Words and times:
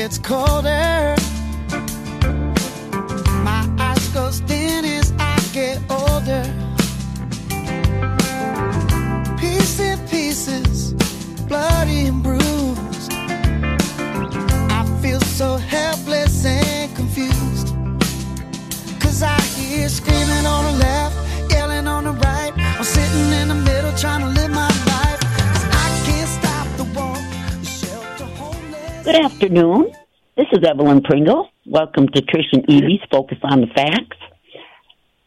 gets 0.00 0.16
colder. 0.16 0.89
Afternoon. 29.50 29.90
This 30.36 30.46
is 30.52 30.60
Evelyn 30.64 31.02
Pringle. 31.02 31.48
Welcome 31.66 32.06
to 32.06 32.22
Trish 32.22 32.52
and 32.52 32.64
Evie's 32.70 33.02
Focus 33.10 33.38
on 33.42 33.60
the 33.60 33.66
Facts. 33.66 34.16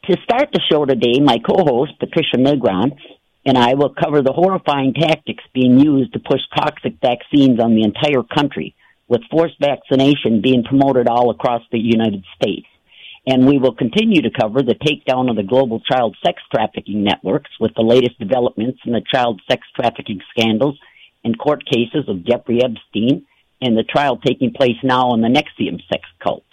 To 0.06 0.16
start 0.24 0.48
the 0.54 0.62
show 0.72 0.86
today, 0.86 1.20
my 1.20 1.40
co-host 1.46 2.00
Patricia 2.00 2.38
Negron 2.38 2.98
and 3.46 3.58
I 3.58 3.74
will 3.74 3.94
cover 3.94 4.22
the 4.22 4.32
horrifying 4.32 4.94
tactics 4.94 5.44
being 5.54 5.78
used 5.78 6.14
to 6.14 6.20
push 6.20 6.40
toxic 6.56 6.94
vaccines 7.02 7.60
on 7.60 7.76
the 7.76 7.84
entire 7.84 8.24
country, 8.24 8.76
with 9.10 9.28
forced 9.30 9.60
vaccination 9.60 10.42
being 10.42 10.64
promoted 10.64 11.10
all 11.10 11.30
across 11.30 11.62
the 11.74 11.80
United 11.80 12.24
States. 12.42 12.68
And 13.28 13.46
we 13.46 13.58
will 13.58 13.76
continue 13.76 14.22
to 14.22 14.32
cover 14.32 14.62
the 14.62 14.76
takedown 14.76 15.30
of 15.30 15.36
the 15.36 15.44
global 15.44 15.82
child 15.82 16.16
sex 16.26 16.42
trafficking 16.50 17.04
networks 17.04 17.52
with 17.60 17.74
the 17.76 17.84
latest 17.84 18.18
developments 18.20 18.80
in 18.86 18.94
the 18.94 19.04
child 19.14 19.42
sex 19.50 19.68
trafficking 19.76 20.22
scandals 20.32 20.80
and 21.26 21.38
court 21.38 21.66
cases 21.66 22.08
of 22.08 22.26
Jeffrey 22.26 22.62
Epstein 22.64 23.26
and 23.64 23.78
the 23.78 23.84
trial 23.84 24.18
taking 24.18 24.52
place 24.52 24.78
now 24.84 25.10
on 25.10 25.22
the 25.22 25.28
NXIVM 25.28 25.80
sex 25.90 26.04
cult. 26.22 26.44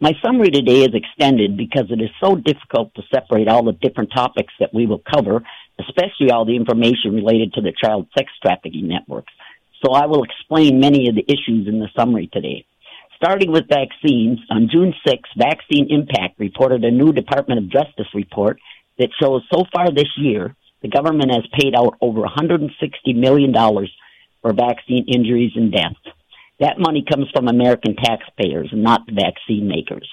My 0.00 0.12
summary 0.24 0.50
today 0.50 0.82
is 0.82 0.94
extended 0.94 1.58
because 1.58 1.90
it 1.90 2.00
is 2.00 2.08
so 2.22 2.34
difficult 2.34 2.94
to 2.94 3.02
separate 3.12 3.48
all 3.48 3.62
the 3.62 3.72
different 3.72 4.10
topics 4.14 4.52
that 4.58 4.72
we 4.72 4.86
will 4.86 5.02
cover, 5.12 5.42
especially 5.78 6.30
all 6.32 6.46
the 6.46 6.56
information 6.56 7.14
related 7.14 7.52
to 7.52 7.60
the 7.60 7.74
child 7.78 8.08
sex 8.16 8.30
trafficking 8.42 8.88
networks. 8.88 9.32
So 9.84 9.92
I 9.92 10.06
will 10.06 10.24
explain 10.24 10.80
many 10.80 11.08
of 11.08 11.14
the 11.14 11.24
issues 11.28 11.68
in 11.68 11.80
the 11.80 11.88
summary 11.94 12.30
today. 12.32 12.64
Starting 13.16 13.52
with 13.52 13.68
vaccines, 13.68 14.38
on 14.50 14.70
June 14.72 14.94
6, 15.06 15.28
Vaccine 15.36 15.88
Impact 15.90 16.38
reported 16.38 16.82
a 16.84 16.90
new 16.90 17.12
Department 17.12 17.58
of 17.58 17.68
Justice 17.70 18.08
report 18.14 18.58
that 18.98 19.10
shows 19.20 19.42
so 19.52 19.64
far 19.70 19.90
this 19.90 20.08
year, 20.16 20.56
the 20.80 20.88
government 20.88 21.30
has 21.30 21.44
paid 21.58 21.74
out 21.76 21.98
over 22.00 22.22
$160 22.22 22.70
million 23.14 23.52
for 24.40 24.54
vaccine 24.54 25.04
injuries 25.06 25.52
and 25.54 25.70
deaths. 25.70 26.00
That 26.60 26.78
money 26.78 27.04
comes 27.10 27.26
from 27.34 27.48
American 27.48 27.96
taxpayers 27.96 28.70
not 28.72 29.06
the 29.06 29.12
vaccine 29.12 29.66
makers. 29.66 30.08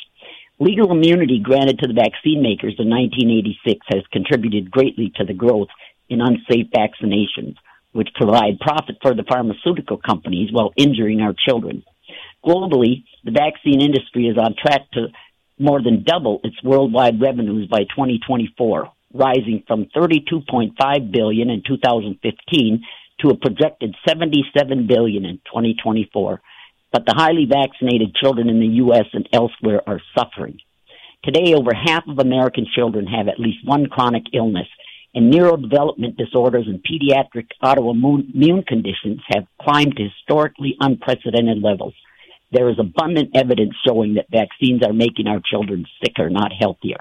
Legal 0.59 0.91
immunity 0.91 1.39
granted 1.43 1.79
to 1.79 1.87
the 1.87 1.93
vaccine 1.93 2.41
makers 2.41 2.75
in 2.79 2.89
1986 2.89 3.85
has 3.91 4.03
contributed 4.11 4.71
greatly 4.71 5.11
to 5.17 5.25
the 5.25 5.33
growth 5.33 5.67
in 6.09 6.21
unsafe 6.21 6.71
vaccinations, 6.71 7.55
which 7.91 8.07
provide 8.15 8.59
profit 8.59 8.97
for 9.01 9.13
the 9.13 9.25
pharmaceutical 9.27 9.97
companies 9.97 10.49
while 10.51 10.71
injuring 10.77 11.21
our 11.21 11.35
children. 11.47 11.83
Globally, 12.43 13.03
the 13.23 13.31
vaccine 13.31 13.81
industry 13.81 14.27
is 14.27 14.37
on 14.37 14.55
track 14.55 14.89
to 14.93 15.07
more 15.59 15.81
than 15.83 16.03
double 16.03 16.39
its 16.43 16.55
worldwide 16.63 17.19
revenues 17.21 17.67
by 17.67 17.83
2024, 17.83 18.89
rising 19.13 19.63
from 19.67 19.85
32.5 19.95 21.11
billion 21.11 21.49
in 21.49 21.61
2015 21.67 22.85
to 23.19 23.29
a 23.29 23.37
projected 23.37 23.95
77 24.07 24.87
billion 24.87 25.25
in 25.25 25.37
2024. 25.45 26.41
But 26.91 27.05
the 27.05 27.15
highly 27.15 27.45
vaccinated 27.45 28.15
children 28.15 28.49
in 28.49 28.59
the 28.59 28.75
U.S. 28.83 29.05
and 29.13 29.27
elsewhere 29.33 29.81
are 29.87 30.01
suffering. 30.17 30.59
Today, 31.23 31.53
over 31.53 31.71
half 31.73 32.07
of 32.07 32.19
American 32.19 32.65
children 32.73 33.07
have 33.07 33.27
at 33.27 33.39
least 33.39 33.65
one 33.65 33.87
chronic 33.87 34.23
illness, 34.33 34.67
and 35.13 35.33
neurodevelopment 35.33 36.15
disorders 36.15 36.67
and 36.67 36.83
pediatric 36.83 37.47
autoimmune 37.63 38.65
conditions 38.65 39.19
have 39.33 39.47
climbed 39.61 39.97
to 39.97 40.03
historically 40.03 40.75
unprecedented 40.79 41.61
levels. 41.61 41.93
There 42.51 42.69
is 42.69 42.79
abundant 42.79 43.35
evidence 43.35 43.73
showing 43.85 44.13
that 44.13 44.31
vaccines 44.31 44.83
are 44.85 44.93
making 44.93 45.27
our 45.27 45.41
children 45.43 45.85
sicker, 46.03 46.29
not 46.29 46.51
healthier. 46.57 46.99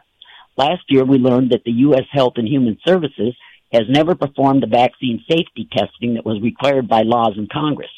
Last 0.56 0.83
year, 0.88 1.04
we 1.04 1.19
learned 1.19 1.50
that 1.50 1.62
the 1.65 1.72
U.S. 1.72 2.06
Health 2.10 2.34
and 2.37 2.48
Human 2.48 2.78
Services 2.87 3.37
has 3.76 3.88
never 3.88 4.14
performed 4.14 4.62
the 4.62 4.66
vaccine 4.66 5.25
safety 5.28 5.69
testing 5.70 6.14
that 6.14 6.26
was 6.26 6.42
required 6.42 6.88
by 6.88 7.03
laws 7.03 7.34
in 7.37 7.48
Congress. 7.53 7.91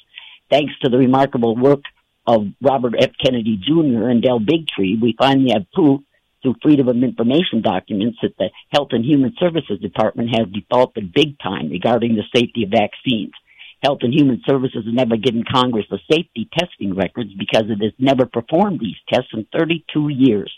Thanks 0.50 0.72
to 0.82 0.90
the 0.90 0.98
remarkable 0.98 1.56
work 1.56 1.82
of 2.26 2.46
Robert 2.60 2.94
F. 2.98 3.10
Kennedy 3.24 3.56
Jr. 3.56 4.08
and 4.08 4.22
Del 4.22 4.40
Bigtree, 4.40 5.00
we 5.00 5.14
finally 5.18 5.52
have 5.52 5.70
proof 5.72 6.00
through 6.42 6.56
Freedom 6.62 6.88
of 6.88 6.96
Information 6.96 7.62
documents 7.62 8.18
that 8.22 8.36
the 8.38 8.50
Health 8.72 8.88
and 8.92 9.04
Human 9.04 9.34
Services 9.38 9.80
Department 9.80 10.30
has 10.36 10.46
defaulted 10.52 11.12
big 11.12 11.38
time 11.38 11.70
regarding 11.70 12.14
the 12.14 12.22
safety 12.34 12.64
of 12.64 12.70
vaccines. 12.70 13.32
Health 13.82 13.98
and 14.02 14.12
Human 14.12 14.42
Services 14.46 14.84
has 14.84 14.94
never 14.94 15.16
given 15.16 15.44
Congress 15.50 15.86
the 15.90 15.98
safety 16.10 16.48
testing 16.58 16.94
records 16.94 17.30
because 17.38 17.64
it 17.68 17.82
has 17.82 17.92
never 17.98 18.26
performed 18.26 18.80
these 18.80 18.96
tests 19.08 19.30
in 19.32 19.46
32 19.56 20.08
years. 20.08 20.52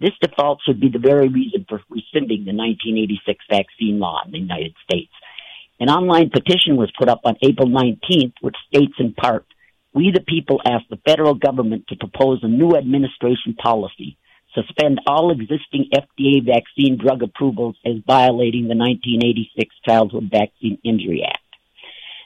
This 0.00 0.16
default 0.22 0.60
should 0.64 0.80
be 0.80 0.88
the 0.88 0.98
very 0.98 1.28
reason 1.28 1.66
for 1.68 1.82
rescinding 1.90 2.46
the 2.46 2.56
1986 2.56 3.44
vaccine 3.50 3.98
law 3.98 4.22
in 4.24 4.32
the 4.32 4.38
United 4.38 4.74
States. 4.82 5.12
An 5.78 5.90
online 5.90 6.30
petition 6.30 6.76
was 6.76 6.90
put 6.98 7.10
up 7.10 7.20
on 7.24 7.36
April 7.42 7.68
19th, 7.68 8.32
which 8.40 8.56
states 8.72 8.94
in 8.98 9.12
part, 9.12 9.44
we 9.92 10.10
the 10.10 10.20
people 10.20 10.60
ask 10.64 10.84
the 10.88 11.00
federal 11.04 11.34
government 11.34 11.86
to 11.88 11.96
propose 11.96 12.38
a 12.42 12.48
new 12.48 12.76
administration 12.76 13.54
policy, 13.54 14.16
suspend 14.54 15.00
all 15.06 15.32
existing 15.32 15.90
FDA 15.92 16.46
vaccine 16.46 16.96
drug 16.96 17.22
approvals 17.22 17.76
as 17.84 17.96
violating 18.06 18.68
the 18.68 18.76
1986 18.76 19.74
Childhood 19.86 20.30
Vaccine 20.30 20.78
Injury 20.82 21.24
Act. 21.26 21.44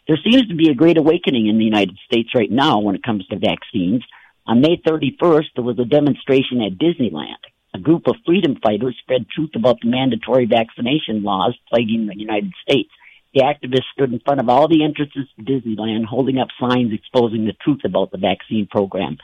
There 0.06 0.18
seems 0.22 0.46
to 0.48 0.54
be 0.54 0.68
a 0.68 0.74
great 0.74 0.98
awakening 0.98 1.48
in 1.48 1.58
the 1.58 1.64
United 1.64 1.96
States 2.06 2.28
right 2.36 2.50
now 2.50 2.80
when 2.80 2.94
it 2.94 3.02
comes 3.02 3.26
to 3.28 3.38
vaccines. 3.38 4.02
On 4.46 4.60
May 4.60 4.76
31st, 4.86 5.46
there 5.56 5.64
was 5.64 5.78
a 5.78 5.84
demonstration 5.84 6.60
at 6.60 6.78
Disneyland 6.78 7.42
a 7.74 7.78
group 7.78 8.06
of 8.06 8.14
freedom 8.24 8.56
fighters 8.62 8.96
spread 9.00 9.26
truth 9.28 9.50
about 9.56 9.80
the 9.82 9.90
mandatory 9.90 10.46
vaccination 10.46 11.24
laws 11.24 11.56
plaguing 11.68 12.06
the 12.06 12.16
United 12.16 12.52
States. 12.62 12.90
The 13.34 13.42
activists 13.42 13.90
stood 13.92 14.12
in 14.12 14.20
front 14.20 14.40
of 14.40 14.48
all 14.48 14.68
the 14.68 14.84
entrances 14.84 15.26
to 15.36 15.44
Disneyland 15.44 16.04
holding 16.04 16.38
up 16.38 16.48
signs 16.60 16.92
exposing 16.92 17.46
the 17.46 17.56
truth 17.64 17.80
about 17.84 18.12
the 18.12 18.18
vaccine 18.18 18.68
program. 18.70 19.18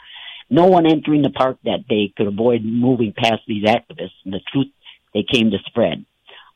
No 0.50 0.66
one 0.66 0.84
entering 0.84 1.22
the 1.22 1.31
park 1.31 1.59
that 1.65 1.87
day 1.88 2.12
could 2.16 2.27
avoid 2.27 2.65
moving 2.65 3.15
past 3.16 3.43
these 3.47 3.65
activists 3.65 4.19
and 4.25 4.34
the 4.34 4.41
truth 4.53 4.67
they 5.15 5.25
came 5.32 5.53
to 5.53 5.59
spread. 5.67 6.05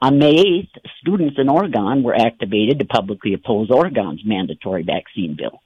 On 0.03 0.19
May 0.19 0.34
8th, 0.34 0.91
students 1.00 1.37
in 1.38 1.49
Oregon 1.49 2.03
were 2.03 2.16
activated 2.16 2.81
to 2.81 2.84
publicly 2.87 3.34
oppose 3.34 3.71
Oregon's 3.71 4.22
mandatory 4.25 4.82
vaccine 4.82 5.37
bill. 5.38 5.62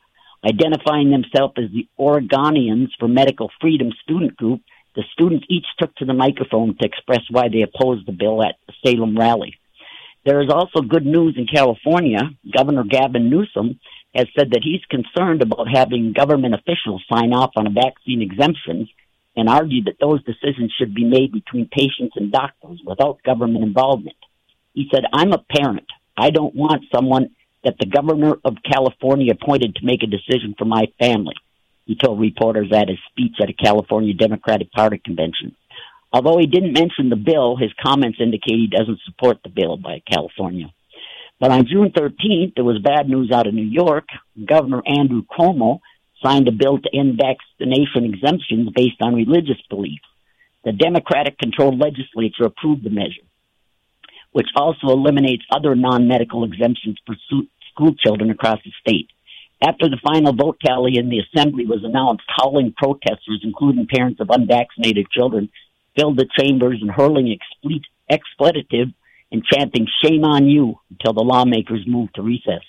Identifying 0.46 1.10
themselves 1.10 1.54
as 1.56 1.70
the 1.72 1.88
Oregonians 1.98 2.90
for 2.98 3.08
Medical 3.08 3.50
Freedom 3.60 3.90
student 4.04 4.36
group, 4.36 4.60
the 4.98 5.04
students 5.12 5.46
each 5.48 5.66
took 5.78 5.94
to 5.94 6.04
the 6.04 6.12
microphone 6.12 6.76
to 6.76 6.84
express 6.84 7.22
why 7.30 7.48
they 7.48 7.62
opposed 7.62 8.04
the 8.04 8.12
bill 8.12 8.42
at 8.42 8.56
the 8.66 8.72
Salem 8.84 9.16
rally. 9.16 9.54
There 10.26 10.42
is 10.42 10.50
also 10.50 10.80
good 10.80 11.06
news 11.06 11.36
in 11.38 11.46
California. 11.46 12.18
Governor 12.52 12.82
Gavin 12.82 13.30
Newsom 13.30 13.78
has 14.12 14.26
said 14.36 14.50
that 14.50 14.64
he's 14.64 14.84
concerned 14.90 15.40
about 15.40 15.68
having 15.72 16.12
government 16.12 16.54
officials 16.54 17.04
sign 17.08 17.32
off 17.32 17.52
on 17.54 17.72
vaccine 17.72 18.22
exemptions 18.22 18.88
and 19.36 19.48
argued 19.48 19.84
that 19.84 20.00
those 20.00 20.20
decisions 20.24 20.74
should 20.76 20.96
be 20.96 21.04
made 21.04 21.30
between 21.30 21.68
patients 21.68 22.16
and 22.16 22.32
doctors 22.32 22.80
without 22.84 23.22
government 23.22 23.62
involvement. 23.62 24.16
He 24.74 24.88
said, 24.92 25.04
I'm 25.12 25.32
a 25.32 25.38
parent. 25.38 25.86
I 26.16 26.30
don't 26.30 26.56
want 26.56 26.86
someone 26.92 27.36
that 27.62 27.76
the 27.78 27.86
governor 27.86 28.34
of 28.44 28.56
California 28.68 29.32
appointed 29.32 29.76
to 29.76 29.86
make 29.86 30.02
a 30.02 30.08
decision 30.08 30.56
for 30.58 30.64
my 30.64 30.86
family 30.98 31.36
he 31.88 31.96
told 31.96 32.20
reporters 32.20 32.70
at 32.70 32.90
his 32.90 32.98
speech 33.10 33.36
at 33.40 33.48
a 33.48 33.54
California 33.54 34.12
Democratic 34.12 34.70
Party 34.70 35.00
convention. 35.02 35.56
Although 36.12 36.36
he 36.38 36.46
didn't 36.46 36.74
mention 36.74 37.08
the 37.08 37.16
bill, 37.16 37.56
his 37.56 37.72
comments 37.82 38.18
indicate 38.20 38.56
he 38.56 38.68
doesn't 38.70 39.00
support 39.06 39.38
the 39.42 39.48
bill 39.48 39.78
by 39.78 40.02
California. 40.06 40.70
But 41.40 41.50
on 41.50 41.66
June 41.66 41.90
13th, 41.90 42.54
there 42.56 42.64
was 42.64 42.78
bad 42.78 43.08
news 43.08 43.32
out 43.32 43.46
of 43.46 43.54
New 43.54 43.64
York. 43.64 44.04
Governor 44.44 44.82
Andrew 44.86 45.22
Cuomo 45.22 45.80
signed 46.22 46.46
a 46.46 46.52
bill 46.52 46.78
to 46.78 46.90
end 46.94 47.18
vaccination 47.18 48.04
exemptions 48.04 48.68
based 48.74 49.00
on 49.00 49.14
religious 49.14 49.60
beliefs. 49.70 50.04
The 50.64 50.72
Democratic 50.72 51.38
controlled 51.38 51.80
legislature 51.80 52.44
approved 52.44 52.84
the 52.84 52.90
measure, 52.90 53.24
which 54.32 54.48
also 54.54 54.88
eliminates 54.88 55.44
other 55.50 55.74
non 55.74 56.06
medical 56.06 56.44
exemptions 56.44 56.98
for 57.06 57.16
school 57.72 57.94
children 57.94 58.28
across 58.30 58.58
the 58.62 58.72
state. 58.86 59.08
After 59.60 59.88
the 59.88 59.98
final 60.04 60.32
vote 60.32 60.58
tally 60.64 60.98
in 60.98 61.08
the 61.08 61.18
assembly 61.18 61.66
was 61.66 61.82
announced, 61.82 62.24
howling 62.28 62.74
protesters, 62.76 63.40
including 63.42 63.88
parents 63.92 64.20
of 64.20 64.30
unvaccinated 64.30 65.10
children, 65.10 65.50
filled 65.98 66.16
the 66.16 66.28
chambers 66.38 66.78
and 66.80 66.90
hurling 66.90 67.36
expletive 68.08 68.88
and 69.32 69.44
chanting, 69.44 69.86
shame 70.02 70.24
on 70.24 70.46
you, 70.46 70.78
until 70.90 71.12
the 71.12 71.24
lawmakers 71.24 71.84
moved 71.86 72.14
to 72.14 72.22
recess. 72.22 72.62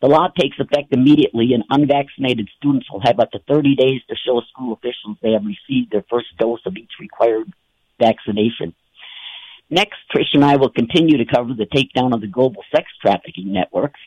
The 0.00 0.08
law 0.08 0.28
takes 0.28 0.58
effect 0.58 0.92
immediately, 0.92 1.52
and 1.52 1.64
unvaccinated 1.70 2.48
students 2.56 2.90
will 2.90 3.00
have 3.04 3.20
up 3.20 3.30
to 3.32 3.38
30 3.46 3.76
days 3.76 4.00
to 4.08 4.16
show 4.16 4.40
school 4.50 4.72
officials 4.72 5.18
they 5.22 5.32
have 5.32 5.44
received 5.44 5.92
their 5.92 6.04
first 6.10 6.26
dose 6.38 6.60
of 6.66 6.76
each 6.76 6.90
required 6.98 7.52
vaccination. 8.00 8.74
Next, 9.70 9.96
Trish 10.14 10.34
and 10.34 10.44
I 10.44 10.56
will 10.56 10.70
continue 10.70 11.18
to 11.18 11.24
cover 11.24 11.54
the 11.54 11.66
takedown 11.66 12.14
of 12.14 12.20
the 12.20 12.26
global 12.26 12.62
sex 12.74 12.88
trafficking 13.00 13.52
networks 13.52 14.00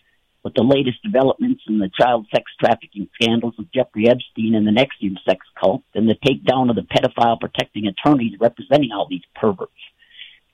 with 0.48 0.54
the 0.54 0.64
latest 0.64 1.04
developments 1.04 1.62
in 1.68 1.78
the 1.78 1.92
child 2.00 2.26
sex 2.34 2.50
trafficking 2.58 3.10
scandals 3.20 3.54
of 3.60 3.70
Jeffrey 3.74 4.08
Epstein 4.08 4.56
and 4.56 4.66
the 4.66 4.72
NXIVM 4.72 5.18
sex 5.28 5.46
cult, 5.60 5.84
and 5.94 6.08
the 6.08 6.16
takedown 6.26 6.70
of 6.70 6.78
the 6.78 6.84
pedophile 6.84 7.38
protecting 7.38 7.86
attorneys 7.86 8.40
representing 8.40 8.92
all 8.94 9.08
these 9.10 9.26
perverts. 9.36 9.74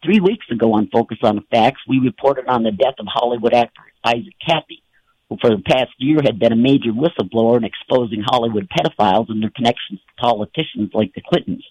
Three 0.03 0.19
weeks 0.19 0.47
ago 0.49 0.73
on 0.73 0.89
Focus 0.91 1.19
on 1.21 1.35
the 1.35 1.43
Facts, 1.51 1.81
we 1.87 1.99
reported 1.99 2.47
on 2.47 2.63
the 2.63 2.71
death 2.71 2.95
of 2.97 3.05
Hollywood 3.07 3.53
actor 3.53 3.83
Isaac 4.03 4.33
Kappy 4.41 4.81
who 5.29 5.37
for 5.39 5.55
the 5.55 5.61
past 5.61 5.91
year 5.99 6.17
had 6.25 6.39
been 6.39 6.51
a 6.51 6.55
major 6.55 6.91
whistleblower 6.91 7.57
in 7.57 7.63
exposing 7.63 8.23
Hollywood 8.25 8.67
pedophiles 8.75 9.29
and 9.29 9.43
their 9.43 9.51
connections 9.55 9.99
to 9.99 10.21
politicians 10.21 10.89
like 10.95 11.13
the 11.13 11.21
Clintons. 11.21 11.63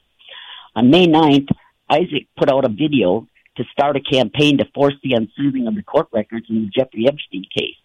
On 0.76 0.90
May 0.90 1.08
9th, 1.08 1.48
Isaac 1.90 2.28
put 2.38 2.50
out 2.50 2.64
a 2.64 2.68
video 2.68 3.26
to 3.56 3.64
start 3.72 3.96
a 3.96 4.00
campaign 4.00 4.58
to 4.58 4.64
force 4.72 4.94
the 5.02 5.14
unsealing 5.14 5.66
of 5.66 5.74
the 5.74 5.82
court 5.82 6.06
records 6.12 6.46
in 6.48 6.62
the 6.62 6.70
Jeffrey 6.70 7.06
Epstein 7.08 7.44
case. 7.56 7.81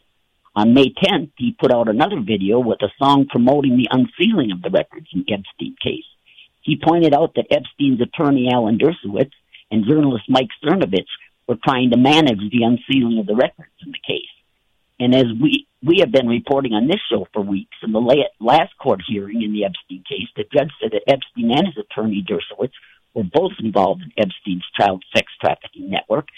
On 0.58 0.74
May 0.74 0.90
10th, 0.90 1.34
he 1.38 1.56
put 1.60 1.72
out 1.72 1.88
another 1.88 2.20
video 2.20 2.58
with 2.58 2.82
a 2.82 2.92
song 2.98 3.28
promoting 3.30 3.78
the 3.78 3.90
unsealing 3.92 4.52
of 4.52 4.64
the 4.64 4.72
records 4.72 5.06
in 5.14 5.24
the 5.24 5.34
Epstein 5.36 5.76
case. 5.80 6.10
He 6.62 6.82
pointed 6.84 7.14
out 7.14 7.36
that 7.36 7.52
Epstein's 7.52 8.02
attorney 8.02 8.50
Alan 8.52 8.80
Dershowitz 8.80 9.34
and 9.70 9.86
journalist 9.86 10.24
Mike 10.28 10.50
Cernovich 10.64 11.14
were 11.48 11.60
trying 11.64 11.92
to 11.92 11.98
manage 11.98 12.40
the 12.40 12.64
unsealing 12.64 13.20
of 13.20 13.28
the 13.28 13.36
records 13.36 13.70
in 13.86 13.92
the 13.92 14.00
case. 14.02 14.34
And 15.00 15.14
as 15.14 15.26
we 15.40 15.68
we 15.84 16.00
have 16.00 16.12
been 16.12 16.28
reporting 16.28 16.74
on 16.74 16.88
this 16.88 17.02
show 17.08 17.28
for 17.34 17.44
weeks, 17.44 17.78
in 17.84 17.92
the 17.92 18.26
last 18.40 18.76
court 18.82 19.02
hearing 19.08 19.44
in 19.44 19.54
the 19.54 19.64
Epstein 19.64 20.04
case, 20.10 20.28
the 20.36 20.46
judge 20.52 20.72
said 20.82 20.90
that 20.94 21.04
Epstein 21.06 21.52
and 21.52 21.68
his 21.68 21.78
attorney 21.78 22.26
Dershowitz 22.28 22.74
were 23.14 23.30
both 23.32 23.54
involved 23.60 24.02
in 24.02 24.12
Epstein's 24.18 24.66
child 24.76 25.04
sex 25.16 25.32
trafficking 25.40 25.92
network. 25.92 26.30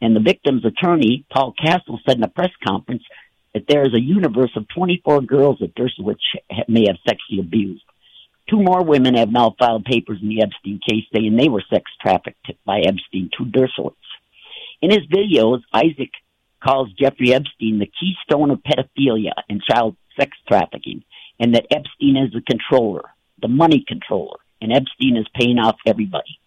And 0.00 0.16
the 0.16 0.20
victim's 0.20 0.64
attorney, 0.64 1.24
Paul 1.30 1.54
Cassell, 1.56 2.00
said 2.04 2.16
in 2.16 2.24
a 2.24 2.28
press 2.28 2.50
conference 2.66 3.04
that 3.54 3.64
there 3.68 3.86
is 3.86 3.94
a 3.94 4.00
universe 4.00 4.50
of 4.56 4.66
24 4.74 5.22
girls 5.22 5.58
that 5.60 5.74
Dershowitz 5.74 6.16
may 6.68 6.84
have 6.86 6.96
sexually 7.06 7.40
abused. 7.40 7.84
Two 8.48 8.62
more 8.62 8.82
women 8.82 9.14
have 9.14 9.30
now 9.30 9.54
filed 9.58 9.84
papers 9.84 10.18
in 10.22 10.28
the 10.28 10.42
Epstein 10.42 10.80
case 10.88 11.04
saying 11.14 11.36
they 11.36 11.48
were 11.48 11.62
sex 11.70 11.90
trafficked 12.00 12.50
by 12.64 12.80
Epstein 12.80 13.30
to 13.36 13.44
Dershowitz. 13.44 13.94
In 14.80 14.90
his 14.90 15.06
videos, 15.06 15.60
Isaac 15.74 16.10
calls 16.64 16.92
Jeffrey 16.98 17.34
Epstein 17.34 17.78
the 17.78 17.90
keystone 18.00 18.50
of 18.50 18.60
pedophilia 18.62 19.32
and 19.48 19.62
child 19.62 19.96
sex 20.18 20.36
trafficking, 20.48 21.02
and 21.38 21.54
that 21.54 21.66
Epstein 21.70 22.16
is 22.16 22.32
the 22.32 22.40
controller, 22.40 23.04
the 23.40 23.48
money 23.48 23.84
controller, 23.86 24.38
and 24.60 24.72
Epstein 24.72 25.16
is 25.16 25.26
paying 25.34 25.58
off 25.58 25.76
everybody. 25.86 26.38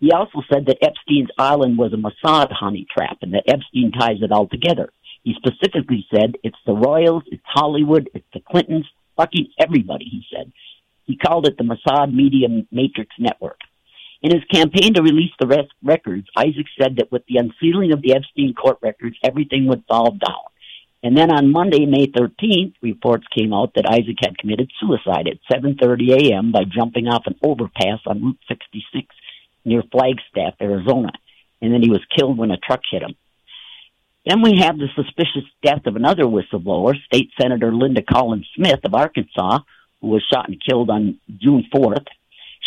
He 0.00 0.12
also 0.12 0.42
said 0.50 0.66
that 0.66 0.82
Epstein's 0.82 1.30
island 1.38 1.76
was 1.76 1.92
a 1.92 1.96
Mossad 1.96 2.50
honey 2.52 2.86
trap 2.90 3.18
and 3.20 3.34
that 3.34 3.44
Epstein 3.46 3.92
ties 3.92 4.22
it 4.22 4.32
all 4.32 4.48
together. 4.48 4.90
He 5.22 5.34
specifically 5.34 6.06
said 6.12 6.36
it's 6.42 6.58
the 6.66 6.72
Royals, 6.72 7.24
it's 7.26 7.42
Hollywood, 7.44 8.08
it's 8.14 8.26
the 8.32 8.40
Clintons, 8.40 8.86
fucking 9.16 9.48
everybody, 9.58 10.04
he 10.04 10.24
said. 10.34 10.52
He 11.04 11.16
called 11.16 11.46
it 11.46 11.58
the 11.58 11.64
Mossad 11.64 12.14
Media 12.14 12.48
Matrix 12.70 13.10
Network. 13.18 13.58
In 14.22 14.32
his 14.32 14.44
campaign 14.52 14.94
to 14.94 15.02
release 15.02 15.32
the 15.38 15.46
rest 15.46 15.70
records, 15.82 16.26
Isaac 16.36 16.66
said 16.80 16.96
that 16.96 17.10
with 17.10 17.22
the 17.26 17.38
unsealing 17.38 17.92
of 17.92 18.02
the 18.02 18.14
Epstein 18.14 18.54
court 18.54 18.78
records, 18.82 19.16
everything 19.24 19.66
would 19.66 19.84
fall 19.88 20.10
down. 20.10 20.44
And 21.02 21.16
then 21.16 21.30
on 21.32 21.52
Monday, 21.52 21.86
May 21.86 22.06
13th, 22.06 22.74
reports 22.82 23.24
came 23.34 23.54
out 23.54 23.72
that 23.74 23.88
Isaac 23.88 24.16
had 24.20 24.36
committed 24.36 24.70
suicide 24.78 25.26
at 25.26 25.40
7:30 25.50 26.30
a.m. 26.30 26.52
by 26.52 26.64
jumping 26.64 27.08
off 27.08 27.26
an 27.26 27.36
overpass 27.42 28.00
on 28.06 28.22
Route 28.22 28.38
66 28.48 29.06
near 29.64 29.82
Flagstaff, 29.90 30.54
Arizona, 30.60 31.12
and 31.62 31.72
then 31.72 31.82
he 31.82 31.90
was 31.90 32.04
killed 32.14 32.36
when 32.36 32.50
a 32.50 32.58
truck 32.58 32.80
hit 32.90 33.02
him. 33.02 33.14
Then 34.26 34.42
we 34.42 34.58
have 34.60 34.76
the 34.76 34.88
suspicious 34.94 35.48
death 35.62 35.86
of 35.86 35.96
another 35.96 36.24
whistleblower, 36.24 36.94
State 37.06 37.30
Senator 37.40 37.72
Linda 37.72 38.02
Collins 38.02 38.46
Smith 38.54 38.80
of 38.84 38.94
Arkansas, 38.94 39.60
who 40.00 40.08
was 40.08 40.22
shot 40.32 40.48
and 40.48 40.60
killed 40.66 40.90
on 40.90 41.18
June 41.38 41.64
4th 41.74 42.06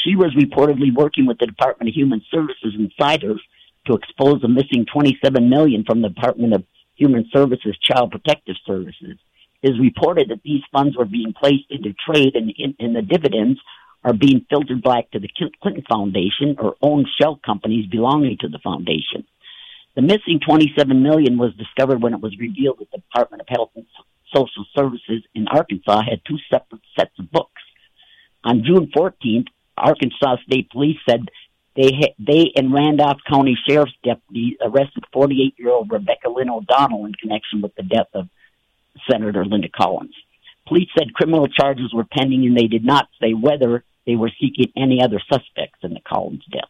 she 0.04 0.16
was 0.16 0.36
reportedly 0.36 0.94
working 0.94 1.26
with 1.26 1.38
the 1.40 1.46
Department 1.46 1.90
of 1.90 1.96
Human 1.96 2.22
Services 2.30 2.76
insiders 2.78 3.42
to 3.88 3.94
expose 3.94 4.42
the 4.42 4.48
missing 4.48 4.86
27 4.92 5.50
million 5.50 5.84
from 5.86 6.02
the 6.02 6.10
Department 6.10 6.54
of 6.54 6.64
Human 6.96 7.30
Services 7.34 7.78
Child 7.82 8.12
Protective 8.12 8.56
Services. 8.66 9.18
It 9.62 9.72
is 9.72 9.80
reported 9.80 10.30
that 10.30 10.44
these 10.44 10.62
funds 10.72 10.98
were 10.98 11.06
being 11.06 11.34
placed 11.34 11.70
into 11.70 11.94
trade 12.06 12.36
and, 12.36 12.54
and 12.80 12.96
the 12.96 13.02
dividends 13.02 13.60
are 14.04 14.14
being 14.14 14.46
filtered 14.50 14.84
back 14.84 15.10
to 15.12 15.20
the 15.20 15.30
Clinton 15.62 15.84
Foundation 15.90 16.58
or 16.60 16.76
owned 16.82 17.08
shell 17.20 17.40
companies 17.46 17.88
belonging 17.88 18.38
to 18.42 18.50
the 18.50 18.60
foundation. 18.60 19.26
The 19.96 20.02
missing 20.02 20.40
27 20.46 21.04
million 21.04 21.38
was 21.38 21.54
discovered 21.56 22.02
when 22.02 22.14
it 22.14 22.22
was 22.22 22.38
revealed 22.40 22.80
that 22.80 22.92
the 22.92 22.98
Department 22.98 23.42
of 23.42 23.48
Health 23.50 23.72
and 23.76 23.86
Social 24.34 24.66
Services 24.76 25.24
in 25.36 25.48
Arkansas 25.48 26.02
had 26.02 26.22
two 26.28 26.38
separate 26.50 26.82
sets 26.98 27.18
of 27.20 27.32
books. 27.32 27.62
On 28.44 28.64
June 28.64 28.92
14th, 28.96 29.48
Arkansas 29.78 30.38
State 30.48 30.70
Police 30.72 30.98
said 31.08 31.28
they 31.76 31.92
ha- 31.94 32.16
they 32.20 32.52
and 32.56 32.74
Randolph 32.74 33.20
County 33.28 33.58
Sheriff's 33.68 33.94
deputies 34.04 34.58
arrested 34.62 35.04
48 35.12 35.56
year 35.58 35.70
old 35.70 35.92
Rebecca 35.92 36.30
Lynn 36.30 36.50
O'Donnell 36.50 37.06
in 37.06 37.14
connection 37.14 37.62
with 37.62 37.76
the 37.76 37.84
death 37.84 38.10
of 38.14 38.30
Senator 39.10 39.46
Linda 39.46 39.70
Collins. 39.70 40.16
Police 40.68 40.90
said 40.98 41.14
criminal 41.14 41.48
charges 41.48 41.94
were 41.94 42.06
pending 42.06 42.46
and 42.46 42.58
they 42.58 42.68
did 42.68 42.86
not 42.86 43.10
say 43.22 43.34
whether 43.34 43.84
they 44.06 44.16
were 44.16 44.32
seeking 44.40 44.72
any 44.78 45.02
other 45.02 45.20
suspects 45.32 45.80
in 45.82 45.94
the 45.94 46.02
Collins 46.02 46.44
death. 46.52 46.70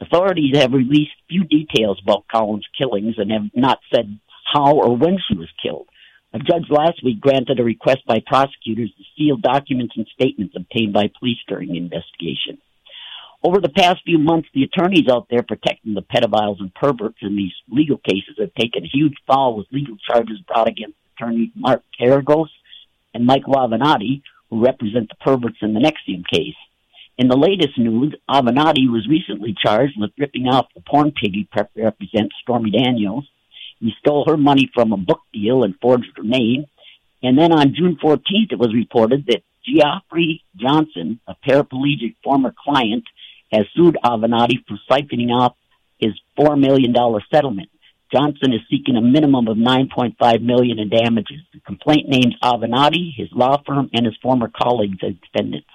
Authorities 0.00 0.56
have 0.56 0.72
released 0.72 1.12
few 1.28 1.44
details 1.44 2.00
about 2.02 2.28
Collins' 2.30 2.66
killings 2.76 3.14
and 3.18 3.30
have 3.30 3.50
not 3.54 3.78
said 3.92 4.18
how 4.52 4.72
or 4.72 4.96
when 4.96 5.18
she 5.26 5.36
was 5.36 5.48
killed. 5.62 5.86
A 6.32 6.38
judge 6.38 6.68
last 6.68 7.02
week 7.02 7.20
granted 7.20 7.58
a 7.58 7.64
request 7.64 8.00
by 8.06 8.22
prosecutors 8.26 8.90
to 8.96 9.04
seal 9.16 9.36
documents 9.36 9.94
and 9.96 10.06
statements 10.12 10.54
obtained 10.54 10.92
by 10.92 11.10
police 11.18 11.38
during 11.48 11.70
the 11.70 11.78
investigation. 11.78 12.58
Over 13.42 13.60
the 13.60 13.70
past 13.70 14.00
few 14.04 14.18
months, 14.18 14.48
the 14.52 14.64
attorneys 14.64 15.08
out 15.10 15.28
there 15.30 15.42
protecting 15.42 15.94
the 15.94 16.02
pedophiles 16.02 16.60
and 16.60 16.74
perverts 16.74 17.18
in 17.22 17.36
these 17.36 17.52
legal 17.70 17.98
cases 17.98 18.36
have 18.38 18.52
taken 18.54 18.84
a 18.84 18.88
huge 18.92 19.14
fall 19.26 19.56
with 19.56 19.66
legal 19.70 19.96
charges 20.06 20.40
brought 20.46 20.68
against 20.68 20.96
attorneys 21.16 21.50
Mark 21.54 21.82
Geragos 21.98 22.48
and 23.14 23.24
Mike 23.24 23.44
Avenatti, 23.44 24.22
who 24.50 24.64
represent 24.64 25.08
the 25.08 25.16
perverts 25.24 25.58
in 25.62 25.74
the 25.74 25.80
NXIVM 25.80 26.24
case. 26.30 26.54
In 27.18 27.28
the 27.28 27.36
latest 27.36 27.78
news, 27.78 28.14
Avenatti 28.28 28.90
was 28.90 29.08
recently 29.08 29.54
charged 29.60 29.94
with 29.96 30.10
ripping 30.18 30.48
off 30.48 30.66
the 30.74 30.82
porn 30.82 31.12
piggy 31.12 31.48
prep 31.50 31.70
represents 31.74 32.34
Stormy 32.42 32.70
Daniels 32.70 33.26
he 33.80 33.92
stole 34.00 34.24
her 34.26 34.36
money 34.36 34.70
from 34.74 34.92
a 34.92 34.96
book 34.96 35.20
deal 35.32 35.62
and 35.62 35.74
forged 35.80 36.12
her 36.16 36.22
name. 36.22 36.66
And 37.22 37.38
then 37.38 37.52
on 37.52 37.74
June 37.74 37.98
14th, 38.02 38.52
it 38.52 38.58
was 38.58 38.74
reported 38.74 39.26
that 39.26 39.42
Geoffrey 39.64 40.44
Johnson, 40.56 41.20
a 41.26 41.34
paraplegic 41.46 42.14
former 42.22 42.54
client, 42.56 43.04
has 43.52 43.66
sued 43.74 43.96
Avenatti 44.04 44.64
for 44.66 44.78
siphoning 44.90 45.30
off 45.30 45.56
his 45.98 46.12
$4 46.38 46.58
million 46.58 46.94
settlement. 47.32 47.68
Johnson 48.12 48.52
is 48.52 48.60
seeking 48.70 48.96
a 48.96 49.00
minimum 49.00 49.48
of 49.48 49.56
9.5 49.56 50.42
million 50.42 50.78
in 50.78 50.88
damages. 50.88 51.40
The 51.52 51.60
complaint 51.60 52.08
names 52.08 52.36
Avenatti, 52.42 53.12
his 53.14 53.28
law 53.32 53.60
firm, 53.66 53.90
and 53.92 54.06
his 54.06 54.16
former 54.22 54.48
colleagues 54.48 54.98
as 55.02 55.14
defendants. 55.32 55.66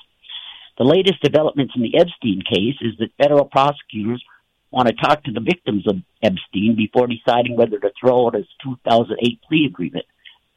The 0.81 0.87
latest 0.87 1.21
developments 1.21 1.73
in 1.75 1.83
the 1.83 1.95
Epstein 1.95 2.41
case 2.41 2.73
is 2.81 2.97
that 2.97 3.13
federal 3.21 3.45
prosecutors 3.45 4.23
want 4.71 4.87
to 4.87 4.95
talk 4.95 5.23
to 5.25 5.31
the 5.31 5.39
victims 5.39 5.85
of 5.87 6.01
Epstein 6.23 6.75
before 6.75 7.05
deciding 7.05 7.55
whether 7.55 7.77
to 7.77 7.91
throw 8.01 8.25
out 8.25 8.33
his 8.33 8.47
2008 8.63 9.39
plea 9.47 9.67
agreement. 9.67 10.05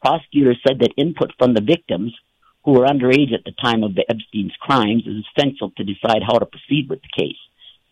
Prosecutors 0.03 0.57
said 0.67 0.79
that 0.79 0.97
input 0.97 1.31
from 1.37 1.53
the 1.53 1.61
victims, 1.61 2.11
who 2.63 2.71
were 2.71 2.87
underage 2.87 3.35
at 3.35 3.43
the 3.43 3.53
time 3.63 3.83
of 3.83 3.93
the 3.93 4.03
Epstein's 4.09 4.55
crimes, 4.59 5.03
is 5.05 5.23
essential 5.29 5.69
to 5.77 5.83
decide 5.83 6.23
how 6.25 6.39
to 6.39 6.47
proceed 6.47 6.89
with 6.89 7.01
the 7.03 7.23
case. 7.23 7.37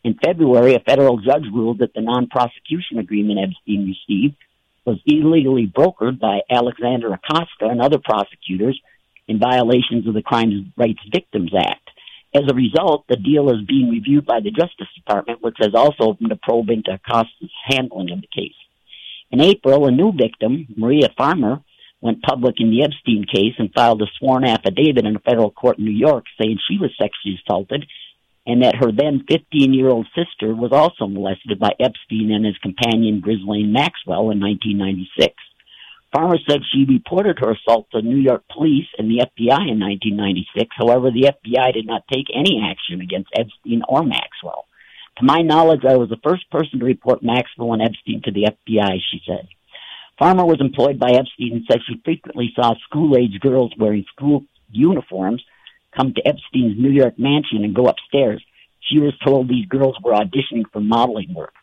In 0.04 0.16
February, 0.16 0.74
a 0.74 0.80
federal 0.80 1.20
judge 1.20 1.46
ruled 1.54 1.78
that 1.82 1.94
the 1.94 2.02
non-prosecution 2.02 2.98
agreement 2.98 3.42
Epstein 3.44 3.94
received 3.94 4.38
was 4.86 4.98
illegally 5.06 5.68
brokered 5.68 6.20
by 6.20 6.40
Alexander 6.50 7.14
Acosta 7.14 7.68
and 7.70 7.80
other 7.80 8.00
prosecutors 8.00 8.82
in 9.28 9.38
violations 9.38 10.08
of 10.08 10.16
the 10.16 10.24
Crimes 10.24 10.66
Rights 10.76 11.04
Victims 11.12 11.52
Act. 11.56 11.83
As 12.36 12.44
a 12.50 12.56
result, 12.56 13.06
the 13.08 13.16
deal 13.16 13.50
is 13.52 13.66
being 13.68 13.90
reviewed 13.90 14.26
by 14.26 14.40
the 14.40 14.50
Justice 14.50 14.88
Department, 14.96 15.44
which 15.44 15.58
has 15.60 15.76
also 15.76 16.06
opened 16.06 16.32
a 16.32 16.36
probe 16.36 16.70
into 16.70 16.92
Acosta's 16.92 17.52
handling 17.66 18.12
of 18.12 18.22
the 18.22 18.28
case. 18.28 18.56
In 19.32 19.40
April, 19.40 19.86
a 19.86 19.92
new 19.92 20.12
victim, 20.12 20.68
Maria 20.76 21.10
Farmer, 21.18 21.62
went 22.02 22.24
public 22.24 22.56
in 22.60 22.70
the 22.70 22.84
Epstein 22.84 23.26
case 23.32 23.54
and 23.58 23.74
filed 23.74 24.02
a 24.02 24.06
sworn 24.18 24.44
affidavit 24.46 25.06
in 25.06 25.16
a 25.16 25.20
federal 25.20 25.52
court 25.52 25.78
in 25.78 25.86
New 25.86 25.92
York 25.92 26.26
saying 26.40 26.60
she 26.68 26.78
was 26.78 26.92
sexually 27.00 27.40
assaulted 27.42 27.86
and 28.46 28.62
that 28.62 28.76
her 28.76 28.92
then 28.92 29.24
15 29.30 29.74
year 29.74 29.88
old 29.88 30.08
sister 30.16 30.54
was 30.54 30.72
also 30.74 31.08
molested 31.08 31.60
by 31.60 31.72
Epstein 31.80 32.32
and 32.32 32.46
his 32.46 32.58
companion 32.58 33.22
Ghislaine 33.22 33.72
Maxwell 33.72 34.32
in 34.32 34.40
1996. 34.40 35.34
Farmer 36.14 36.38
said 36.48 36.62
she 36.72 36.86
reported 36.88 37.40
her 37.40 37.54
assault 37.54 37.88
to 37.92 38.02
New 38.04 38.18
York 38.18 38.44
police 38.52 38.86
and 39.00 39.10
the 39.10 39.26
FBI 39.26 39.66
in 39.68 39.80
1996. 39.82 40.70
However, 40.78 41.10
the 41.10 41.34
FBI 41.34 41.74
did 41.74 41.88
not 41.88 42.04
take 42.12 42.28
any 42.34 42.62
action 42.64 43.02
against 43.02 43.32
Epstein 43.36 43.82
or 43.90 44.04
Maxwell. 44.04 44.66
To 45.18 45.26
my 45.26 45.42
knowledge, 45.42 45.82
I 45.88 45.98
was 45.98 46.10
the 46.10 46.22
first 46.24 46.50
person 46.52 46.80
to 46.80 46.86
report 46.86 47.24
Maxwell 47.24 47.74
and 47.74 47.82
Epstein 47.82 48.22
to 48.26 48.32
the 48.32 48.44
FBI, 48.46 49.00
she 49.12 49.22
said. 49.26 49.48
Farmer 50.20 50.46
was 50.46 50.62
employed 50.62 51.00
by 51.00 51.12
Epstein 51.12 51.54
and 51.54 51.66
said 51.70 51.82
she 51.88 52.00
frequently 52.06 52.52
saw 52.56 52.74
school 52.88 53.18
age 53.18 53.40
girls 53.40 53.74
wearing 53.78 54.06
school 54.16 54.46
uniforms 54.72 55.44
come 55.96 56.14
to 56.14 56.28
Epstein's 56.28 56.78
New 56.78 56.92
York 56.92 57.18
mansion 57.18 57.64
and 57.64 57.76
go 57.76 57.86
upstairs. 57.86 58.44
She 58.82 59.00
was 59.00 59.14
told 59.26 59.48
these 59.48 59.66
girls 59.66 59.96
were 60.04 60.14
auditioning 60.14 60.66
for 60.72 60.80
modeling 60.80 61.34
work. 61.34 61.54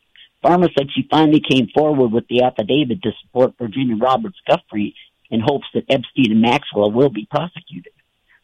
Farmer 0.42 0.68
said 0.76 0.88
she 0.94 1.06
finally 1.11 1.40
came 1.40 1.68
forward 1.75 2.12
with 2.12 2.26
the 2.28 2.42
affidavit 2.42 3.02
to 3.02 3.12
support 3.23 3.59
Virginia 3.59 3.97
Roberts 3.97 4.38
Giuffre 4.49 4.94
in 5.30 5.40
hopes 5.40 5.66
that 5.75 5.85
Epstein 5.88 6.32
and 6.32 6.40
Maxwell 6.40 6.90
will 6.90 7.11
be 7.11 7.26
prosecuted. 7.30 7.92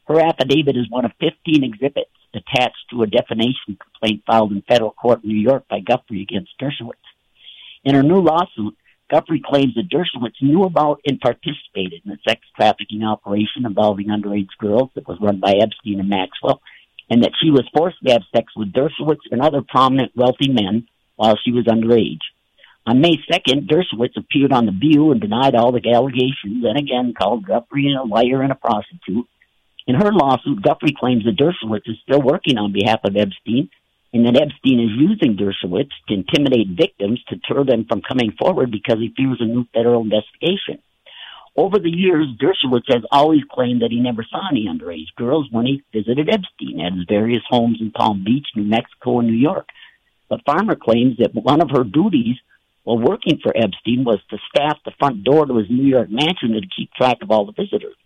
Her 0.07 0.21
affidavit 0.21 0.77
is 0.77 0.91
one 0.91 1.05
of 1.05 1.13
15 1.21 1.65
exhibits 1.65 2.11
attached 2.35 2.91
to 2.91 3.03
a 3.03 3.07
defamation 3.07 3.79
complaint 3.81 4.23
filed 4.27 4.53
in 4.53 4.63
federal 4.63 4.91
court 4.91 5.25
in 5.25 5.31
New 5.31 5.41
York 5.41 5.67
by 5.69 5.81
Giuffre 5.81 6.21
against 6.21 6.53
Dershowitz. 6.61 6.95
In 7.83 7.95
her 7.95 8.03
new 8.03 8.21
lawsuit, 8.21 8.77
Giuffre 9.11 9.43
claims 9.43 9.75
that 9.75 9.89
Dershowitz 9.89 10.43
knew 10.43 10.65
about 10.65 11.01
and 11.07 11.21
participated 11.21 12.03
in 12.05 12.13
a 12.13 12.19
sex 12.29 12.43
trafficking 12.57 13.05
operation 13.05 13.65
involving 13.65 14.09
underage 14.09 14.57
girls 14.59 14.91
that 14.95 15.09
was 15.09 15.19
run 15.21 15.41
by 15.41 15.53
Epstein 15.53 16.01
and 16.01 16.11
Maxwell, 16.11 16.61
and 17.09 17.23
that 17.23 17.33
she 17.41 17.51
was 17.51 17.65
forced 17.75 17.97
to 18.05 18.13
have 18.13 18.23
sex 18.35 18.53
with 18.55 18.73
Dershowitz 18.73 19.31
and 19.31 19.41
other 19.41 19.63
prominent 19.63 20.13
wealthy 20.15 20.51
men 20.53 20.87
while 21.17 21.37
she 21.43 21.53
was 21.53 21.65
underage. 21.65 22.23
On 22.87 23.01
May 23.01 23.17
2nd, 23.31 23.69
Dershowitz 23.69 24.17
appeared 24.17 24.53
on 24.53 24.67
The 24.67 24.73
View 24.73 25.11
and 25.11 25.21
denied 25.21 25.57
all 25.57 25.73
the 25.73 25.83
allegations 25.93 26.65
and 26.65 26.79
again 26.79 27.15
called 27.19 27.47
Giuffre 27.47 27.99
a 27.99 28.05
liar 28.05 28.43
and 28.43 28.53
a 28.53 28.55
prostitute. 28.55 29.27
In 29.89 29.97
her 29.97 30.13
lawsuit, 30.13 30.63
Giuffre 30.63 30.95
claims 30.95 31.25
that 31.25 31.37
Dershowitz 31.37 31.89
is 31.89 31.97
still 32.03 32.23
working 32.23 32.59
on 32.59 32.73
behalf 32.73 33.01
of 33.05 33.17
Epstein 33.17 33.71
and 34.13 34.25
that 34.25 34.41
Epstein 34.41 34.81
is 34.81 34.91
using 34.97 35.37
Dershowitz 35.37 35.91
to 36.09 36.15
intimidate 36.15 36.79
victims 36.79 37.21
to 37.29 37.37
deter 37.37 37.65
them 37.65 37.87
from 37.89 38.03
coming 38.03 38.33
forward 38.39 38.71
because 38.71 38.99
he 38.99 39.13
fears 39.17 39.39
a 39.41 39.47
new 39.47 39.67
federal 39.75 40.03
investigation. 40.03 40.79
Over 41.57 41.79
the 41.79 41.91
years, 41.91 42.29
Dershowitz 42.39 42.93
has 42.93 43.03
always 43.11 43.43
claimed 43.51 43.83
that 43.83 43.91
he 43.91 43.99
never 43.99 44.25
saw 44.31 44.49
any 44.51 44.67
underage 44.69 45.15
girls 45.17 45.49
when 45.51 45.67
he 45.67 45.83
visited 45.93 46.29
Epstein 46.29 46.81
at 46.81 46.93
his 46.93 47.07
various 47.09 47.43
homes 47.49 47.79
in 47.81 47.91
Palm 47.91 48.23
Beach, 48.25 48.47
New 48.55 48.65
Mexico, 48.65 49.21
and 49.21 49.29
New 49.29 49.35
York. 49.35 49.67
But 50.29 50.45
Farmer 50.45 50.77
claims 50.77 51.19
that 51.19 51.35
one 51.35 51.61
of 51.61 51.71
her 51.71 51.85
duties 51.85 52.37
while 52.85 52.99
working 52.99 53.39
for 53.43 53.57
Epstein 53.57 54.05
was 54.05 54.21
to 54.31 54.39
staff 54.49 54.79
the 54.85 54.93
front 54.99 55.25
door 55.25 55.45
to 55.45 55.57
his 55.57 55.69
New 55.69 55.87
York 55.87 56.09
mansion 56.09 56.53
to 56.53 56.61
keep 56.77 56.93
track 56.93 57.19
of 57.23 57.31
all 57.31 57.45
the 57.45 57.53
visitors. 57.53 57.97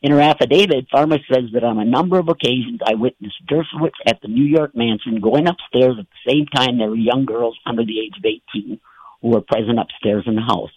In 0.00 0.10
her 0.10 0.20
affidavit, 0.20 0.88
Farmer 0.90 1.18
says 1.32 1.50
that 1.52 1.62
on 1.62 1.78
a 1.78 1.84
number 1.84 2.18
of 2.18 2.28
occasions 2.28 2.80
I 2.84 2.94
witnessed 2.94 3.46
Dershowitz 3.48 3.98
at 4.06 4.20
the 4.20 4.28
New 4.28 4.44
York 4.44 4.74
mansion 4.74 5.20
going 5.20 5.46
upstairs 5.46 5.96
at 5.98 6.06
the 6.06 6.30
same 6.30 6.46
time 6.46 6.78
there 6.78 6.90
were 6.90 6.96
young 6.96 7.24
girls 7.24 7.56
under 7.64 7.84
the 7.84 8.00
age 8.00 8.14
of 8.18 8.24
18 8.24 8.80
who 9.20 9.28
were 9.28 9.40
present 9.40 9.78
upstairs 9.78 10.24
in 10.26 10.34
the 10.34 10.42
house. 10.42 10.72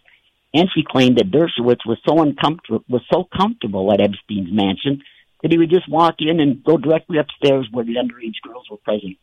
And 0.54 0.70
she 0.74 0.84
claimed 0.84 1.18
that 1.18 1.32
Dershowitz 1.32 1.86
was 1.86 1.98
so 2.08 2.22
uncomfortable, 2.22 2.84
was 2.88 3.02
so 3.12 3.28
comfortable 3.36 3.92
at 3.92 4.00
Epstein's 4.00 4.52
mansion 4.52 5.02
that 5.42 5.52
he 5.52 5.58
would 5.58 5.72
just 5.72 5.90
walk 5.90 6.16
in 6.20 6.40
and 6.40 6.64
go 6.64 6.78
directly 6.78 7.18
upstairs 7.18 7.68
where 7.72 7.84
the 7.84 7.96
underage 7.96 8.42
girls 8.44 8.70
were 8.70 8.78
present. 8.78 9.18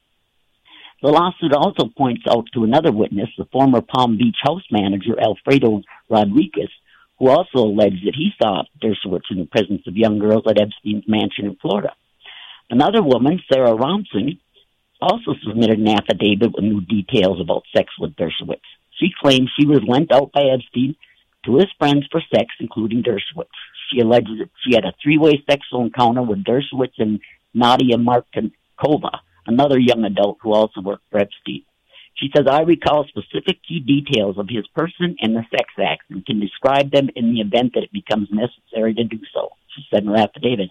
The 1.03 1.09
lawsuit 1.09 1.53
also 1.53 1.91
points 1.99 2.23
out 2.31 2.47
to 2.55 2.63
another 2.63 2.93
witness, 2.93 3.29
the 3.37 3.45
former 3.47 3.81
Palm 3.81 4.17
Beach 4.17 4.37
house 4.41 4.63
manager, 4.71 5.19
Alfredo 5.21 5.83
Rodriguez, 6.09 6.71
who 7.19 7.29
also 7.29 7.59
alleged 7.59 8.07
that 8.07 8.15
he 8.15 8.31
saw 8.41 8.63
Dershowitz 8.81 9.31
in 9.33 9.39
the 9.39 9.47
presence 9.47 9.83
of 9.89 9.97
young 9.97 10.21
girls 10.21 10.45
at 10.49 10.61
Epstein's 10.61 11.03
mansion 11.09 11.47
in 11.47 11.57
Florida. 11.57 11.93
Another 12.71 13.03
woman, 13.03 13.43
Sarah 13.53 13.75
Ransome, 13.75 14.39
also 15.01 15.35
submitted 15.45 15.81
an 15.81 15.89
affidavit 15.89 16.53
with 16.55 16.63
new 16.63 16.81
details 16.81 17.41
about 17.41 17.65
sex 17.77 17.91
with 17.99 18.15
Dershowitz. 18.15 18.63
She 19.01 19.11
claims 19.21 19.51
she 19.59 19.67
was 19.67 19.83
lent 19.85 20.13
out 20.13 20.31
by 20.31 20.43
Epstein 20.43 20.95
to 21.47 21.57
his 21.57 21.67
friends 21.79 22.07
for 22.13 22.23
sex, 22.33 22.47
including 22.61 23.03
Dershowitz. 23.03 23.51
She 23.91 23.99
alleges 23.99 24.39
that 24.39 24.51
she 24.65 24.77
had 24.77 24.85
a 24.85 24.95
three-way 25.03 25.43
sexual 25.51 25.83
encounter 25.83 26.23
with 26.23 26.45
Dershowitz 26.45 26.99
and 26.99 27.19
Nadia 27.53 27.97
Marcinkova 27.97 29.19
another 29.47 29.79
young 29.79 30.05
adult 30.05 30.39
who 30.43 30.53
also 30.53 30.81
worked 30.81 31.05
for 31.11 31.19
Epstein. 31.19 31.65
She 32.15 32.31
says, 32.35 32.47
I 32.49 32.63
recall 32.63 33.07
specific 33.09 33.59
key 33.67 33.81
details 33.81 34.39
of 34.39 34.49
his 34.49 34.67
person 34.69 35.17
and 35.21 35.35
the 35.35 35.45
sex 35.51 35.65
acts 35.79 36.05
and 36.11 36.25
can 36.25 36.41
describe 36.41 36.91
them 36.91 37.09
in 37.17 37.33
the 37.33 37.41
event 37.41 37.73
that 37.75 37.85
it 37.85 37.93
becomes 37.93 38.29
necessary 38.31 38.95
to 38.95 39.05
do 39.05 39.19
so, 39.35 39.51
she 39.75 39.83
said 39.91 40.03
in 40.03 40.09
her 40.09 40.17
affidavit. 40.17 40.71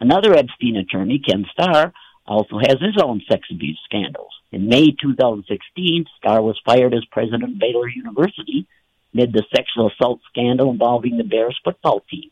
Another 0.00 0.34
Epstein 0.34 0.76
attorney, 0.76 1.18
Ken 1.18 1.44
Starr, 1.52 1.92
also 2.26 2.58
has 2.58 2.76
his 2.80 2.96
own 3.02 3.20
sex 3.30 3.48
abuse 3.50 3.80
scandals. 3.84 4.32
In 4.52 4.68
May 4.68 4.92
2016, 4.92 6.06
Starr 6.18 6.42
was 6.42 6.60
fired 6.64 6.94
as 6.94 7.04
president 7.10 7.44
of 7.44 7.58
Baylor 7.58 7.88
University 7.88 8.66
amid 9.12 9.32
the 9.32 9.44
sexual 9.54 9.90
assault 9.90 10.20
scandal 10.30 10.70
involving 10.70 11.18
the 11.18 11.24
Bears 11.24 11.58
football 11.64 12.02
team. 12.10 12.30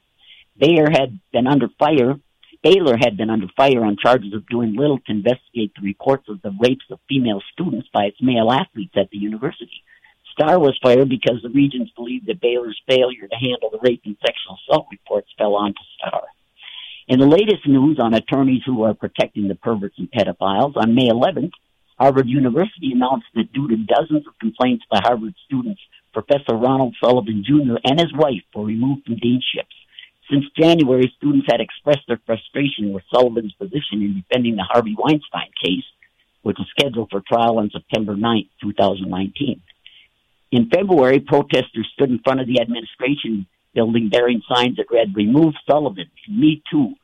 Baylor 0.56 0.88
had 0.90 1.18
been 1.32 1.46
under 1.46 1.68
fire 1.78 2.18
Baylor 2.62 2.96
had 2.98 3.16
been 3.16 3.30
under 3.30 3.46
fire 3.56 3.84
on 3.84 3.96
charges 3.96 4.34
of 4.34 4.46
doing 4.46 4.74
little 4.76 4.98
to 4.98 5.12
investigate 5.12 5.72
the 5.74 5.82
reports 5.82 6.28
of 6.28 6.42
the 6.42 6.52
rapes 6.60 6.84
of 6.90 7.00
female 7.08 7.40
students 7.52 7.88
by 7.92 8.04
its 8.04 8.20
male 8.20 8.52
athletes 8.52 8.92
at 8.96 9.08
the 9.10 9.16
university. 9.16 9.82
Starr 10.32 10.58
was 10.58 10.78
fired 10.82 11.08
because 11.08 11.40
the 11.42 11.48
Regents 11.48 11.90
believed 11.96 12.26
that 12.26 12.40
Baylor's 12.40 12.78
failure 12.86 13.26
to 13.26 13.36
handle 13.36 13.70
the 13.70 13.80
rape 13.82 14.02
and 14.04 14.16
sexual 14.20 14.58
assault 14.60 14.88
reports 14.90 15.28
fell 15.38 15.54
onto 15.54 15.80
Starr. 15.96 16.24
In 17.08 17.18
the 17.18 17.26
latest 17.26 17.66
news 17.66 17.98
on 17.98 18.12
attorneys 18.12 18.62
who 18.64 18.84
are 18.84 18.94
protecting 18.94 19.48
the 19.48 19.54
perverts 19.54 19.98
and 19.98 20.10
pedophiles, 20.10 20.76
on 20.76 20.94
May 20.94 21.08
11th, 21.08 21.52
Harvard 21.98 22.28
University 22.28 22.92
announced 22.92 23.26
that 23.34 23.52
due 23.52 23.68
to 23.68 23.76
dozens 23.76 24.26
of 24.26 24.38
complaints 24.38 24.84
by 24.90 25.00
Harvard 25.02 25.34
students, 25.46 25.80
Professor 26.12 26.54
Ronald 26.56 26.94
Sullivan 27.02 27.42
Jr. 27.46 27.80
and 27.84 27.98
his 27.98 28.12
wife 28.12 28.44
were 28.54 28.64
removed 28.64 29.06
from 29.06 29.16
deanships. 29.16 29.79
Since 30.30 30.44
January, 30.56 31.12
students 31.16 31.48
had 31.50 31.60
expressed 31.60 32.06
their 32.06 32.20
frustration 32.24 32.92
with 32.92 33.02
Sullivan's 33.12 33.52
position 33.54 34.00
in 34.00 34.22
defending 34.22 34.54
the 34.54 34.62
Harvey 34.62 34.94
Weinstein 34.96 35.50
case, 35.62 35.84
which 36.42 36.60
is 36.60 36.66
scheduled 36.70 37.10
for 37.10 37.20
trial 37.20 37.58
on 37.58 37.70
September 37.70 38.14
9, 38.14 38.48
2019. 38.62 39.60
In 40.52 40.70
February, 40.70 41.18
protesters 41.20 41.90
stood 41.94 42.10
in 42.10 42.20
front 42.20 42.40
of 42.40 42.46
the 42.46 42.60
administration 42.60 43.46
building 43.74 44.08
bearing 44.08 44.42
signs 44.48 44.76
that 44.76 44.90
read, 44.90 45.16
Remove 45.16 45.54
Sullivan, 45.68 46.10
Me 46.28 46.62
Too. 46.70 46.94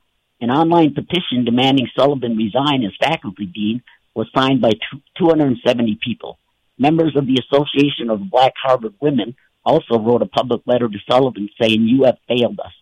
An 0.41 0.51
online 0.51 0.95
petition 0.95 1.45
demanding 1.45 1.89
Sullivan 1.99 2.37
resign 2.37 2.85
as 2.85 2.93
faculty 3.01 3.47
dean 3.47 3.83
was 4.15 4.29
signed 4.35 4.61
by 4.61 4.73
270 5.19 5.99
people. 6.05 6.39
Members 6.79 7.17
of 7.17 7.27
the 7.27 7.41
Association 7.43 8.11
of 8.11 8.31
Black 8.31 8.53
Harvard 8.63 8.95
Women 9.01 9.35
also 9.65 9.99
wrote 9.99 10.23
a 10.23 10.27
public 10.27 10.63
letter 10.67 10.89
to 10.89 10.99
Sullivan 11.11 11.49
saying, 11.61 11.83
You 11.83 12.05
have 12.05 12.19
failed 12.29 12.61
us. 12.61 12.73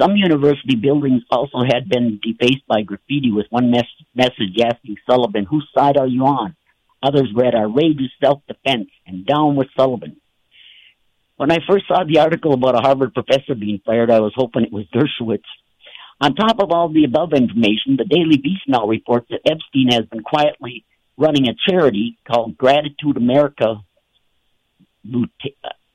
Some 0.00 0.16
university 0.16 0.74
buildings 0.74 1.22
also 1.30 1.58
had 1.58 1.88
been 1.88 2.20
defaced 2.20 2.66
by 2.66 2.82
graffiti 2.82 3.30
with 3.30 3.46
one 3.50 3.70
mes- 3.70 4.06
message 4.14 4.58
asking 4.60 4.96
Sullivan, 5.08 5.44
whose 5.44 5.68
side 5.76 5.96
are 5.96 6.06
you 6.06 6.24
on? 6.24 6.56
Others 7.02 7.30
read, 7.34 7.54
outrageous 7.54 8.10
self-defense 8.22 8.88
and 9.06 9.24
down 9.24 9.56
with 9.56 9.68
Sullivan. 9.76 10.16
When 11.36 11.52
I 11.52 11.58
first 11.68 11.86
saw 11.86 12.02
the 12.04 12.20
article 12.20 12.54
about 12.54 12.76
a 12.76 12.80
Harvard 12.80 13.14
professor 13.14 13.54
being 13.54 13.80
fired, 13.84 14.10
I 14.10 14.20
was 14.20 14.32
hoping 14.34 14.64
it 14.64 14.72
was 14.72 14.86
Dershowitz. 14.94 15.42
On 16.20 16.34
top 16.34 16.60
of 16.60 16.70
all 16.70 16.88
the 16.88 17.04
above 17.04 17.32
information, 17.32 17.96
the 17.96 18.04
Daily 18.04 18.36
Beast 18.36 18.62
now 18.66 18.86
reports 18.86 19.26
that 19.30 19.40
Epstein 19.44 19.88
has 19.90 20.06
been 20.06 20.22
quietly 20.22 20.84
running 21.16 21.48
a 21.48 21.54
charity 21.68 22.18
called 22.26 22.56
Gratitude 22.56 23.16
America 23.16 23.76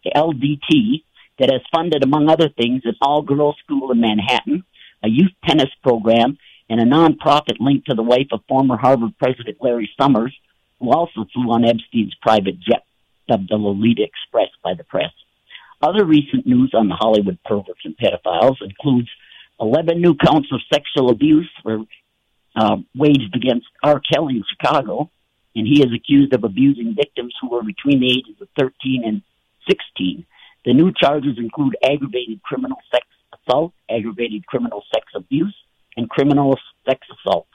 LDT 0.06 1.04
that 1.40 1.52
has 1.52 1.62
funded, 1.74 2.04
among 2.04 2.30
other 2.30 2.50
things, 2.50 2.82
an 2.86 2.96
all-girls 3.02 3.56
school 3.64 3.92
in 3.92 4.00
Manhattan, 4.00 4.64
a 5.04 5.10
youth 5.10 5.32
tennis 5.46 5.70
program, 5.84 6.38
and 6.70 6.80
a 6.80 6.86
nonprofit 6.86 7.60
linked 7.60 7.90
to 7.90 7.96
the 7.96 8.04
wife 8.04 8.28
of 8.32 8.42
former 8.48 8.78
Harvard 8.78 9.18
President 9.18 9.58
Larry 9.60 9.90
Summers, 10.00 10.36
who 10.80 10.92
also 10.92 11.26
flew 11.34 11.52
on 11.52 11.66
Epstein's 11.66 12.16
private 12.22 12.60
jet, 12.60 12.84
dubbed 13.28 13.50
the 13.50 13.56
Lolita 13.56 14.04
Express 14.04 14.50
by 14.64 14.74
the 14.74 14.84
press. 14.84 15.12
Other 15.82 16.06
recent 16.06 16.46
news 16.46 16.72
on 16.74 16.90
the 16.90 16.96
Hollywood 16.96 17.40
perverts 17.46 17.86
and 17.86 17.96
pedophiles 17.98 18.62
includes 18.62 19.10
11 19.60 20.02
new 20.02 20.16
counts 20.16 20.50
of 20.52 20.62
sexual 20.72 21.10
abuse 21.10 21.50
were 21.64 21.80
uh, 22.56 22.78
waged 22.96 23.36
against 23.36 23.68
R. 23.84 24.00
Kelly 24.00 24.36
in 24.38 24.44
Chicago, 24.50 25.10
and 25.56 25.66
he 25.66 25.82
is 25.82 25.94
accused 25.94 26.34
of 26.34 26.44
abusing 26.44 26.96
victims 26.96 27.34
who 27.42 27.50
were 27.50 27.64
between 27.64 28.02
the 28.02 28.12
ages 28.12 28.42
of 28.42 28.48
13 28.58 29.04
and 29.06 29.22
16. 29.70 30.26
The 30.66 30.74
new 30.74 30.92
charges 30.92 31.38
include 31.38 31.78
aggravated 31.84 32.42
criminal 32.44 32.78
sex 32.92 33.06
assault, 33.34 33.74
aggravated 33.90 34.46
criminal 34.46 34.84
sex 34.94 35.06
abuse, 35.16 35.56
and 35.96 36.10
criminal 36.10 36.58
sex 36.88 37.08
assault. 37.12 37.48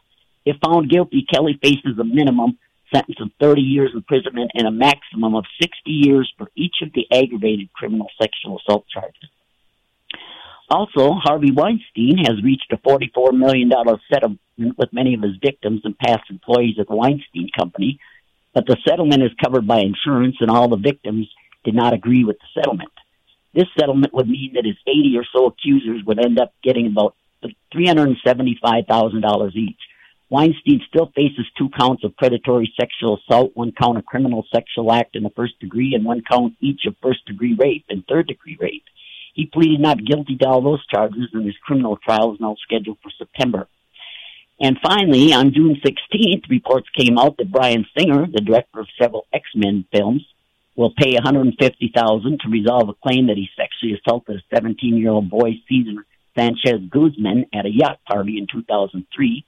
If 0.45 0.57
found 0.65 0.91
guilty, 0.91 1.27
Kelly 1.33 1.59
faces 1.63 1.99
a 1.99 2.05
minimum 2.05 2.59
sentence 2.95 3.19
of 3.21 3.31
30 3.41 3.63
years 3.63 3.91
imprisonment 3.95 4.51
and 4.55 4.67
a 4.67 4.71
maximum 4.71 5.35
of 5.35 5.45
60 5.61 5.91
years 5.91 6.33
for 6.37 6.49
each 6.55 6.77
of 6.83 6.93
the 6.93 7.07
aggravated 7.11 7.73
criminal 7.73 8.09
sexual 8.21 8.59
assault 8.59 8.85
charges. 8.93 9.31
Also, 10.71 11.13
Harvey 11.13 11.51
Weinstein 11.53 12.19
has 12.19 12.43
reached 12.43 12.73
a 12.73 12.79
$44 12.79 13.37
million 13.37 13.71
settlement 14.11 14.41
with 14.79 14.93
many 14.93 15.15
of 15.15 15.23
his 15.23 15.37
victims 15.43 15.83
and 15.85 15.99
past 15.99 16.31
employees 16.31 16.79
of 16.79 16.87
the 16.87 16.97
Weinstein 16.97 17.49
Company, 17.57 17.99
but 18.55 18.67
the 18.67 18.77
settlement 18.87 19.23
is 19.23 19.31
covered 19.43 19.67
by 19.67 19.81
insurance, 19.81 20.37
and 20.41 20.51
all 20.51 20.69
the 20.69 20.77
victims 20.77 21.29
did 21.65 21.75
not 21.75 21.93
agree 21.93 22.25
with 22.25 22.39
the 22.39 22.47
settlement. 22.61 22.93
This 23.55 23.69
settlement 23.79 24.13
would 24.15 24.29
mean 24.29 24.53
that 24.55 24.65
his 24.65 24.77
80 24.87 25.17
or 25.17 25.25
so 25.33 25.47
accusers 25.47 26.03
would 26.05 26.19
end 26.19 26.39
up 26.41 26.53
getting 26.63 26.87
about 26.87 27.15
$375,000 27.75 29.55
each. 29.55 29.79
Weinstein 30.31 30.81
still 30.89 31.13
faces 31.15 31.47
two 31.57 31.69
counts 31.79 32.03
of 32.03 32.17
predatory 32.17 32.73
sexual 32.79 33.19
assault, 33.19 33.53
one 33.55 33.73
count 33.73 33.99
of 33.99 34.07
criminal 34.07 34.45
sexual 34.53 34.91
act 34.93 35.15
in 35.15 35.23
the 35.23 35.31
first 35.31 35.59
degree, 35.61 35.95
and 35.95 36.05
one 36.05 36.23
count 36.29 36.55
each 36.61 36.87
of 36.87 36.97
first 37.03 37.25
degree 37.27 37.55
rape 37.55 37.85
and 37.89 38.05
third 38.07 38.27
degree 38.27 38.57
rape. 38.59 38.85
He 39.35 39.47
pleaded 39.47 39.81
not 39.81 40.05
guilty 40.05 40.37
to 40.37 40.49
all 40.49 40.63
those 40.63 40.85
charges, 40.87 41.29
and 41.33 41.45
his 41.45 41.57
criminal 41.63 41.97
trial 41.97 42.35
is 42.35 42.41
now 42.41 42.57
scheduled 42.63 42.99
for 43.03 43.11
September. 43.11 43.69
And 44.61 44.79
finally, 44.83 45.33
on 45.33 45.53
June 45.53 45.81
16th, 45.85 46.49
reports 46.49 46.89
came 46.97 47.19
out 47.19 47.37
that 47.37 47.51
Bryan 47.51 47.87
Singer, 47.97 48.27
the 48.27 48.41
director 48.41 48.81
of 48.81 48.89
several 49.01 49.27
X-Men 49.33 49.85
films, 49.93 50.25
will 50.77 50.93
pay 50.97 51.17
$150,000 51.17 52.41
to 52.41 52.49
resolve 52.51 52.89
a 52.89 52.95
claim 53.07 53.29
that 53.29 53.37
he 53.37 53.49
sexually 53.57 53.99
assaulted 53.99 54.43
a 54.53 54.55
17-year-old 54.55 55.31
boy, 55.31 55.53
Cesar 55.69 56.05
Sanchez 56.37 56.81
Guzman, 56.91 57.47
at 57.55 57.67
a 57.67 57.71
yacht 57.71 58.01
party 58.07 58.39
in 58.39 58.47
2003. 58.51 59.45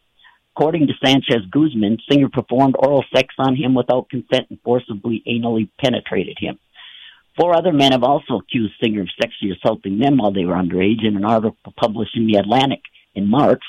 According 0.57 0.87
to 0.87 0.95
Sanchez 1.05 1.45
Guzman, 1.51 1.99
Singer 2.09 2.29
performed 2.29 2.77
oral 2.79 3.05
sex 3.15 3.35
on 3.39 3.57
him 3.57 3.75
without 3.75 4.09
consent 4.09 4.47
and 4.51 4.59
forcibly 4.65 5.23
anally 5.27 5.69
penetrated 5.79 6.39
him. 6.41 6.59
Four 7.39 7.55
other 7.55 7.73
men 7.73 7.93
have 7.93 8.03
also 8.03 8.39
accused 8.39 8.73
Singer 8.83 9.03
of 9.03 9.09
sexually 9.21 9.53
assaulting 9.53 9.99
them 9.99 10.17
while 10.17 10.33
they 10.33 10.47
were 10.47 10.55
underage 10.55 11.07
in 11.07 11.17
an 11.17 11.25
article 11.25 11.75
published 11.77 12.17
in 12.17 12.27
The 12.27 12.39
Atlantic 12.39 12.81
in 13.15 13.29
March. 13.29 13.63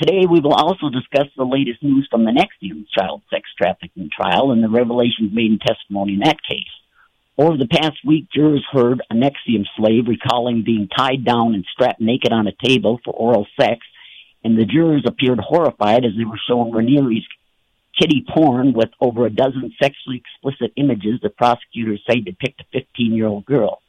Today, 0.00 0.26
we 0.30 0.38
will 0.38 0.54
also 0.54 0.90
discuss 0.90 1.26
the 1.36 1.44
latest 1.44 1.82
news 1.82 2.06
from 2.08 2.24
the 2.24 2.30
NXIVM 2.30 2.86
child 2.96 3.22
sex 3.30 3.48
trafficking 3.60 4.08
trial 4.14 4.52
and 4.52 4.62
the 4.62 4.68
revelations 4.68 5.34
made 5.34 5.50
in 5.50 5.58
testimony 5.58 6.12
in 6.12 6.20
that 6.20 6.38
case. 6.48 6.70
Over 7.36 7.56
the 7.56 7.66
past 7.66 7.96
week, 8.06 8.26
jurors 8.32 8.64
heard 8.70 9.02
a 9.10 9.14
NXIVM 9.14 9.64
slave 9.76 10.06
recalling 10.06 10.62
being 10.64 10.86
tied 10.86 11.24
down 11.24 11.54
and 11.54 11.64
strapped 11.72 12.00
naked 12.00 12.32
on 12.32 12.46
a 12.46 12.52
table 12.64 13.00
for 13.04 13.12
oral 13.12 13.48
sex, 13.60 13.80
and 14.44 14.56
the 14.56 14.64
jurors 14.64 15.02
appeared 15.04 15.40
horrified 15.40 16.04
as 16.04 16.12
they 16.16 16.24
were 16.24 16.38
shown 16.48 16.70
Raniere's 16.70 17.26
kitty 17.98 18.24
porn 18.32 18.74
with 18.74 18.90
over 19.00 19.26
a 19.26 19.30
dozen 19.30 19.74
sexually 19.82 20.22
explicit 20.22 20.72
images 20.76 21.18
the 21.20 21.30
prosecutors 21.30 22.00
say 22.08 22.20
depict 22.20 22.60
a 22.60 22.64
15 22.72 23.14
year 23.14 23.26
old 23.26 23.46
girl. 23.46 23.82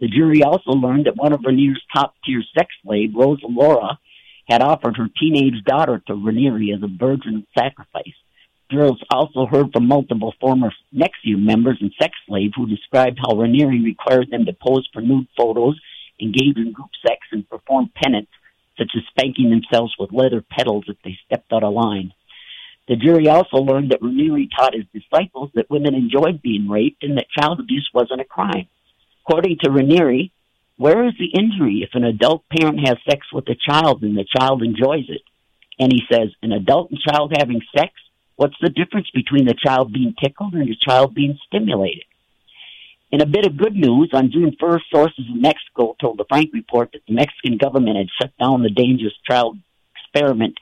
The 0.00 0.08
jury 0.08 0.42
also 0.42 0.72
learned 0.72 1.06
that 1.06 1.16
one 1.16 1.32
of 1.32 1.40
Raniere's 1.40 1.82
top 1.94 2.14
tier 2.26 2.42
sex 2.54 2.68
slaves, 2.82 3.14
Rosa 3.16 3.46
Laura, 3.46 3.98
had 4.46 4.62
offered 4.62 4.96
her 4.96 5.08
teenage 5.20 5.64
daughter 5.64 6.02
to 6.06 6.14
Raniere 6.14 6.74
as 6.74 6.82
a 6.82 6.88
virgin 6.88 7.46
sacrifice. 7.56 8.14
Jurors 8.70 9.02
also 9.10 9.46
heard 9.46 9.72
from 9.72 9.86
multiple 9.86 10.34
former 10.40 10.72
NXIVM 10.94 11.44
members 11.44 11.78
and 11.80 11.92
sex 12.00 12.14
slaves 12.26 12.54
who 12.56 12.66
described 12.66 13.18
how 13.18 13.34
Raniere 13.34 13.82
required 13.84 14.30
them 14.30 14.44
to 14.46 14.52
pose 14.52 14.88
for 14.92 15.00
nude 15.00 15.28
photos, 15.36 15.78
engage 16.20 16.56
in 16.56 16.72
group 16.72 16.90
sex, 17.06 17.20
and 17.30 17.48
perform 17.48 17.90
penance, 17.94 18.28
such 18.76 18.90
as 18.96 19.02
spanking 19.10 19.50
themselves 19.50 19.94
with 19.98 20.12
leather 20.12 20.42
pedals 20.42 20.84
if 20.88 20.96
they 21.04 21.18
stepped 21.26 21.52
out 21.52 21.62
of 21.62 21.74
line. 21.74 22.12
The 22.88 22.96
jury 22.96 23.28
also 23.28 23.58
learned 23.58 23.90
that 23.90 24.00
Raniere 24.00 24.48
taught 24.56 24.74
his 24.74 24.86
disciples 24.92 25.50
that 25.54 25.70
women 25.70 25.94
enjoyed 25.94 26.42
being 26.42 26.68
raped 26.68 27.02
and 27.02 27.18
that 27.18 27.26
child 27.36 27.58
abuse 27.58 27.88
wasn't 27.92 28.20
a 28.20 28.24
crime. 28.24 28.68
According 29.26 29.58
to 29.62 29.70
Raniere, 29.70 30.30
where 30.76 31.06
is 31.06 31.14
the 31.18 31.38
injury 31.38 31.82
if 31.82 31.90
an 31.94 32.04
adult 32.04 32.44
parent 32.48 32.86
has 32.86 32.96
sex 33.08 33.26
with 33.32 33.48
a 33.48 33.56
child 33.68 34.02
and 34.02 34.16
the 34.16 34.26
child 34.38 34.62
enjoys 34.62 35.08
it? 35.08 35.22
And 35.78 35.92
he 35.92 36.02
says, 36.10 36.28
an 36.42 36.52
adult 36.52 36.90
and 36.90 37.00
child 37.00 37.32
having 37.36 37.60
sex, 37.76 37.92
what's 38.36 38.56
the 38.60 38.70
difference 38.70 39.08
between 39.14 39.46
the 39.46 39.54
child 39.54 39.92
being 39.92 40.14
tickled 40.22 40.54
and 40.54 40.68
the 40.68 40.76
child 40.86 41.14
being 41.14 41.38
stimulated? 41.46 42.04
In 43.12 43.20
a 43.20 43.26
bit 43.26 43.46
of 43.46 43.56
good 43.56 43.74
news, 43.74 44.10
on 44.12 44.32
June 44.32 44.56
1st, 44.60 44.80
sources 44.92 45.24
in 45.32 45.40
Mexico 45.40 45.96
told 46.00 46.18
the 46.18 46.24
Frank 46.28 46.50
Report 46.52 46.90
that 46.92 47.02
the 47.06 47.14
Mexican 47.14 47.56
government 47.56 47.96
had 47.96 48.08
shut 48.20 48.32
down 48.38 48.62
the 48.62 48.70
dangerous 48.70 49.14
child 49.28 49.56
experiment 49.96 50.56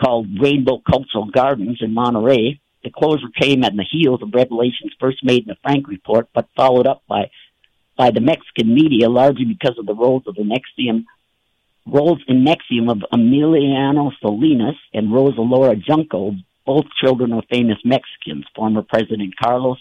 called 0.00 0.40
Rainbow 0.40 0.80
Cultural 0.88 1.26
Gardens 1.26 1.78
in 1.80 1.94
Monterrey. 1.94 2.60
The 2.82 2.90
closure 2.90 3.28
came 3.38 3.64
at 3.64 3.76
the 3.76 3.84
heels 3.88 4.22
of 4.22 4.32
revelations 4.32 4.92
first 4.98 5.24
made 5.24 5.42
in 5.42 5.48
the 5.48 5.56
Frank 5.62 5.88
report, 5.88 6.28
but 6.34 6.48
followed 6.56 6.86
up 6.86 7.02
by 7.08 7.30
by 7.98 8.10
the 8.12 8.20
Mexican 8.20 8.72
media, 8.72 9.10
largely 9.10 9.44
because 9.44 9.76
of 9.76 9.84
the 9.84 9.94
roles 9.94 10.22
of 10.26 10.36
the 10.36 10.42
NXIVM 10.42 11.04
roles 11.84 12.20
in 12.28 12.44
NXIVM 12.44 12.90
of 12.90 12.98
Emiliano 13.12 14.12
Salinas 14.20 14.76
and 14.94 15.12
Rosa 15.12 15.40
Laura 15.40 15.74
Junco, 15.74 16.32
both 16.64 16.84
children 17.02 17.32
of 17.32 17.44
famous 17.50 17.78
Mexicans, 17.84 18.46
former 18.54 18.82
President 18.82 19.34
Carlos 19.42 19.78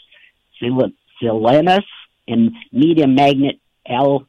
Salinas 0.59 1.85
and 2.27 2.51
media 2.71 3.07
magnate 3.07 3.61
Al 3.87 4.25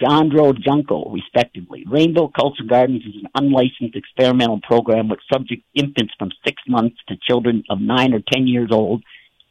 Jandro 0.00 0.56
Junco, 0.58 1.10
respectively. 1.10 1.84
Rainbow 1.86 2.28
Culture 2.28 2.64
Gardens 2.66 3.02
is 3.02 3.16
an 3.22 3.28
unlicensed 3.34 3.96
experimental 3.96 4.60
program 4.62 5.08
which 5.08 5.20
subjects 5.30 5.66
infants 5.74 6.14
from 6.18 6.30
six 6.44 6.62
months 6.66 6.96
to 7.08 7.16
children 7.28 7.64
of 7.68 7.80
nine 7.80 8.14
or 8.14 8.20
ten 8.32 8.46
years 8.46 8.70
old 8.72 9.02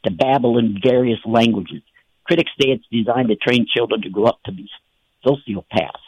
to 0.06 0.12
babble 0.12 0.58
in 0.58 0.80
various 0.84 1.20
languages. 1.26 1.84
Critics 2.30 2.52
say 2.62 2.70
it's 2.70 2.86
designed 2.92 3.30
to 3.30 3.36
train 3.36 3.66
children 3.76 4.04
to 4.04 4.10
grow 4.12 4.26
up 4.26 4.40
to 4.46 4.52
be 4.52 4.70
sociopaths. 5.26 6.06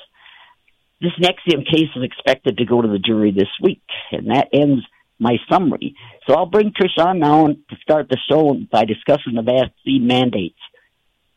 This 1.02 1.14
NXIVM 1.20 1.66
case 1.66 1.90
is 1.96 2.04
expected 2.04 2.58
to 2.58 2.66
go 2.66 2.80
to 2.80 2.88
the 2.88 3.00
jury 3.00 3.32
this 3.32 3.50
week, 3.60 3.82
and 4.12 4.30
that 4.30 4.50
ends 4.54 4.86
my 5.18 5.38
summary. 5.52 5.96
So 6.28 6.36
I'll 6.36 6.46
bring 6.46 6.74
Trish 6.74 7.04
on 7.04 7.18
now 7.18 7.48
to 7.48 7.76
start 7.82 8.08
the 8.08 8.20
show 8.30 8.56
by 8.72 8.86
discussing 8.86 9.34
the 9.34 9.42
vaccine 9.42 10.06
mandates. 10.06 10.60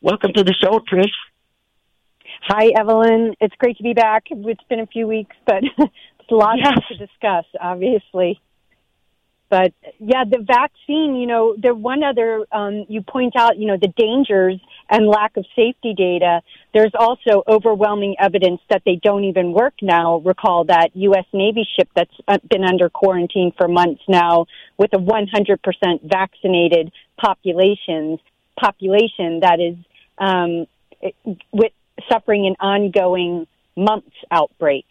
Welcome 0.02 0.34
to 0.34 0.44
the 0.44 0.52
show, 0.52 0.80
Trish. 0.80 1.08
Hi, 2.42 2.70
Evelyn. 2.78 3.36
It's 3.40 3.54
great 3.56 3.78
to 3.78 3.82
be 3.82 3.94
back. 3.94 4.24
It's 4.28 4.64
been 4.68 4.80
a 4.80 4.86
few 4.86 5.06
weeks, 5.06 5.34
but 5.46 5.64
it's 5.78 6.30
a 6.30 6.34
lot 6.34 6.58
yes. 6.62 6.74
to 6.88 6.96
discuss, 6.98 7.46
obviously. 7.58 8.38
But 9.50 9.72
yeah, 9.98 10.24
the 10.24 10.38
vaccine, 10.38 11.16
you 11.16 11.26
know, 11.26 11.54
the 11.56 11.74
one 11.74 12.02
other, 12.02 12.44
um, 12.50 12.86
you 12.88 13.02
point 13.02 13.34
out, 13.36 13.56
you 13.56 13.66
know, 13.66 13.76
the 13.76 13.92
dangers 13.96 14.60
and 14.90 15.06
lack 15.06 15.36
of 15.36 15.44
safety 15.54 15.94
data. 15.96 16.40
There's 16.72 16.92
also 16.98 17.42
overwhelming 17.46 18.16
evidence 18.18 18.60
that 18.70 18.82
they 18.84 18.96
don't 19.02 19.24
even 19.24 19.52
work 19.52 19.74
now. 19.80 20.18
Recall 20.18 20.64
that 20.64 20.90
U.S. 20.94 21.26
Navy 21.32 21.66
ship 21.76 21.88
that's 21.94 22.14
been 22.48 22.64
under 22.64 22.88
quarantine 22.88 23.52
for 23.56 23.68
months 23.68 24.02
now 24.08 24.46
with 24.76 24.92
a 24.92 24.98
100% 24.98 26.02
vaccinated 26.02 26.92
population, 27.16 28.18
population 28.58 29.40
that 29.40 29.60
is, 29.60 29.76
um, 30.18 30.66
with 31.52 31.72
suffering 32.10 32.46
an 32.46 32.56
ongoing 32.60 33.46
mumps 33.76 34.16
outbreak. 34.30 34.86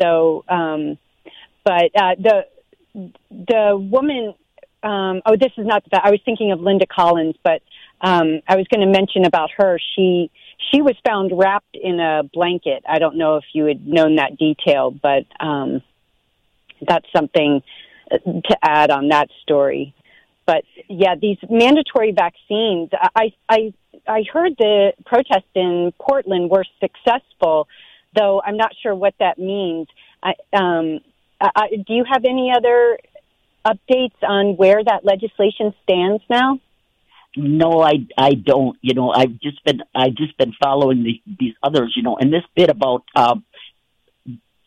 So, 0.00 0.44
um, 0.48 0.98
but 1.64 1.90
uh, 1.96 2.14
the 2.18 2.46
the 3.30 3.76
woman. 3.76 4.34
Um, 4.82 5.22
oh, 5.26 5.36
this 5.36 5.52
is 5.56 5.66
not 5.66 5.84
that. 5.90 6.02
I 6.04 6.10
was 6.10 6.20
thinking 6.24 6.52
of 6.52 6.60
Linda 6.60 6.86
Collins, 6.86 7.34
but 7.42 7.62
um, 8.00 8.40
I 8.46 8.56
was 8.56 8.66
going 8.68 8.86
to 8.86 8.92
mention 8.92 9.24
about 9.24 9.50
her. 9.56 9.78
She 9.94 10.30
she 10.70 10.82
was 10.82 10.94
found 11.04 11.32
wrapped 11.34 11.76
in 11.76 12.00
a 12.00 12.22
blanket. 12.32 12.84
I 12.88 12.98
don't 12.98 13.16
know 13.16 13.36
if 13.36 13.44
you 13.52 13.64
had 13.64 13.86
known 13.86 14.16
that 14.16 14.36
detail, 14.38 14.90
but 14.90 15.24
um, 15.40 15.82
that's 16.86 17.06
something 17.14 17.62
to 18.10 18.56
add 18.62 18.90
on 18.90 19.08
that 19.08 19.28
story. 19.42 19.94
But 20.46 20.64
yeah, 20.88 21.16
these 21.20 21.38
mandatory 21.48 22.12
vaccines. 22.12 22.90
I 23.14 23.32
I 23.48 23.74
I 24.06 24.24
heard 24.32 24.54
the 24.58 24.92
protests 25.04 25.50
in 25.54 25.92
Portland 25.98 26.50
were 26.50 26.64
successful, 26.80 27.68
though 28.14 28.40
I'm 28.44 28.56
not 28.56 28.72
sure 28.82 28.94
what 28.94 29.14
that 29.18 29.38
means. 29.38 29.88
I, 30.22 30.34
um, 30.52 31.00
I, 31.54 31.68
do 31.68 31.94
you 31.94 32.04
have 32.10 32.24
any 32.24 32.52
other 32.56 32.98
updates 33.66 34.16
on 34.22 34.56
where 34.56 34.82
that 34.82 35.04
legislation 35.04 35.74
stands 35.82 36.22
now? 36.30 36.60
No, 37.36 37.82
I 37.82 38.06
I 38.16 38.32
don't. 38.34 38.78
You 38.80 38.94
know, 38.94 39.10
I've 39.10 39.38
just 39.40 39.62
been 39.64 39.82
I've 39.94 40.14
just 40.14 40.38
been 40.38 40.52
following 40.62 41.04
the, 41.04 41.20
these 41.38 41.54
others. 41.62 41.92
You 41.94 42.02
know, 42.02 42.16
and 42.18 42.32
this 42.32 42.42
bit 42.54 42.70
about 42.70 43.04
uh, 43.14 43.36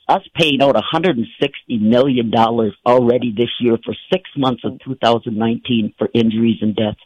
us 0.07 0.21
paying 0.35 0.61
out 0.61 0.75
160 0.75 1.77
million 1.77 2.31
dollars 2.31 2.75
already 2.85 3.33
this 3.35 3.49
year 3.59 3.77
for 3.83 3.95
six 4.11 4.29
months 4.35 4.63
of 4.65 4.79
2019 4.83 5.93
for 5.97 6.09
injuries 6.13 6.57
and 6.61 6.75
deaths 6.75 6.99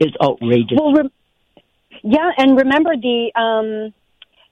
is 0.00 0.12
outrageous. 0.22 0.78
Well, 0.80 0.92
re- 0.92 1.10
yeah, 2.02 2.30
and 2.36 2.56
remember 2.56 2.94
the, 2.96 3.32
um, 3.34 3.92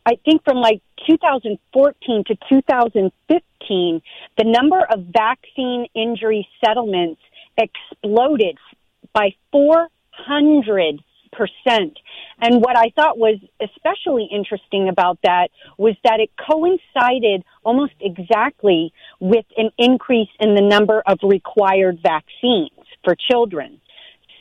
I 0.07 0.17
think 0.25 0.45
from 0.45 0.59
like 0.59 0.81
2014 1.09 2.25
to 2.29 2.37
2015, 2.49 4.03
the 4.39 4.45
number 4.45 4.81
of 4.81 5.07
vaccine 5.13 5.87
injury 5.95 6.49
settlements 6.65 7.21
exploded 7.59 8.57
by 9.13 9.31
400 9.51 11.03
percent. 11.33 11.99
And 12.41 12.63
what 12.63 12.77
I 12.79 12.93
thought 12.97 13.19
was 13.19 13.39
especially 13.61 14.29
interesting 14.33 14.89
about 14.89 15.19
that 15.23 15.49
was 15.77 15.95
that 16.05 16.21
it 16.21 16.31
coincided 16.39 17.45
almost 17.63 17.93
exactly 18.01 18.93
with 19.21 19.45
an 19.57 19.71
increase 19.77 20.31
in 20.41 20.55
the 20.55 20.63
number 20.63 21.03
of 21.07 21.19
required 21.23 21.99
vaccines 22.03 22.71
for 23.05 23.15
children. 23.15 23.81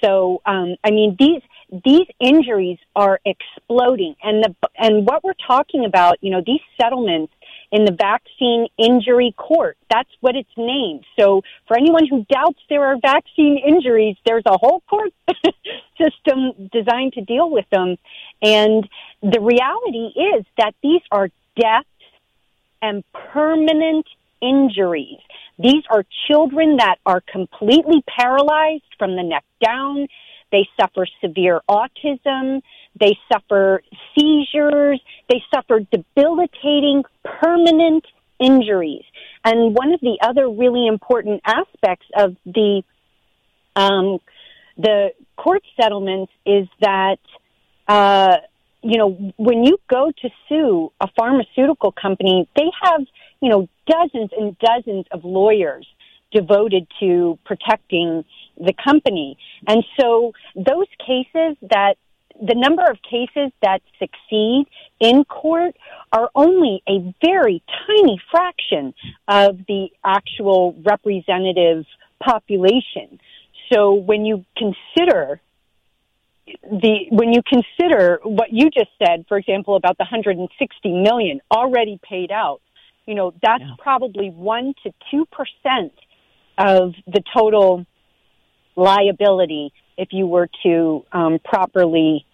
So, 0.03 0.41
um, 0.45 0.75
I 0.83 0.91
mean, 0.91 1.15
these 1.19 1.41
these 1.71 2.07
injuries 2.19 2.77
are 2.95 3.19
exploding, 3.25 4.15
and 4.23 4.43
the 4.43 4.55
and 4.77 5.05
what 5.05 5.23
we're 5.23 5.33
talking 5.47 5.85
about, 5.85 6.17
you 6.21 6.31
know, 6.31 6.41
these 6.45 6.61
settlements 6.79 7.33
in 7.71 7.85
the 7.85 7.91
vaccine 7.91 8.67
injury 8.77 9.33
court. 9.37 9.77
That's 9.89 10.09
what 10.21 10.35
it's 10.35 10.49
named. 10.55 11.05
So 11.19 11.41
for 11.67 11.77
anyone 11.77 12.07
who 12.07 12.25
doubts 12.31 12.59
there 12.69 12.85
are 12.85 12.97
vaccine 13.01 13.57
injuries, 13.57 14.15
there's 14.25 14.43
a 14.45 14.57
whole 14.57 14.81
court 14.89 15.11
system 15.97 16.69
designed 16.71 17.13
to 17.13 17.21
deal 17.21 17.49
with 17.49 17.65
them. 17.71 17.97
And 18.41 18.87
the 19.21 19.41
reality 19.41 20.13
is 20.15 20.45
that 20.57 20.73
these 20.83 21.01
are 21.11 21.29
deaths 21.59 21.87
and 22.81 23.03
permanent 23.33 24.05
injuries. 24.41 25.19
These 25.57 25.83
are 25.89 26.05
children 26.27 26.77
that 26.77 26.97
are 27.05 27.21
completely 27.21 28.03
paralyzed 28.07 28.83
from 28.99 29.15
the 29.15 29.23
neck 29.23 29.43
down. 29.63 30.07
They 30.51 30.67
suffer 30.79 31.07
severe 31.21 31.61
autism. 31.69 32.61
They 32.99 33.17
suffer 33.31 33.81
seizures. 34.15 35.01
They 35.29 35.43
suffer 35.53 35.79
debilitating 35.79 37.03
permanent 37.23 38.05
injuries. 38.39 39.03
And 39.43 39.75
one 39.75 39.93
of 39.93 39.99
the 40.01 40.17
other 40.21 40.49
really 40.49 40.87
important 40.87 41.41
aspects 41.45 42.05
of 42.15 42.35
the 42.45 42.83
um, 43.75 44.19
the 44.77 45.11
court 45.37 45.63
settlements 45.79 46.31
is 46.45 46.67
that 46.81 47.19
uh, 47.87 48.37
you 48.81 48.97
know 48.97 49.33
when 49.37 49.63
you 49.63 49.77
go 49.89 50.11
to 50.21 50.29
sue 50.47 50.91
a 51.01 51.07
pharmaceutical 51.17 51.91
company, 51.91 52.47
they 52.55 52.69
have 52.81 53.01
you 53.41 53.49
know 53.49 53.67
dozens 53.87 54.31
and 54.37 54.57
dozens 54.59 55.05
of 55.11 55.23
lawyers 55.23 55.87
devoted 56.35 56.85
to 56.99 57.39
protecting 57.45 58.25
the 58.57 58.73
company. 58.73 59.37
And 59.67 59.83
so 59.99 60.33
those 60.55 60.91
cases 60.99 61.57
that 61.61 61.95
the 62.39 62.55
number 62.55 62.83
of 62.83 62.97
cases 63.01 63.51
that 63.61 63.81
succeed 63.97 64.65
in 64.99 65.23
court 65.23 65.75
are 66.11 66.29
only 66.35 66.83
a 66.87 67.13
very 67.25 67.63
tiny 67.87 68.19
fraction 68.29 68.93
of 69.27 69.57
the 69.67 69.87
actual 70.03 70.75
representative 70.85 71.85
population. 72.19 73.19
So 73.71 73.93
when 73.93 74.25
you 74.25 74.45
consider 74.57 75.39
the 76.61 77.07
when 77.09 77.33
you 77.33 77.41
consider 77.47 78.19
what 78.23 78.51
you 78.51 78.69
just 78.69 78.91
said, 78.99 79.25
for 79.27 79.37
example, 79.37 79.75
about 79.75 79.97
the 79.97 80.03
160 80.03 80.91
million 80.91 81.41
already 81.51 81.99
paid 82.03 82.31
out, 82.31 82.61
you 83.07 83.15
know 83.15 83.33
that's 83.41 83.63
yeah. 83.63 83.75
probably 83.79 84.29
one 84.29 84.73
to 84.83 84.93
two 85.09 85.25
percent 85.31 85.93
of 86.57 86.93
the 87.07 87.21
total 87.35 87.85
liability 88.75 89.73
if 89.97 90.09
you 90.11 90.27
were 90.27 90.49
to 90.63 91.05
um, 91.11 91.39
properly 91.43 92.25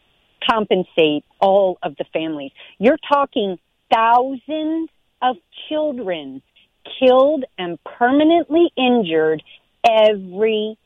compensate 0.50 1.24
all 1.40 1.78
of 1.84 1.96
the 1.98 2.06
families. 2.12 2.52
You're 2.80 2.98
talking 3.12 3.60
thousands 3.94 4.90
of 5.22 5.36
children 5.70 6.42
killed 7.00 7.46
and 7.58 7.78
permanently 7.84 8.72
injured 8.76 9.44
every 9.88 10.78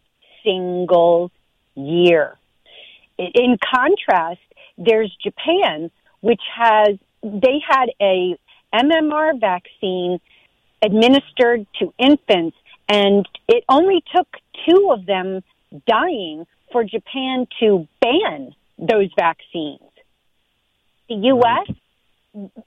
single 0.44 1.32
year. 1.76 2.38
In 3.18 3.58
contrast, 3.74 4.42
there's 4.78 5.16
Japan, 5.24 5.90
which 6.20 6.42
has, 6.54 6.98
they 7.24 7.62
had 7.68 7.88
a 8.02 8.38
MMR 8.74 9.40
vaccine 9.40 10.20
administered 10.82 11.66
to 11.80 11.94
infants 11.98 12.58
and 12.88 13.28
it 13.48 13.64
only 13.70 14.04
took 14.16 14.28
two 14.68 14.92
of 14.92 15.06
them 15.06 15.44
dying 15.88 16.46
for 16.72 16.84
Japan 16.84 17.48
to 17.60 17.88
ban 18.02 18.54
those 18.78 19.10
vaccines. 19.18 19.82
The 21.10 21.16
U.S., 21.16 21.76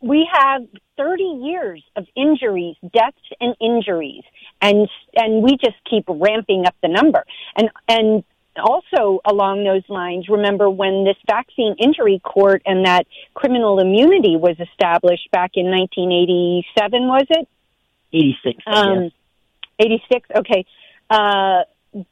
we 0.00 0.26
have 0.32 0.62
30 0.96 1.22
years 1.22 1.82
of 1.96 2.06
injuries, 2.16 2.76
deaths 2.92 3.16
and 3.40 3.54
injuries, 3.60 4.22
and, 4.62 4.88
and 5.14 5.42
we 5.42 5.56
just 5.62 5.76
keep 5.88 6.04
ramping 6.08 6.64
up 6.66 6.74
the 6.82 6.88
number. 6.88 7.24
And, 7.56 7.68
and 7.86 8.24
also 8.58 9.20
along 9.24 9.64
those 9.64 9.82
lines, 9.88 10.28
remember 10.28 10.70
when 10.70 11.04
this 11.04 11.16
vaccine 11.26 11.76
injury 11.78 12.20
court 12.24 12.62
and 12.64 12.86
that 12.86 13.06
criminal 13.34 13.78
immunity 13.78 14.36
was 14.36 14.56
established 14.58 15.30
back 15.30 15.52
in 15.54 15.66
1987, 15.66 17.02
was 17.06 17.26
it? 17.30 17.48
86. 18.12 18.62
Um, 18.66 19.02
yes. 19.02 19.12
86. 19.78 20.28
Okay. 20.36 20.64
Uh, 21.10 21.62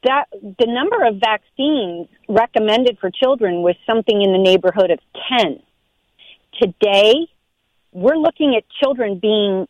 that 0.05 0.25
the 0.33 0.67
number 0.67 1.05
of 1.07 1.17
vaccines 1.21 2.09
recommended 2.29 2.99
for 2.99 3.11
children 3.11 3.63
was 3.63 3.77
something 3.87 4.23
in 4.23 4.33
the 4.33 4.39
neighborhood 4.39 4.91
of 4.91 4.99
10. 5.39 5.61
Today, 6.61 7.29
we're 7.93 8.17
looking 8.17 8.55
at 8.57 8.65
children 8.83 9.19
being 9.19 9.69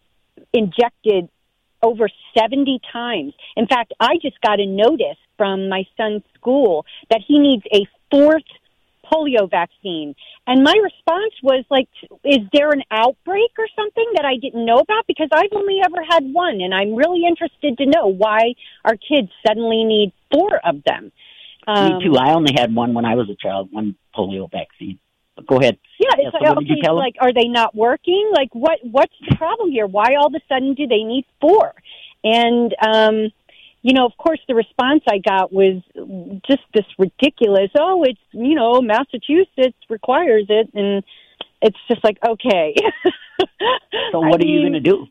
injected 0.52 1.28
over 1.82 2.08
70 2.38 2.80
times. 2.92 3.34
In 3.56 3.66
fact, 3.66 3.92
I 4.00 4.16
just 4.22 4.40
got 4.40 4.60
a 4.60 4.66
notice 4.66 5.18
from 5.36 5.68
my 5.68 5.84
son's 5.96 6.22
school 6.34 6.86
that 7.10 7.20
he 7.26 7.38
needs 7.38 7.64
a 7.72 7.86
fourth 8.10 8.44
polio 9.12 9.50
vaccine. 9.50 10.14
And 10.46 10.62
my 10.62 10.74
response 10.82 11.34
was 11.42 11.64
like, 11.70 11.88
is 12.24 12.40
there 12.52 12.70
an 12.70 12.82
outbreak 12.90 13.50
or 13.58 13.66
something 13.74 14.06
that 14.16 14.24
I 14.24 14.36
didn't 14.36 14.64
know 14.64 14.78
about? 14.78 15.06
Because 15.06 15.28
I've 15.32 15.52
only 15.54 15.80
ever 15.84 16.02
had 16.08 16.24
one 16.32 16.60
and 16.60 16.74
I'm 16.74 16.94
really 16.94 17.24
interested 17.26 17.78
to 17.78 17.86
know 17.86 18.06
why 18.06 18.54
our 18.84 18.96
kids 18.96 19.30
suddenly 19.46 19.84
need 19.84 20.12
four 20.32 20.60
of 20.64 20.82
them. 20.84 21.12
Um, 21.66 21.98
Me 21.98 22.04
too. 22.04 22.16
I 22.16 22.34
only 22.34 22.52
had 22.56 22.74
one 22.74 22.94
when 22.94 23.04
I 23.04 23.14
was 23.14 23.28
a 23.28 23.34
child, 23.34 23.68
one 23.72 23.96
polio 24.14 24.50
vaccine. 24.50 24.98
But 25.34 25.46
go 25.46 25.58
ahead. 25.58 25.78
Yeah, 25.98 26.10
it's 26.18 26.36
yeah, 26.40 26.52
so 26.52 26.58
okay, 26.58 26.90
like, 26.92 27.16
are 27.20 27.32
they 27.32 27.48
not 27.48 27.74
working? 27.74 28.30
Like, 28.32 28.48
what, 28.54 28.78
what's 28.82 29.12
the 29.28 29.36
problem 29.36 29.70
here? 29.70 29.86
Why 29.86 30.14
all 30.14 30.28
of 30.28 30.34
a 30.34 30.40
sudden 30.48 30.74
do 30.74 30.86
they 30.86 31.02
need 31.02 31.26
four? 31.40 31.74
And, 32.24 32.74
um, 32.80 33.32
you 33.86 33.92
know, 33.92 34.04
of 34.04 34.16
course, 34.16 34.40
the 34.48 34.54
response 34.56 35.04
I 35.08 35.18
got 35.18 35.52
was 35.52 35.80
just 36.44 36.62
this 36.74 36.84
ridiculous. 36.98 37.70
Oh, 37.78 38.02
it's 38.02 38.18
you 38.32 38.56
know, 38.56 38.82
Massachusetts 38.82 39.78
requires 39.88 40.46
it, 40.48 40.70
and 40.74 41.04
it's 41.62 41.78
just 41.88 42.02
like 42.02 42.18
okay. 42.26 42.74
so 44.10 44.18
what 44.18 44.24
I 44.24 44.34
are 44.34 44.38
mean, 44.38 44.48
you 44.48 44.60
going 44.62 44.72
to 44.72 44.80
do? 44.80 45.06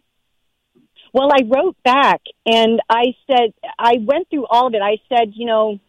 Well, 1.14 1.30
I 1.32 1.44
wrote 1.48 1.78
back 1.86 2.20
and 2.46 2.82
I 2.90 3.16
said 3.28 3.54
I 3.80 3.94
went 4.02 4.30
through 4.30 4.46
all 4.48 4.68
of 4.68 4.74
it. 4.74 4.82
I 4.82 4.98
said, 5.08 5.32
you 5.36 5.46
know, 5.46 5.80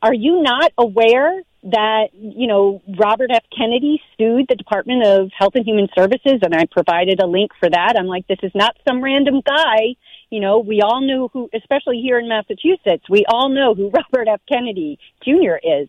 are 0.00 0.14
you 0.14 0.40
not 0.40 0.70
aware 0.78 1.42
that 1.64 2.10
you 2.12 2.46
know 2.46 2.80
Robert 2.96 3.32
F. 3.32 3.42
Kennedy 3.58 4.00
sued 4.16 4.46
the 4.48 4.54
Department 4.54 5.04
of 5.04 5.32
Health 5.36 5.56
and 5.56 5.66
Human 5.66 5.88
Services, 5.98 6.38
and 6.42 6.54
I 6.54 6.66
provided 6.70 7.20
a 7.20 7.26
link 7.26 7.50
for 7.58 7.68
that. 7.68 7.96
I'm 7.98 8.06
like, 8.06 8.28
this 8.28 8.38
is 8.44 8.52
not 8.54 8.76
some 8.86 9.02
random 9.02 9.42
guy 9.44 9.96
you 10.32 10.40
know, 10.40 10.58
we 10.58 10.80
all 10.80 11.02
knew 11.02 11.28
who, 11.32 11.50
especially 11.54 12.00
here 12.00 12.18
in 12.18 12.26
Massachusetts, 12.26 13.04
we 13.08 13.24
all 13.28 13.50
know 13.50 13.74
who 13.74 13.90
Robert 14.12 14.28
F. 14.28 14.40
Kennedy 14.50 14.98
Jr. 15.22 15.60
is. 15.62 15.88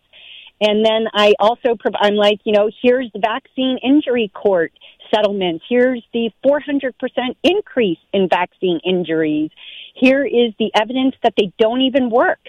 And 0.60 0.84
then 0.84 1.06
I 1.12 1.32
also, 1.40 1.76
I'm 1.96 2.14
like, 2.14 2.40
you 2.44 2.52
know, 2.52 2.70
here's 2.82 3.10
the 3.12 3.18
vaccine 3.18 3.78
injury 3.82 4.30
court 4.34 4.72
settlements. 5.12 5.64
Here's 5.68 6.04
the 6.12 6.30
400% 6.44 6.92
increase 7.42 7.98
in 8.12 8.28
vaccine 8.28 8.80
injuries. 8.84 9.50
Here 9.94 10.24
is 10.24 10.52
the 10.58 10.70
evidence 10.74 11.14
that 11.22 11.34
they 11.36 11.52
don't 11.58 11.80
even 11.80 12.10
work. 12.10 12.40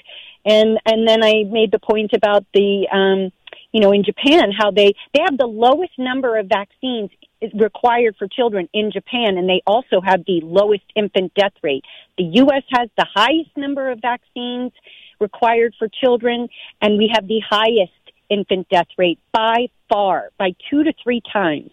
And, 0.45 0.79
and 0.86 1.08
then 1.08 1.23
I 1.23 1.43
made 1.49 1.71
the 1.71 1.79
point 1.79 2.12
about 2.13 2.45
the, 2.53 2.88
um, 2.91 3.31
you 3.71 3.81
know, 3.81 3.91
in 3.91 4.03
Japan, 4.03 4.51
how 4.58 4.71
they, 4.71 4.93
they 5.13 5.21
have 5.21 5.38
the 5.38 5.47
lowest 5.47 5.93
number 5.97 6.38
of 6.38 6.47
vaccines 6.47 7.10
required 7.53 8.15
for 8.17 8.27
children 8.27 8.69
in 8.73 8.91
Japan, 8.91 9.38
and 9.38 9.49
they 9.49 9.62
also 9.67 10.01
have 10.01 10.23
the 10.25 10.41
lowest 10.43 10.84
infant 10.95 11.34
death 11.36 11.53
rate. 11.62 11.84
The 12.17 12.23
U.S. 12.23 12.63
has 12.71 12.89
the 12.97 13.05
highest 13.13 13.51
number 13.58 13.91
of 13.91 13.99
vaccines 14.01 14.71
required 15.19 15.73
for 15.77 15.88
children, 15.88 16.47
and 16.81 16.97
we 16.97 17.12
have 17.13 17.27
the 17.27 17.41
highest 17.47 18.04
infant 18.29 18.67
death 18.69 18.88
rate 18.97 19.19
by 19.31 19.67
far, 19.89 20.29
by 20.38 20.51
two 20.69 20.83
to 20.83 20.93
three 21.03 21.21
times. 21.31 21.71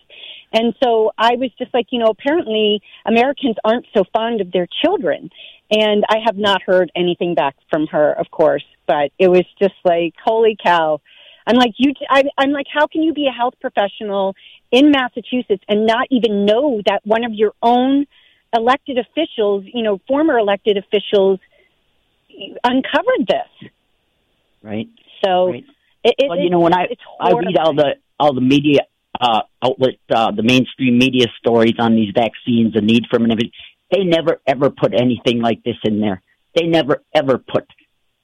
And 0.53 0.75
so 0.83 1.13
I 1.17 1.37
was 1.37 1.51
just 1.59 1.73
like, 1.73 1.87
you 1.91 1.99
know, 1.99 2.09
apparently 2.11 2.83
Americans 3.07 3.57
aren't 3.65 3.87
so 3.97 4.05
fond 4.13 4.41
of 4.41 4.53
their 4.53 4.67
children. 4.85 5.31
And 5.71 6.05
I 6.09 6.17
have 6.25 6.37
not 6.37 6.63
heard 6.63 6.93
anything 6.95 7.35
back 7.35 7.57
from 7.71 7.87
her, 7.87 8.13
of 8.13 8.31
course, 8.31 8.65
but 8.87 9.11
it 9.19 9.29
was 9.29 9.45
just 9.59 9.75
like, 9.85 10.15
holy 10.23 10.57
cow. 10.63 11.01
I'm 11.47 11.57
like, 11.57 11.73
you, 11.79 11.95
I, 12.11 12.25
I'm 12.37 12.51
like, 12.51 12.67
how 12.73 12.87
can 12.87 13.03
you 13.03 13.15
be 13.15 13.27
a 13.27 13.33
health 13.33 13.55
professional 13.61 14.35
in 14.71 14.91
Massachusetts 14.91 15.65
and 15.69 15.87
not 15.87 16.07
even 16.11 16.45
know 16.45 16.83
that 16.87 17.01
one 17.05 17.25
of 17.25 17.33
your 17.33 17.53
own 17.63 18.07
elected 18.55 18.99
officials, 18.99 19.65
you 19.73 19.83
know, 19.83 19.99
former 20.07 20.39
elected 20.39 20.77
officials 20.77 21.41
uncovered 22.63 23.27
this. 23.27 23.71
Right. 24.63 24.89
So 25.25 25.51
right. 25.51 25.65
It, 26.05 26.15
it, 26.19 26.29
well, 26.29 26.39
you 26.39 26.51
know, 26.51 26.61
when 26.61 26.75
I 26.75 26.87
I 27.21 27.33
read 27.33 27.57
all 27.59 27.75
the 27.75 27.95
all 28.19 28.35
the 28.35 28.41
media 28.41 28.81
uh, 29.21 29.43
outlet, 29.63 29.99
uh, 30.15 30.33
the 30.33 30.43
mainstream 30.43 30.99
media 30.99 31.27
stories 31.39 31.75
on 31.79 31.95
these 31.95 32.13
vaccines, 32.15 32.75
the 32.75 32.81
need 32.81 33.05
for 33.09 33.19
them, 33.19 33.25
and 33.25 33.33
everything, 33.33 33.53
they 33.91 34.05
never 34.05 34.41
ever 34.47 34.71
put 34.71 34.93
anything 34.95 35.41
like 35.41 35.63
this 35.63 35.77
in 35.85 36.01
there. 36.01 36.23
They 36.55 36.67
never 36.67 37.03
ever 37.15 37.39
put 37.39 37.67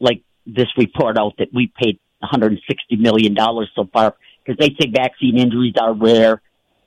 like 0.01 0.23
this 0.47 0.67
report 0.77 1.19
out 1.19 1.35
that 1.39 1.49
we 1.53 1.73
paid 1.81 1.99
160 2.21 2.97
million 2.97 3.35
dollars 3.35 3.71
so 3.77 3.89
far 3.93 4.15
because 4.45 4.59
they 4.59 4.75
say 4.81 4.91
vaccine 4.91 5.39
injuries 5.39 5.75
are 5.81 5.93
rare 5.93 6.43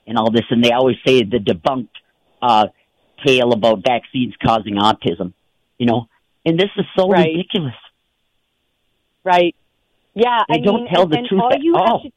and 0.07 0.17
all 0.17 0.31
this, 0.31 0.45
and 0.49 0.63
they 0.63 0.71
always 0.71 0.97
say 1.05 1.23
the 1.23 1.37
debunked 1.37 1.89
uh, 2.41 2.67
tale 3.25 3.53
about 3.53 3.83
vaccines 3.85 4.33
causing 4.43 4.75
autism. 4.75 5.33
You 5.77 5.85
know, 5.85 6.09
and 6.45 6.59
this 6.59 6.69
is 6.77 6.85
so 6.97 7.07
right. 7.07 7.27
ridiculous. 7.27 7.75
Right. 9.23 9.55
Yeah. 10.13 10.39
They 10.47 10.55
I 10.55 10.57
don't 10.59 10.83
mean, 10.83 10.93
tell 10.93 11.03
and, 11.03 11.11
the 11.11 11.17
and 11.17 11.27
truth 11.27 11.41
all 11.41 11.53
at 11.53 11.61
you 11.61 11.75
all. 11.75 12.03
To, 12.03 12.09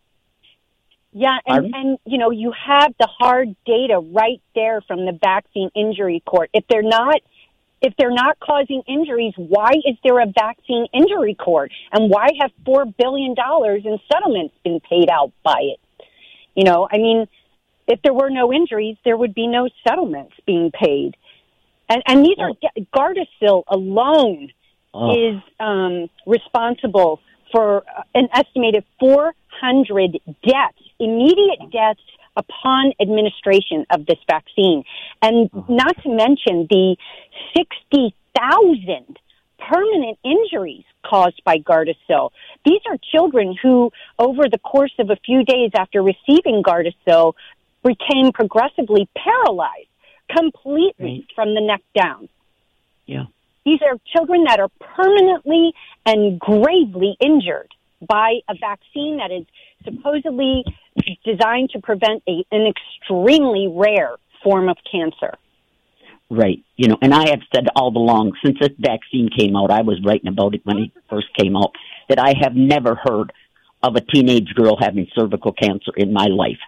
yeah, 1.12 1.38
and 1.46 1.74
and 1.74 1.98
you 2.04 2.18
know 2.18 2.30
you 2.32 2.52
have 2.52 2.92
the 2.98 3.06
hard 3.06 3.54
data 3.64 4.00
right 4.00 4.42
there 4.56 4.80
from 4.80 5.06
the 5.06 5.12
vaccine 5.12 5.70
injury 5.76 6.20
court. 6.26 6.50
If 6.52 6.64
they're 6.68 6.82
not 6.82 7.20
if 7.80 7.94
they're 7.96 8.10
not 8.10 8.40
causing 8.40 8.82
injuries, 8.88 9.34
why 9.36 9.70
is 9.84 9.96
there 10.02 10.20
a 10.20 10.26
vaccine 10.26 10.86
injury 10.92 11.34
court? 11.34 11.70
And 11.92 12.10
why 12.10 12.28
have 12.40 12.50
four 12.64 12.84
billion 12.86 13.34
dollars 13.34 13.82
in 13.84 13.98
settlements 14.12 14.54
been 14.64 14.80
paid 14.80 15.08
out 15.08 15.32
by 15.44 15.60
it? 15.60 15.80
You 16.56 16.64
know, 16.64 16.88
I 16.90 16.96
mean, 16.96 17.26
if 17.86 18.00
there 18.02 18.14
were 18.14 18.30
no 18.30 18.52
injuries, 18.52 18.96
there 19.04 19.16
would 19.16 19.34
be 19.34 19.46
no 19.46 19.68
settlements 19.86 20.32
being 20.46 20.72
paid. 20.72 21.16
And 21.88 22.02
and 22.06 22.24
these 22.24 22.38
are 22.38 22.50
Gardasil 22.92 23.62
alone 23.68 24.50
Oh. 24.96 25.10
is 25.10 25.42
um, 25.58 26.08
responsible 26.24 27.18
for 27.52 27.84
an 28.14 28.28
estimated 28.32 28.84
400 29.00 30.20
deaths, 30.46 30.82
immediate 30.98 31.70
deaths 31.72 32.00
upon 32.36 32.92
administration 33.00 33.86
of 33.90 34.06
this 34.06 34.18
vaccine. 34.28 34.84
And 35.22 35.50
mm-hmm. 35.50 35.74
not 35.74 35.96
to 36.02 36.08
mention 36.08 36.66
the 36.68 36.96
60,000 37.56 39.18
permanent 39.58 40.18
injuries 40.24 40.84
caused 41.04 41.42
by 41.44 41.58
Gardasil. 41.58 42.30
These 42.64 42.80
are 42.88 42.96
children 43.12 43.56
who, 43.62 43.92
over 44.18 44.48
the 44.50 44.58
course 44.58 44.92
of 44.98 45.10
a 45.10 45.16
few 45.16 45.44
days 45.44 45.70
after 45.76 46.02
receiving 46.02 46.62
Gardasil, 46.62 47.34
became 47.82 48.32
progressively 48.32 49.08
paralyzed 49.16 49.88
completely 50.34 50.94
Right. 51.20 51.24
from 51.34 51.54
the 51.54 51.60
neck 51.60 51.82
down. 51.94 52.28
Yeah. 53.06 53.26
These 53.64 53.80
are 53.82 53.98
children 54.14 54.44
that 54.44 54.60
are 54.60 54.68
permanently 54.80 55.72
and 56.04 56.38
gravely 56.38 57.16
injured 57.20 57.72
by 58.06 58.40
a 58.48 58.54
vaccine 58.54 59.18
that 59.18 59.30
is 59.30 59.46
supposedly 59.84 60.64
designed 61.24 61.70
to 61.70 61.80
prevent 61.80 62.22
a, 62.28 62.44
an 62.52 62.66
extremely 62.66 63.68
rare 63.68 64.16
form 64.42 64.68
of 64.68 64.76
cancer. 64.90 65.34
Right. 66.30 66.62
You 66.76 66.88
know, 66.88 66.98
and 67.00 67.14
I 67.14 67.28
have 67.30 67.40
said 67.54 67.66
all 67.76 67.96
along 67.96 68.32
since 68.44 68.58
this 68.60 68.70
vaccine 68.78 69.28
came 69.36 69.56
out, 69.56 69.70
I 69.70 69.82
was 69.82 70.00
writing 70.04 70.28
about 70.28 70.54
it 70.54 70.62
when 70.64 70.78
it 70.78 70.90
first 71.08 71.28
came 71.38 71.56
out, 71.56 71.72
that 72.08 72.18
I 72.18 72.34
have 72.40 72.54
never 72.54 72.98
heard 73.02 73.32
of 73.82 73.96
a 73.96 74.00
teenage 74.00 74.54
girl 74.54 74.76
having 74.80 75.06
cervical 75.14 75.52
cancer 75.52 75.92
in 75.96 76.12
my 76.12 76.26
life. 76.26 76.58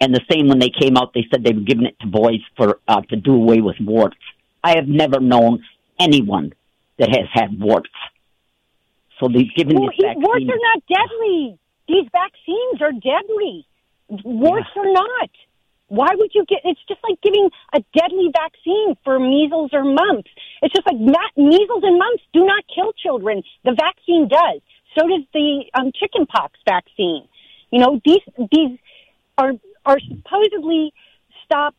And 0.00 0.14
the 0.14 0.20
same 0.30 0.48
when 0.48 0.58
they 0.58 0.70
came 0.70 0.96
out, 0.96 1.14
they 1.14 1.26
said 1.30 1.42
they 1.42 1.54
were 1.54 1.60
giving 1.60 1.86
it 1.86 1.98
to 2.00 2.06
boys 2.06 2.40
for 2.56 2.80
uh, 2.86 3.00
to 3.08 3.16
do 3.16 3.34
away 3.34 3.60
with 3.60 3.76
warts. 3.80 4.18
I 4.62 4.76
have 4.76 4.86
never 4.86 5.20
known 5.20 5.64
anyone 5.98 6.52
that 6.98 7.08
has 7.10 7.26
had 7.32 7.58
warts. 7.60 7.90
So 9.20 9.28
they've 9.28 9.52
given 9.56 9.76
Well, 9.76 9.88
this 9.88 9.96
he, 9.96 10.02
vaccine. 10.04 10.22
warts 10.22 10.44
are 10.44 10.62
not 10.74 10.82
deadly. 10.88 11.58
These 11.88 12.08
vaccines 12.12 12.80
are 12.80 12.92
deadly. 12.92 13.66
Warts 14.24 14.68
are 14.76 14.92
not. 14.92 15.30
Why 15.88 16.08
would 16.14 16.30
you 16.34 16.44
get? 16.48 16.60
It's 16.64 16.80
just 16.88 17.00
like 17.08 17.20
giving 17.22 17.48
a 17.72 17.80
deadly 17.96 18.28
vaccine 18.32 18.96
for 19.04 19.18
measles 19.20 19.70
or 19.72 19.84
mumps. 19.84 20.30
It's 20.60 20.74
just 20.74 20.86
like 20.86 20.98
ma- 20.98 21.34
measles 21.36 21.82
and 21.84 21.98
mumps 21.98 22.22
do 22.32 22.44
not 22.44 22.64
kill 22.74 22.92
children. 22.92 23.42
The 23.64 23.72
vaccine 23.72 24.26
does. 24.28 24.60
So 24.98 25.06
does 25.06 25.22
the 25.32 25.64
um, 25.74 25.92
chickenpox 25.94 26.58
vaccine. 26.68 27.28
You 27.70 27.80
know 27.80 28.00
these 28.04 28.22
these 28.50 28.78
are 29.38 29.52
are 29.84 29.98
supposedly 30.00 30.92
stop 31.44 31.74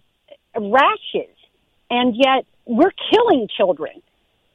rashes, 0.55 1.35
and 1.89 2.15
yet 2.15 2.45
we're 2.67 2.91
killing 3.11 3.47
children 3.55 4.01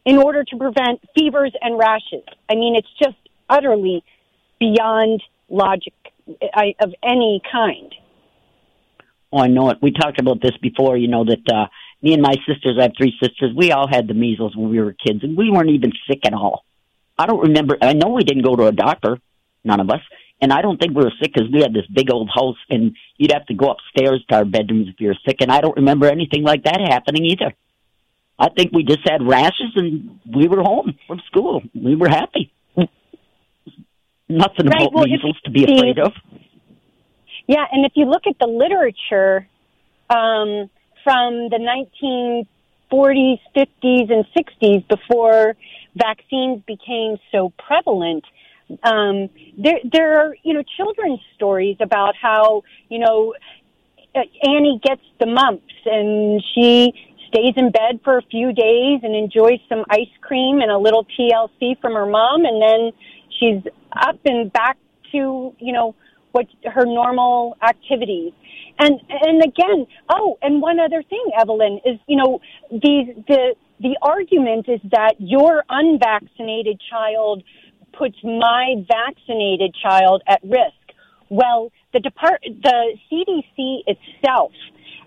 in 0.04 0.18
order 0.18 0.44
to 0.44 0.56
prevent 0.56 1.00
fevers 1.16 1.52
and 1.60 1.78
rashes. 1.78 2.24
I 2.48 2.54
mean, 2.54 2.76
it's 2.76 2.88
just 3.02 3.16
utterly 3.48 4.04
beyond 4.58 5.22
logic 5.48 5.94
of 6.80 6.94
any 7.02 7.40
kind. 7.50 7.94
Oh, 9.32 9.38
I 9.38 9.48
know 9.48 9.70
it. 9.70 9.78
We 9.80 9.92
talked 9.92 10.20
about 10.20 10.42
this 10.42 10.56
before. 10.60 10.96
You 10.96 11.08
know 11.08 11.24
that 11.24 11.52
uh, 11.52 11.66
me 12.02 12.12
and 12.12 12.22
my 12.22 12.34
sisters, 12.46 12.76
I 12.78 12.82
have 12.82 12.92
three 12.96 13.14
sisters. 13.22 13.52
We 13.56 13.72
all 13.72 13.88
had 13.88 14.06
the 14.06 14.14
measles 14.14 14.54
when 14.54 14.70
we 14.70 14.80
were 14.80 14.92
kids, 14.92 15.20
and 15.22 15.36
we 15.36 15.50
weren't 15.50 15.70
even 15.70 15.92
sick 16.08 16.20
at 16.26 16.34
all. 16.34 16.64
I 17.18 17.26
don't 17.26 17.40
remember. 17.40 17.76
I 17.80 17.94
know 17.94 18.08
we 18.08 18.24
didn't 18.24 18.44
go 18.44 18.56
to 18.56 18.66
a 18.66 18.72
doctor, 18.72 19.18
none 19.64 19.80
of 19.80 19.90
us, 19.90 20.00
and 20.40 20.52
I 20.52 20.60
don't 20.60 20.78
think 20.78 20.96
we 20.96 21.04
were 21.04 21.12
sick 21.20 21.32
because 21.32 21.50
we 21.50 21.60
had 21.62 21.72
this 21.72 21.86
big 21.86 22.10
old 22.10 22.28
house, 22.34 22.56
and 22.68 22.96
you'd 23.16 23.32
have 23.32 23.46
to 23.46 23.54
go 23.54 23.70
upstairs 23.70 24.22
to 24.28 24.36
our 24.36 24.44
bedrooms 24.44 24.88
if 24.88 25.00
you 25.00 25.08
were 25.08 25.18
sick. 25.26 25.36
And 25.40 25.50
I 25.50 25.60
don't 25.60 25.76
remember 25.76 26.06
anything 26.06 26.42
like 26.42 26.64
that 26.64 26.80
happening 26.80 27.24
either. 27.26 27.54
I 28.42 28.48
think 28.48 28.72
we 28.72 28.82
just 28.82 29.08
had 29.08 29.22
rashes, 29.22 29.70
and 29.76 30.18
we 30.34 30.48
were 30.48 30.62
home 30.62 30.98
from 31.06 31.20
school. 31.28 31.62
We 31.72 31.94
were 31.94 32.08
happy. 32.08 32.52
Nothing 34.28 34.66
Right, 34.66 34.82
about 34.82 34.92
well, 34.92 35.06
measles 35.06 35.38
to 35.44 35.50
be 35.52 35.62
afraid 35.62 36.00
of. 36.00 36.12
Yeah, 37.46 37.64
and 37.70 37.86
if 37.86 37.92
you 37.94 38.06
look 38.06 38.22
at 38.26 38.40
the 38.40 38.48
literature 38.48 39.46
um, 40.10 40.68
from 41.04 41.50
the 41.50 41.60
1940s, 42.92 43.38
50s, 43.54 44.12
and 44.12 44.26
60s, 44.36 44.88
before 44.88 45.54
vaccines 45.94 46.62
became 46.66 47.18
so 47.30 47.52
prevalent, 47.64 48.24
um, 48.82 49.28
there 49.56 49.78
there 49.84 50.18
are 50.18 50.34
you 50.42 50.54
know 50.54 50.64
children's 50.76 51.20
stories 51.36 51.76
about 51.80 52.14
how 52.20 52.62
you 52.88 52.98
know 52.98 53.34
uh, 54.14 54.20
Annie 54.42 54.80
gets 54.82 55.02
the 55.20 55.26
mumps 55.26 55.74
and 55.84 56.42
she 56.54 56.92
stays 57.32 57.54
in 57.56 57.70
bed 57.70 58.00
for 58.04 58.18
a 58.18 58.22
few 58.22 58.52
days 58.52 59.00
and 59.02 59.14
enjoys 59.14 59.58
some 59.68 59.84
ice 59.90 60.12
cream 60.20 60.60
and 60.60 60.70
a 60.70 60.78
little 60.78 61.06
TLC 61.18 61.80
from 61.80 61.94
her 61.94 62.06
mom, 62.06 62.44
and 62.44 62.60
then 62.60 62.92
she's 63.38 63.72
up 63.92 64.18
and 64.24 64.52
back 64.52 64.76
to 65.12 65.54
you 65.58 65.72
know 65.72 65.94
what 66.32 66.46
her 66.64 66.84
normal 66.84 67.56
activities. 67.62 68.32
And 68.78 69.00
and 69.08 69.42
again, 69.42 69.86
oh, 70.10 70.38
and 70.42 70.60
one 70.60 70.78
other 70.78 71.02
thing, 71.02 71.24
Evelyn, 71.38 71.80
is 71.84 71.98
you 72.06 72.16
know 72.16 72.40
the 72.70 73.14
the 73.28 73.54
the 73.80 73.96
argument 74.02 74.68
is 74.68 74.80
that 74.90 75.14
your 75.18 75.64
unvaccinated 75.68 76.80
child 76.90 77.42
puts 77.92 78.16
my 78.22 78.74
vaccinated 78.88 79.74
child 79.82 80.22
at 80.26 80.40
risk. 80.42 80.96
Well, 81.28 81.70
the 81.92 82.00
depart 82.00 82.42
the 82.44 82.96
CDC 83.10 83.80
itself 83.86 84.52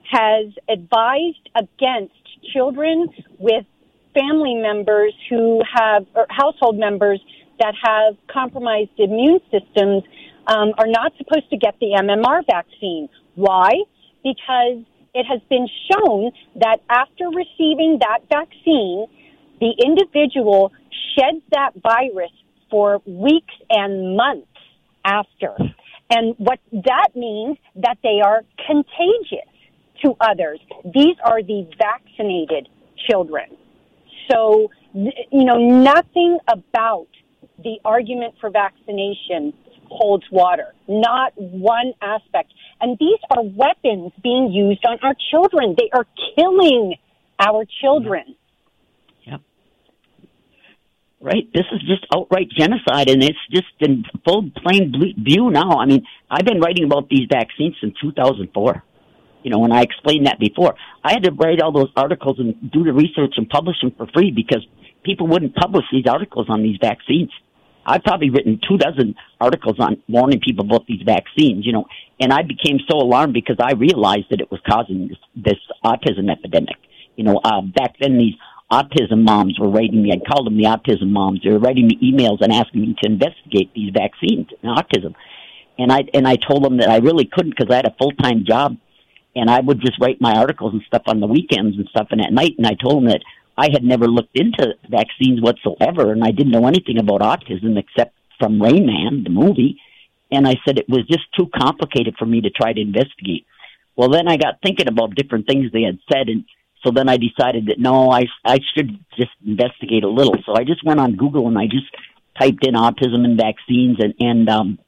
has 0.09 0.53
advised 0.69 1.49
against 1.55 2.13
children 2.53 3.07
with 3.39 3.65
family 4.13 4.55
members 4.55 5.13
who 5.29 5.61
have 5.73 6.05
or 6.15 6.25
household 6.29 6.77
members 6.77 7.21
that 7.59 7.73
have 7.83 8.15
compromised 8.31 8.91
immune 8.97 9.39
systems 9.51 10.03
um, 10.47 10.73
are 10.77 10.87
not 10.87 11.11
supposed 11.17 11.49
to 11.49 11.57
get 11.57 11.75
the 11.79 11.97
MMR 11.97 12.41
vaccine. 12.49 13.09
Why? 13.35 13.71
Because 14.23 14.83
it 15.13 15.25
has 15.25 15.41
been 15.49 15.67
shown 15.89 16.31
that 16.55 16.77
after 16.89 17.25
receiving 17.29 17.99
that 18.01 18.19
vaccine, 18.29 19.07
the 19.59 19.73
individual 19.83 20.71
sheds 21.15 21.41
that 21.51 21.71
virus 21.81 22.31
for 22.69 23.01
weeks 23.05 23.53
and 23.69 24.17
months 24.17 24.47
after. 25.05 25.55
And 26.09 26.35
what 26.37 26.59
that 26.71 27.09
means 27.15 27.57
that 27.75 27.97
they 28.03 28.19
are 28.23 28.41
contagious 28.67 29.49
to 30.03 30.15
others. 30.19 30.59
These 30.83 31.15
are 31.23 31.41
the 31.41 31.67
vaccinated 31.77 32.67
children. 33.09 33.45
So, 34.29 34.71
you 34.93 35.43
know, 35.43 35.57
nothing 35.57 36.39
about 36.47 37.07
the 37.63 37.79
argument 37.85 38.35
for 38.41 38.49
vaccination 38.49 39.53
holds 39.89 40.25
water. 40.31 40.73
Not 40.87 41.33
one 41.35 41.93
aspect. 42.01 42.51
And 42.81 42.97
these 42.99 43.19
are 43.29 43.43
weapons 43.43 44.11
being 44.23 44.51
used 44.51 44.85
on 44.85 44.97
our 45.03 45.15
children. 45.31 45.75
They 45.77 45.89
are 45.93 46.05
killing 46.35 46.95
our 47.39 47.65
children. 47.81 48.35
Yeah. 49.25 49.37
Right. 51.21 51.47
This 51.53 51.65
is 51.71 51.81
just 51.81 52.05
outright 52.13 52.49
genocide, 52.49 53.09
and 53.09 53.23
it's 53.23 53.37
just 53.51 53.67
in 53.79 54.03
full 54.25 54.49
plain 54.63 54.93
view 55.17 55.49
now. 55.49 55.77
I 55.79 55.85
mean, 55.85 56.05
I've 56.29 56.45
been 56.45 56.59
writing 56.59 56.85
about 56.85 57.09
these 57.09 57.27
vaccines 57.31 57.75
since 57.81 57.95
2004. 58.01 58.83
You 59.45 59.51
know, 59.51 59.59
when 59.59 59.71
I 59.71 59.83
explained 59.83 60.25
that 60.25 60.39
before, 60.39 60.73
I 61.03 61.13
had 61.13 61.23
to 61.25 61.31
write 61.31 61.61
all 61.61 61.71
those 61.71 61.91
articles 61.95 62.39
and 62.39 62.71
do 62.71 62.83
the 62.83 62.91
research 62.91 63.35
and 63.37 63.47
publish 63.47 63.75
them 63.79 63.93
for 63.95 64.07
free 64.07 64.31
because 64.31 64.65
people 65.03 65.27
wouldn't 65.27 65.53
publish 65.53 65.85
these 65.91 66.07
articles 66.07 66.47
on 66.49 66.63
these 66.63 66.79
vaccines. 66.81 67.29
I've 67.85 68.03
probably 68.03 68.31
written 68.31 68.59
two 68.67 68.79
dozen 68.79 69.13
articles 69.39 69.75
on 69.77 70.01
warning 70.09 70.39
people 70.39 70.65
about 70.65 70.87
these 70.87 71.03
vaccines, 71.05 71.63
you 71.63 71.73
know, 71.73 71.85
and 72.19 72.33
I 72.33 72.41
became 72.41 72.79
so 72.89 72.97
alarmed 72.97 73.33
because 73.33 73.57
I 73.59 73.73
realized 73.73 74.31
that 74.31 74.41
it 74.41 74.49
was 74.49 74.59
causing 74.67 75.09
this, 75.09 75.19
this 75.35 75.59
autism 75.83 76.31
epidemic. 76.31 76.77
You 77.15 77.25
know, 77.25 77.39
uh, 77.43 77.61
back 77.61 77.97
then 78.01 78.17
these 78.17 78.33
autism 78.71 79.25
moms 79.25 79.59
were 79.59 79.69
writing 79.69 80.01
me. 80.01 80.11
I 80.11 80.27
called 80.27 80.47
them 80.47 80.57
the 80.57 80.63
autism 80.63 81.09
moms. 81.09 81.41
They 81.43 81.51
were 81.51 81.59
writing 81.59 81.85
me 81.85 81.99
emails 82.01 82.41
and 82.41 82.51
asking 82.51 82.81
me 82.81 82.95
to 83.03 83.11
investigate 83.11 83.71
these 83.75 83.91
vaccines 83.93 84.47
and 84.63 84.75
autism. 84.75 85.13
And 85.77 85.91
I 85.91 86.05
and 86.15 86.27
I 86.27 86.37
told 86.37 86.63
them 86.63 86.77
that 86.77 86.89
I 86.89 86.97
really 86.97 87.25
couldn't 87.25 87.55
because 87.55 87.71
I 87.71 87.75
had 87.75 87.85
a 87.85 87.95
full 87.99 88.11
time 88.13 88.43
job, 88.47 88.77
and 89.35 89.49
I 89.49 89.59
would 89.59 89.81
just 89.81 89.99
write 89.99 90.21
my 90.21 90.33
articles 90.33 90.73
and 90.73 90.81
stuff 90.87 91.03
on 91.07 91.19
the 91.19 91.27
weekends 91.27 91.77
and 91.77 91.87
stuff 91.89 92.07
and 92.11 92.21
at 92.21 92.31
night. 92.31 92.53
And 92.57 92.65
I 92.65 92.73
told 92.73 93.03
them 93.03 93.09
that 93.09 93.21
I 93.57 93.69
had 93.71 93.83
never 93.83 94.07
looked 94.07 94.37
into 94.37 94.75
vaccines 94.89 95.41
whatsoever, 95.41 96.11
and 96.11 96.23
I 96.23 96.31
didn't 96.31 96.51
know 96.51 96.67
anything 96.67 96.97
about 96.99 97.21
autism 97.21 97.77
except 97.77 98.13
from 98.39 98.61
Rain 98.61 98.85
Man, 98.85 99.23
the 99.23 99.29
movie. 99.29 99.79
And 100.31 100.47
I 100.47 100.55
said 100.65 100.77
it 100.77 100.89
was 100.89 101.05
just 101.07 101.25
too 101.37 101.47
complicated 101.55 102.15
for 102.17 102.25
me 102.25 102.41
to 102.41 102.49
try 102.49 102.73
to 102.73 102.81
investigate. 102.81 103.45
Well, 103.95 104.09
then 104.09 104.27
I 104.27 104.37
got 104.37 104.59
thinking 104.61 104.89
about 104.89 105.15
different 105.15 105.47
things 105.47 105.71
they 105.71 105.83
had 105.83 105.99
said, 106.11 106.27
and 106.27 106.43
so 106.83 106.91
then 106.93 107.07
I 107.07 107.17
decided 107.17 107.67
that 107.67 107.79
no, 107.79 108.11
I 108.11 108.25
I 108.43 108.59
should 108.75 108.99
just 109.17 109.31
investigate 109.45 110.03
a 110.03 110.09
little. 110.09 110.35
So 110.45 110.53
I 110.55 110.63
just 110.63 110.85
went 110.85 110.99
on 110.99 111.15
Google 111.15 111.47
and 111.47 111.57
I 111.57 111.65
just 111.65 111.87
typed 112.37 112.65
in 112.65 112.75
autism 112.75 113.23
and 113.23 113.37
vaccines 113.37 113.97
and 113.99 114.13
and 114.19 114.49
um, 114.49 114.79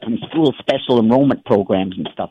and 0.00 0.18
school 0.30 0.54
special 0.58 1.00
enrollment 1.00 1.44
programs 1.44 1.96
and 1.96 2.08
stuff. 2.12 2.30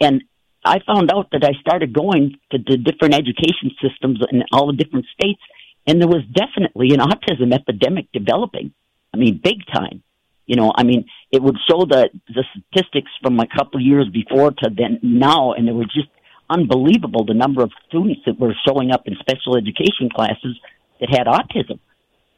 And 0.00 0.22
I 0.68 0.80
found 0.86 1.10
out 1.10 1.28
that 1.32 1.44
I 1.44 1.58
started 1.60 1.94
going 1.94 2.36
to 2.52 2.58
the 2.58 2.76
different 2.76 3.14
education 3.14 3.70
systems 3.80 4.20
in 4.30 4.42
all 4.52 4.66
the 4.66 4.76
different 4.76 5.06
states, 5.18 5.40
and 5.86 6.00
there 6.00 6.08
was 6.08 6.22
definitely 6.32 6.90
an 6.92 7.00
autism 7.00 7.54
epidemic 7.54 8.12
developing. 8.12 8.72
I 9.14 9.16
mean, 9.16 9.40
big 9.42 9.64
time. 9.72 10.02
You 10.44 10.56
know, 10.56 10.72
I 10.74 10.82
mean, 10.82 11.06
it 11.32 11.42
would 11.42 11.56
show 11.68 11.86
the 11.86 12.10
the 12.28 12.44
statistics 12.52 13.10
from 13.22 13.40
a 13.40 13.46
couple 13.46 13.80
of 13.80 13.86
years 13.86 14.08
before 14.12 14.50
to 14.50 14.70
then 14.70 15.00
now, 15.02 15.52
and 15.52 15.68
it 15.68 15.72
was 15.72 15.90
just 15.94 16.08
unbelievable 16.50 17.24
the 17.24 17.34
number 17.34 17.62
of 17.62 17.70
students 17.88 18.20
that 18.26 18.38
were 18.38 18.54
showing 18.66 18.90
up 18.90 19.02
in 19.06 19.14
special 19.20 19.56
education 19.56 20.08
classes 20.14 20.58
that 21.00 21.08
had 21.10 21.26
autism. 21.26 21.78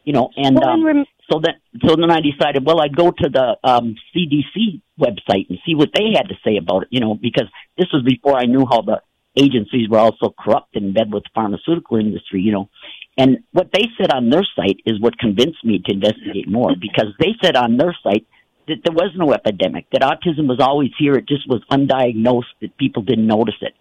You 0.05 0.13
know, 0.13 0.31
and 0.37 0.57
well, 0.57 0.71
um, 0.71 0.87
rem- 0.87 1.05
so 1.31 1.41
then 1.43 1.55
so 1.87 1.97
then 1.97 2.11
I 2.11 2.21
decided, 2.21 2.65
well, 2.65 2.81
I'd 2.81 2.97
go 2.97 3.11
to 3.11 3.29
the 3.29 3.57
um, 3.65 3.95
CDC 4.15 4.81
website 4.99 5.49
and 5.49 5.59
see 5.67 5.75
what 5.75 5.91
they 5.95 6.13
had 6.17 6.29
to 6.29 6.35
say 6.45 6.57
about 6.57 6.83
it. 6.85 6.89
You 6.91 7.01
know, 7.01 7.15
because 7.15 7.47
this 7.79 7.89
was 7.93 8.03
before 8.05 8.37
I 8.37 8.47
knew 8.47 8.67
how 8.71 8.83
the 8.83 9.01
agencies 9.37 9.89
were 9.89 9.99
also 9.99 10.35
corrupt 10.39 10.75
in 10.75 10.93
bed 10.93 11.13
with 11.13 11.25
the 11.25 11.31
pharmaceutical 11.35 11.99
industry. 11.99 12.41
You 12.41 12.53
know, 12.53 12.69
and 13.17 13.39
what 13.53 13.71
they 13.73 13.85
said 14.01 14.13
on 14.13 14.31
their 14.31 14.47
site 14.57 14.81
is 14.87 15.01
what 15.01 15.19
convinced 15.19 15.65
me 15.65 15.81
to 15.85 15.93
investigate 15.95 16.49
more 16.49 16.75
because 16.81 17.13
they 17.19 17.33
said 17.43 17.57
on 17.57 17.77
their 17.77 17.97
site 18.03 18.27
that 18.69 18.79
there 18.85 18.95
was 18.95 19.11
no 19.17 19.33
epidemic, 19.33 19.87
that 19.93 20.03
autism 20.03 20.47
was 20.49 20.59
always 20.61 20.91
here, 20.99 21.15
it 21.15 21.27
just 21.27 21.49
was 21.49 21.61
undiagnosed, 21.71 22.55
that 22.61 22.77
people 22.79 23.03
didn't 23.03 23.27
notice 23.27 23.57
it. 23.61 23.75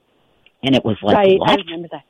And 0.63 0.75
it 0.75 0.83
was 0.83 0.97
like, 1.03 1.15
right, 1.15 1.39
what? 1.39 1.51
I 1.51 1.55
remember 1.55 1.88
that. 1.91 2.03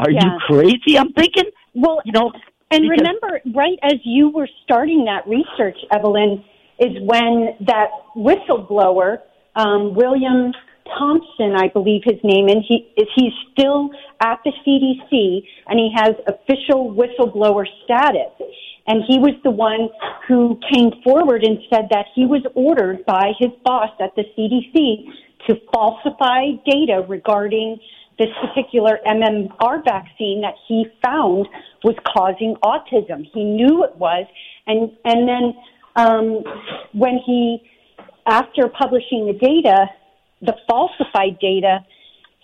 Are 0.00 0.10
Yeah. 0.10 0.24
you 0.24 0.30
crazy? 0.46 0.98
I'm 0.98 1.12
thinking, 1.12 1.44
Well, 1.74 2.02
you 2.04 2.12
know, 2.12 2.32
And 2.72 2.88
because- 2.88 2.98
remember, 2.98 3.40
right 3.54 3.78
as 3.82 3.98
you 4.04 4.30
were 4.30 4.48
starting 4.64 5.04
that 5.04 5.26
research, 5.28 5.78
Evelyn, 5.90 6.42
is 6.78 6.98
when 7.02 7.54
that 7.60 7.90
whistleblower, 8.16 9.20
um, 9.56 9.94
William 9.94 10.52
Thompson, 10.98 11.54
I 11.54 11.68
believe 11.68 12.02
his 12.04 12.22
name, 12.24 12.48
and 12.48 12.62
he 12.66 12.88
is 12.96 13.08
he's 13.14 13.32
still 13.52 13.90
at 14.20 14.40
the 14.44 14.52
CDC, 14.64 15.46
and 15.68 15.78
he 15.78 15.92
has 15.94 16.14
official 16.26 16.92
whistleblower 16.92 17.66
status. 17.84 18.32
And 18.86 19.04
he 19.06 19.18
was 19.18 19.34
the 19.44 19.50
one 19.50 19.90
who 20.26 20.58
came 20.72 20.90
forward 21.04 21.44
and 21.44 21.58
said 21.72 21.88
that 21.90 22.06
he 22.14 22.26
was 22.26 22.42
ordered 22.54 23.04
by 23.06 23.32
his 23.38 23.50
boss 23.64 23.90
at 24.00 24.14
the 24.16 24.24
CDC 24.34 25.06
to 25.46 25.60
falsify 25.72 26.52
data 26.66 27.04
regarding 27.06 27.78
this 28.18 28.28
particular 28.40 28.98
MMR 29.06 29.84
vaccine 29.84 30.42
that 30.42 30.54
he 30.68 30.86
found 31.04 31.48
was 31.82 31.96
causing 32.16 32.56
autism. 32.62 33.26
He 33.32 33.44
knew 33.44 33.84
it 33.84 33.96
was, 33.96 34.26
and 34.66 34.90
and 35.04 35.28
then 35.28 35.54
um, 35.96 36.44
when 36.92 37.18
he, 37.24 37.62
after 38.26 38.68
publishing 38.68 39.26
the 39.26 39.32
data, 39.32 39.86
the 40.40 40.54
falsified 40.68 41.38
data, 41.40 41.84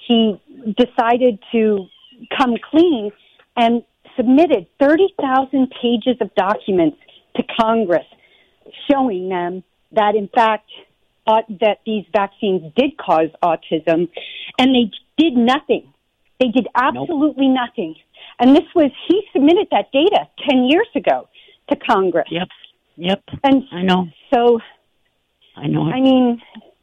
he 0.07 0.41
decided 0.77 1.39
to 1.53 1.87
come 2.37 2.55
clean 2.71 3.11
and 3.57 3.83
submitted 4.17 4.67
thirty 4.81 5.15
thousand 5.21 5.73
pages 5.83 6.17
of 6.21 6.35
documents 6.35 6.99
to 7.37 7.43
Congress, 7.61 8.07
showing 8.91 9.29
them 9.29 9.63
that 9.93 10.15
in 10.17 10.29
fact 10.35 10.71
that 11.27 11.79
these 11.85 12.05
vaccines 12.11 12.73
did 12.75 12.97
cause 12.97 13.29
autism, 13.43 14.09
and 14.59 14.75
they 14.75 14.91
did 15.19 15.35
nothing. 15.37 15.93
They 16.41 16.49
did 16.49 16.69
absolutely 16.75 17.49
nothing. 17.49 17.97
And 18.39 18.55
this 18.55 18.65
was, 18.75 18.91
he 19.09 19.23
submitted 19.33 19.69
that 19.73 19.91
data 19.93 20.29
10 20.49 20.65
years 20.65 20.89
ago 20.95 21.29
to 21.71 21.77
Congress. 21.77 22.29
Yep, 22.31 22.49
yep. 22.97 23.23
And 23.43 23.65
I 23.73 23.83
know, 23.83 24.07
so, 24.33 24.61
I 25.57 25.67
know. 25.67 25.83
I 25.83 26.01
mean, 26.01 26.41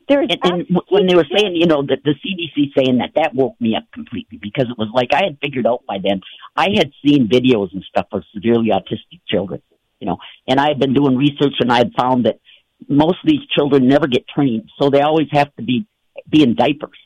there's. 0.08 0.28
and, 0.44 0.66
and 0.70 0.80
when 0.90 1.08
they 1.08 1.16
were 1.16 1.26
saying, 1.36 1.56
you 1.56 1.66
know, 1.68 1.82
that 1.84 2.00
the 2.04 2.12
CDC 2.12 2.72
saying 2.78 2.98
that, 2.98 3.12
that 3.16 3.34
woke 3.34 3.60
me 3.60 3.76
up 3.76 3.86
completely 3.94 4.38
because 4.42 4.66
it 4.70 4.78
was 4.78 4.90
like 4.94 5.10
I 5.14 5.24
had 5.24 5.38
figured 5.42 5.66
out 5.66 5.86
by 5.88 5.98
then. 6.04 6.22
I 6.56 6.70
had 6.76 6.92
seen 7.06 7.28
videos 7.28 7.74
and 7.74 7.84
stuff 7.90 8.08
of 8.12 8.24
severely 8.34 8.70
autistic 8.70 9.22
children, 9.28 9.62
you 10.00 10.08
know, 10.08 10.18
and 10.48 10.60
I 10.60 10.68
had 10.68 10.80
been 10.80 10.94
doing 10.94 11.16
research 11.16 11.56
and 11.60 11.72
I 11.72 11.78
had 11.78 11.92
found 11.98 12.26
that 12.26 12.40
most 12.88 13.18
of 13.24 13.30
these 13.30 13.48
children 13.56 13.88
never 13.88 14.08
get 14.08 14.28
trained, 14.28 14.70
so 14.80 14.90
they 14.90 15.02
always 15.02 15.28
have 15.32 15.56
to 15.56 15.64
be 15.64 15.88
be 16.30 16.44
in 16.44 16.56
diapers, 16.56 16.98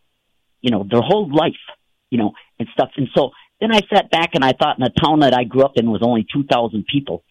you 0.62 0.72
know, 0.72 0.86
their 0.90 1.02
whole 1.02 1.30
life, 1.34 1.54
you 2.10 2.18
know, 2.18 2.32
and 2.58 2.68
stuff. 2.74 2.90
And 2.98 3.08
so 3.16 3.32
then 3.62 3.74
I 3.74 3.82
sat 3.94 4.10
back 4.10 4.32
and 4.34 4.44
I 4.44 4.54
thought, 4.54 4.78
in 4.78 4.84
the 4.84 5.02
town 5.02 5.20
that 5.20 5.34
I 5.34 5.44
grew 5.44 5.64
up 5.64 5.74
in 5.76 5.92
was 5.92 6.02
only 6.04 6.26
two 6.34 6.44
thousand 6.44 6.86
people. 6.86 7.24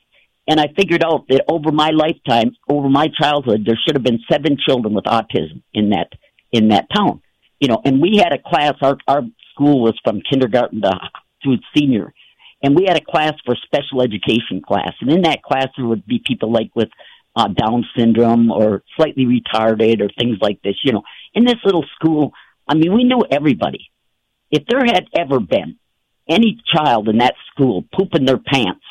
And 0.50 0.58
I 0.58 0.68
figured 0.74 1.04
out 1.04 1.26
that 1.28 1.44
over 1.46 1.70
my 1.72 1.90
lifetime, 1.90 2.56
over 2.70 2.88
my 2.88 3.08
childhood, 3.20 3.64
there 3.66 3.78
should 3.84 3.96
have 3.96 4.02
been 4.02 4.20
seven 4.30 4.56
children 4.66 4.94
with 4.94 5.04
autism 5.04 5.62
in 5.74 5.90
that 5.90 6.08
in 6.52 6.68
that 6.68 6.86
town. 6.94 7.20
You 7.60 7.68
know, 7.68 7.82
and 7.84 8.00
we 8.00 8.16
had 8.16 8.32
a 8.32 8.38
class. 8.38 8.74
Our 8.80 8.96
our 9.06 9.22
school 9.52 9.82
was 9.82 9.98
from 10.02 10.22
kindergarten 10.30 10.80
to 10.82 10.92
to 11.44 11.56
senior, 11.76 12.14
and 12.62 12.74
we 12.74 12.86
had 12.86 12.96
a 12.96 13.04
class 13.04 13.34
for 13.44 13.54
special 13.56 14.00
education 14.00 14.62
class. 14.66 14.92
And 15.00 15.10
in 15.12 15.22
that 15.22 15.42
class, 15.42 15.68
there 15.76 15.86
would 15.86 16.06
be 16.06 16.22
people 16.24 16.50
like 16.50 16.70
with 16.74 16.88
uh, 17.36 17.48
Down 17.48 17.84
syndrome 17.96 18.50
or 18.50 18.82
slightly 18.96 19.26
retarded 19.26 20.00
or 20.00 20.08
things 20.18 20.38
like 20.40 20.62
this. 20.62 20.76
You 20.82 20.92
know, 20.92 21.02
in 21.34 21.44
this 21.44 21.60
little 21.64 21.84
school, 21.94 22.32
I 22.68 22.74
mean, 22.74 22.92
we 22.92 23.04
knew 23.04 23.22
everybody. 23.31 23.90
If 24.50 24.64
there 24.68 24.85
had 24.85 25.07
ever 25.16 25.40
been 25.40 25.76
any 26.28 26.59
child 26.74 27.09
in 27.09 27.18
that 27.18 27.35
school 27.52 27.85
pooping 27.94 28.24
their 28.24 28.38
pants 28.38 28.85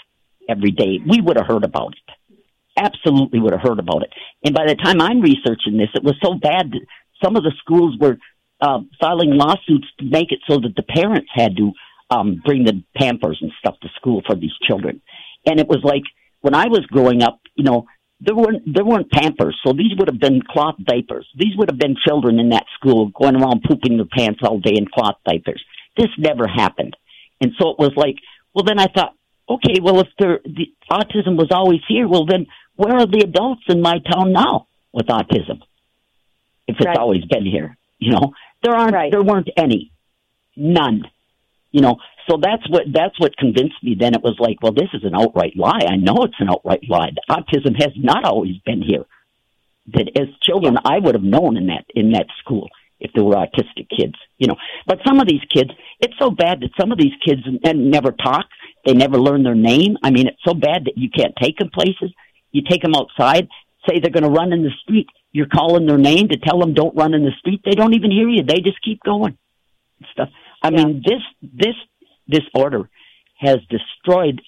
every 0.50 0.72
day, 0.72 1.00
we 1.08 1.22
would 1.22 1.38
have 1.38 1.48
heard 1.48 1.64
about 1.64 1.94
it. 1.94 2.38
Absolutely 2.78 3.40
would 3.40 3.54
have 3.54 3.62
heard 3.62 3.80
about 3.80 4.04
it. 4.04 4.10
And 4.44 4.54
by 4.54 4.66
the 4.68 4.76
time 4.76 5.02
I'm 5.02 5.22
researching 5.22 5.78
this, 5.78 5.90
it 5.96 6.04
was 6.04 6.16
so 6.24 6.34
bad 6.34 6.72
that 6.72 6.86
some 7.24 7.36
of 7.36 7.44
the 7.44 7.54
schools 7.60 7.96
were 8.00 8.18
uh, 8.62 8.80
filing 9.00 9.32
lawsuits 9.32 9.88
to 10.00 10.06
make 10.06 10.32
it 10.32 10.40
so 10.50 10.60
that 10.60 10.76
the 10.76 10.84
parents 10.84 11.30
had 11.34 11.56
to 11.58 11.72
um, 12.10 12.42
bring 12.44 12.64
the 12.64 12.84
Pampers 12.96 13.40
and 13.42 13.52
stuff 13.60 13.80
to 13.82 13.90
school 13.96 14.22
for 14.26 14.36
these 14.36 14.54
children. 14.68 15.02
And 15.46 15.60
it 15.60 15.68
was 15.68 15.80
like 15.84 16.04
when 16.42 16.56
I 16.56 16.68
was 16.68 16.86
growing 16.88 17.24
up, 17.24 17.40
you 17.56 17.64
know, 17.64 17.86
there 18.20 18.36
weren't 18.36 18.64
there 18.72 18.86
weren't 18.86 19.12
Pampers, 19.12 19.58
so 19.66 19.74
these 19.74 19.92
would 19.98 20.08
have 20.08 20.20
been 20.20 20.42
cloth 20.42 20.76
diapers. 20.84 21.28
These 21.36 21.56
would 21.58 21.70
have 21.70 21.80
been 21.80 21.96
children 22.06 22.40
in 22.40 22.50
that 22.50 22.66
school 22.76 23.10
going 23.10 23.36
around 23.36 23.64
pooping 23.64 23.98
their 23.98 24.06
pants 24.06 24.40
all 24.44 24.60
day 24.60 24.74
in 24.76 24.88
cloth 24.88 25.18
diapers. 25.26 25.64
This 25.96 26.10
never 26.18 26.48
happened, 26.48 26.96
and 27.42 27.52
so 27.60 27.70
it 27.70 27.80
was 27.80 27.94
like, 27.96 28.16
well, 28.54 28.64
then 28.64 28.80
I 28.80 28.88
thought, 28.88 29.14
okay, 29.50 29.80
well, 29.82 30.00
if 30.00 30.08
there, 30.20 30.40
the 30.44 30.68
autism 30.92 31.38
was 31.38 31.50
always 31.52 31.82
here, 31.88 32.08
well, 32.08 32.26
then 32.26 32.48
where 32.76 32.96
are 32.96 33.06
the 33.06 33.20
adults 33.24 33.62
in 33.70 33.82
my 33.82 34.00
town 34.12 34.32
now 34.34 34.68
with 34.92 35.08
autism? 35.08 35.62
If 36.68 36.76
it's 36.80 36.86
Right. 36.86 36.98
always 36.98 37.24
been 37.26 37.46
here, 37.46 37.78
you 38.00 38.12
know, 38.12 38.34
there 38.64 38.76
aren't, 38.76 38.94
Right. 38.94 39.12
there 39.12 39.24
weren't 39.24 39.50
any, 39.58 39.92
none, 40.56 41.04
you 41.72 41.82
know. 41.82 41.98
So 42.30 42.38
that's 42.42 42.68
what 42.70 42.84
that's 42.94 43.20
what 43.20 43.38
convinced 43.38 43.82
me. 43.82 43.96
Then 43.98 44.14
it 44.14 44.22
was 44.22 44.36
like, 44.40 44.58
well, 44.62 44.74
this 44.74 44.90
is 44.94 45.04
an 45.04 45.16
outright 45.16 45.56
lie. 45.56 45.86
I 45.88 45.96
know 45.96 46.24
it's 46.24 46.40
an 46.40 46.50
outright 46.50 46.84
lie. 46.90 47.12
Autism 47.30 47.82
has 47.82 47.94
not 47.96 48.26
always 48.26 48.58
been 48.66 48.82
here. 48.82 49.06
That 49.94 50.12
as 50.20 50.28
children, 50.42 50.78
I 50.84 51.00
would 51.00 51.16
have 51.16 51.24
known 51.24 51.56
in 51.56 51.68
that 51.68 51.86
in 51.96 52.12
that 52.12 52.28
school 52.40 52.68
if 53.00 53.12
there 53.14 53.24
were 53.24 53.36
autistic 53.36 53.88
kids, 53.96 54.16
you 54.38 54.48
know. 54.48 54.56
But 54.86 55.00
some 55.08 55.20
of 55.20 55.28
these 55.28 55.44
kids, 55.54 55.70
it's 56.02 56.16
so 56.20 56.32
bad 56.32 56.62
that 56.62 56.72
some 56.80 56.92
of 56.92 56.98
these 56.98 57.14
kids 57.26 57.42
and 57.64 57.92
never 57.92 58.12
talk. 58.12 58.46
They 58.86 58.94
never 58.94 59.20
learn 59.20 59.44
their 59.44 59.56
name. 59.56 59.98
I 60.04 60.12
mean, 60.12 60.28
it's 60.28 60.44
so 60.46 60.54
bad 60.54 60.86
that 60.86 60.98
you 60.98 61.10
can't 61.10 61.34
take 61.42 61.58
them 61.58 61.70
places. 61.74 62.12
You 62.52 62.62
take 62.70 62.82
them 62.82 62.96
outside, 62.96 63.48
say 63.88 64.00
they're 64.00 64.12
going 64.12 64.24
to 64.24 64.30
run 64.30 64.54
in 64.54 64.64
the 64.64 64.72
street. 64.82 65.08
You're 65.32 65.48
calling 65.48 65.86
their 65.86 65.98
name 65.98 66.30
to 66.30 66.38
tell 66.38 66.60
them 66.60 66.74
don't 66.74 66.96
run 66.96 67.14
in 67.14 67.24
the 67.24 67.32
street. 67.40 67.62
They 67.66 67.76
don't 67.76 67.94
even 67.94 68.12
hear 68.12 68.30
you. 68.30 68.44
They 68.44 68.62
just 68.62 68.82
keep 68.84 69.04
going. 69.04 69.38
Stuff. 70.12 70.30
I 70.64 70.70
mean, 70.70 71.04
this 71.06 71.22
this 71.42 71.76
disorder 72.30 72.90
has 73.40 73.58
destroyed 73.70 74.42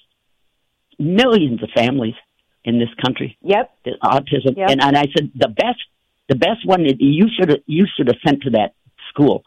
millions 0.98 1.62
of 1.62 1.70
families, 1.74 2.14
in 2.64 2.78
this 2.78 2.88
country. 3.02 3.36
Yep. 3.42 3.70
Autism, 4.02 4.56
Yep. 4.56 4.70
and 4.70 4.82
and 4.82 4.96
I 4.96 5.06
said 5.16 5.30
the 5.34 5.48
best 5.48 5.80
the 6.28 6.34
best 6.36 6.64
one 6.64 6.84
that 6.84 7.00
you 7.00 7.28
should 7.36 7.48
have 7.50 7.60
you 7.66 7.86
should 7.96 8.08
have 8.08 8.18
sent 8.26 8.42
to 8.42 8.50
that 8.50 8.74
school 9.08 9.42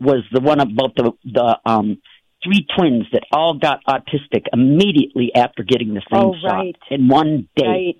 was 0.00 0.22
the 0.32 0.40
one 0.40 0.60
about 0.60 0.94
the 0.96 1.12
the 1.24 1.58
um 1.66 1.98
three 2.42 2.66
twins 2.76 3.06
that 3.12 3.24
all 3.32 3.54
got 3.54 3.80
autistic 3.86 4.44
immediately 4.52 5.32
after 5.34 5.62
getting 5.62 5.94
the 5.94 6.02
same 6.12 6.20
Oh, 6.20 6.34
shot 6.42 6.52
right. 6.58 6.76
in 6.90 7.08
one 7.08 7.48
day. 7.56 7.66
Right. 7.66 7.96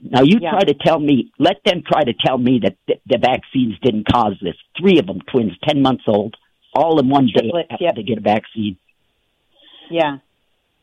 Now 0.00 0.22
you 0.22 0.38
Yeah. 0.40 0.50
try 0.50 0.60
to 0.64 0.74
tell 0.74 0.98
me, 0.98 1.30
let 1.38 1.62
them 1.64 1.82
try 1.82 2.02
to 2.04 2.12
tell 2.12 2.38
me 2.38 2.60
that 2.64 2.76
the, 2.86 2.96
the 3.06 3.18
vaccines 3.18 3.74
didn't 3.82 4.06
cause 4.12 4.34
this. 4.40 4.54
Three 4.78 4.98
of 4.98 5.06
them, 5.06 5.20
twins, 5.32 5.52
ten 5.66 5.80
months 5.82 6.04
old, 6.06 6.36
all 6.74 6.98
in 7.00 7.08
one 7.08 7.26
day 7.34 7.50
after 7.70 7.84
yep. 7.84 7.94
they 7.96 8.02
get 8.02 8.18
a 8.18 8.20
vaccine. 8.20 8.76
Yeah, 9.90 10.18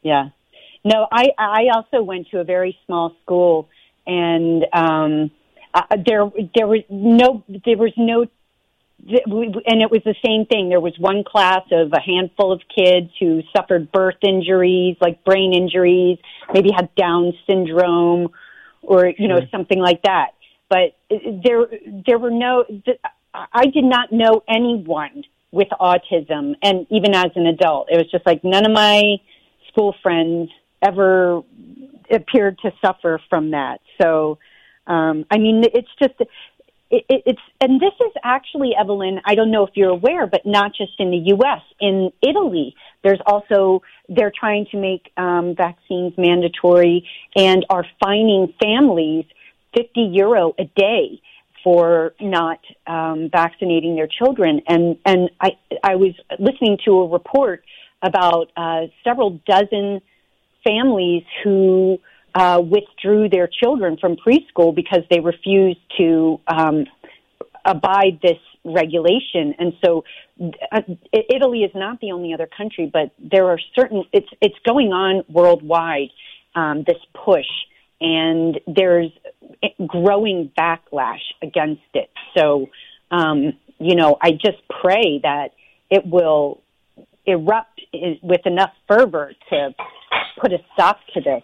yeah. 0.02 0.30
No, 0.84 1.08
I 1.12 1.30
I 1.38 1.64
also 1.74 2.04
went 2.04 2.30
to 2.30 2.40
a 2.40 2.44
very 2.44 2.78
small 2.86 3.16
school, 3.24 3.68
and 4.06 4.66
um, 4.72 5.32
uh, 5.74 5.82
there 6.06 6.30
there 6.56 6.68
was 6.68 6.82
no 6.90 7.44
there 7.66 7.78
was 7.78 7.92
no, 7.98 8.28
and 9.08 9.82
it 9.82 9.90
was 9.90 10.02
the 10.06 10.16
same 10.24 10.46
thing. 10.46 10.70
There 10.70 10.80
was 10.80 10.94
one 11.00 11.24
class 11.24 11.64
of 11.72 11.92
a 11.92 12.00
handful 12.00 12.52
of 12.52 12.62
kids 12.74 13.10
who 13.20 13.42
suffered 13.56 13.92
birth 13.92 14.22
injuries, 14.22 14.96
like 15.02 15.24
brain 15.24 15.54
injuries, 15.54 16.20
maybe 16.54 16.70
had 16.76 16.94
Down 16.96 17.34
syndrome, 17.48 18.30
or 18.84 19.08
you 19.08 19.28
know 19.28 19.40
something 19.52 19.80
like 19.80 20.04
that. 20.04 20.34
But 20.70 20.96
there 21.10 21.68
there 22.06 22.20
were 22.20 22.32
no. 22.32 22.64
I 23.34 23.66
did 23.66 23.84
not 23.84 24.12
know 24.12 24.44
anyone 24.48 25.24
with 25.56 25.70
autism, 25.80 26.56
and 26.62 26.86
even 26.92 27.16
as 27.16 27.32
an 27.36 27.48
adult, 27.48 27.88
it 27.90 27.98
was 27.98 28.12
just 28.12 28.26
like 28.26 28.44
none 28.44 28.66
of 28.66 28.72
my 28.72 29.16
school 29.70 29.96
friends 30.04 30.50
ever 30.82 31.42
appeared 32.12 32.60
to 32.60 32.72
suffer 32.86 33.20
from 33.30 33.52
that. 33.52 33.80
So, 34.00 34.38
um, 34.86 35.26
I 35.32 35.38
mean, 35.38 35.64
it's 35.64 35.90
just 35.98 36.14
it, 36.20 37.06
it, 37.10 37.24
it's 37.26 37.42
and 37.62 37.80
this 37.80 37.94
is 38.02 38.12
actually 38.24 38.74
Evelyn. 38.78 39.22
I 39.26 39.36
don't 39.36 39.50
know 39.50 39.66
if 39.66 39.72
you're 39.76 39.90
aware, 39.90 40.28
but 40.28 40.46
not 40.46 40.72
just 40.76 40.92
in 41.00 41.10
the 41.10 41.24
U.S. 41.38 41.62
In 41.80 42.12
Italy, 42.22 42.76
there's 43.02 43.22
also 43.26 43.82
they're 44.10 44.34
trying 44.38 44.68
to 44.72 44.78
make 44.78 45.10
um, 45.16 45.56
vaccines 45.56 46.14
mandatory 46.18 47.08
and 47.36 47.66
are 47.70 47.86
fining 48.04 48.54
families 48.62 49.26
50 49.76 50.02
euro 50.02 50.54
a 50.60 50.66
day 50.76 51.22
for 51.66 52.14
not 52.22 52.60
um, 52.86 53.30
vaccinating 53.32 53.96
their 53.96 54.08
children. 54.08 54.62
And 54.68 54.98
and 55.04 55.32
I 55.42 55.58
I 55.84 55.96
was 55.96 56.14
listening 56.40 56.78
to 56.86 56.92
a 56.92 57.08
report 57.10 57.64
about 58.02 58.52
uh, 58.56 58.82
several 59.04 59.42
dozen 59.48 60.00
families 60.64 61.24
who 61.44 61.98
uh, 62.36 62.62
withdrew 62.62 63.30
their 63.30 63.48
children 63.48 63.98
from 64.00 64.16
preschool 64.16 64.76
because 64.76 65.02
they 65.10 65.20
refused 65.20 65.80
to 65.98 66.40
um, 66.48 66.86
abide 67.66 68.20
this 68.22 68.38
regulation. 68.64 69.56
And 69.58 69.74
so, 69.84 70.04
uh, 70.72 70.82
Italy 71.12 71.60
is 71.64 71.72
not 71.74 72.00
the 72.00 72.12
only 72.12 72.34
other 72.34 72.48
country, 72.56 72.90
but 72.92 73.12
there 73.20 73.48
are 73.48 73.60
certain. 73.74 74.04
It's 74.14 74.30
it's 74.40 74.60
going 74.68 74.90
on 74.94 75.24
worldwide. 75.30 76.12
Um, 76.56 76.86
this 76.88 76.98
push, 77.26 77.50
and 78.02 78.60
there's 78.68 79.12
growing 79.86 80.52
backlash 80.58 81.22
against 81.42 81.82
it. 81.94 82.10
So, 82.38 82.68
um, 83.12 83.54
you 83.80 83.96
know, 83.96 84.18
I 84.22 84.32
just 84.32 84.58
pray 84.82 85.20
that 85.24 85.50
it 85.90 86.06
will 86.06 86.62
erupt 87.26 87.82
with 88.22 88.42
enough 88.46 88.72
fervor 88.88 89.34
to 89.50 89.74
put 90.40 90.54
a 90.54 90.58
stop 90.74 91.00
to 91.14 91.22
this. 91.22 91.44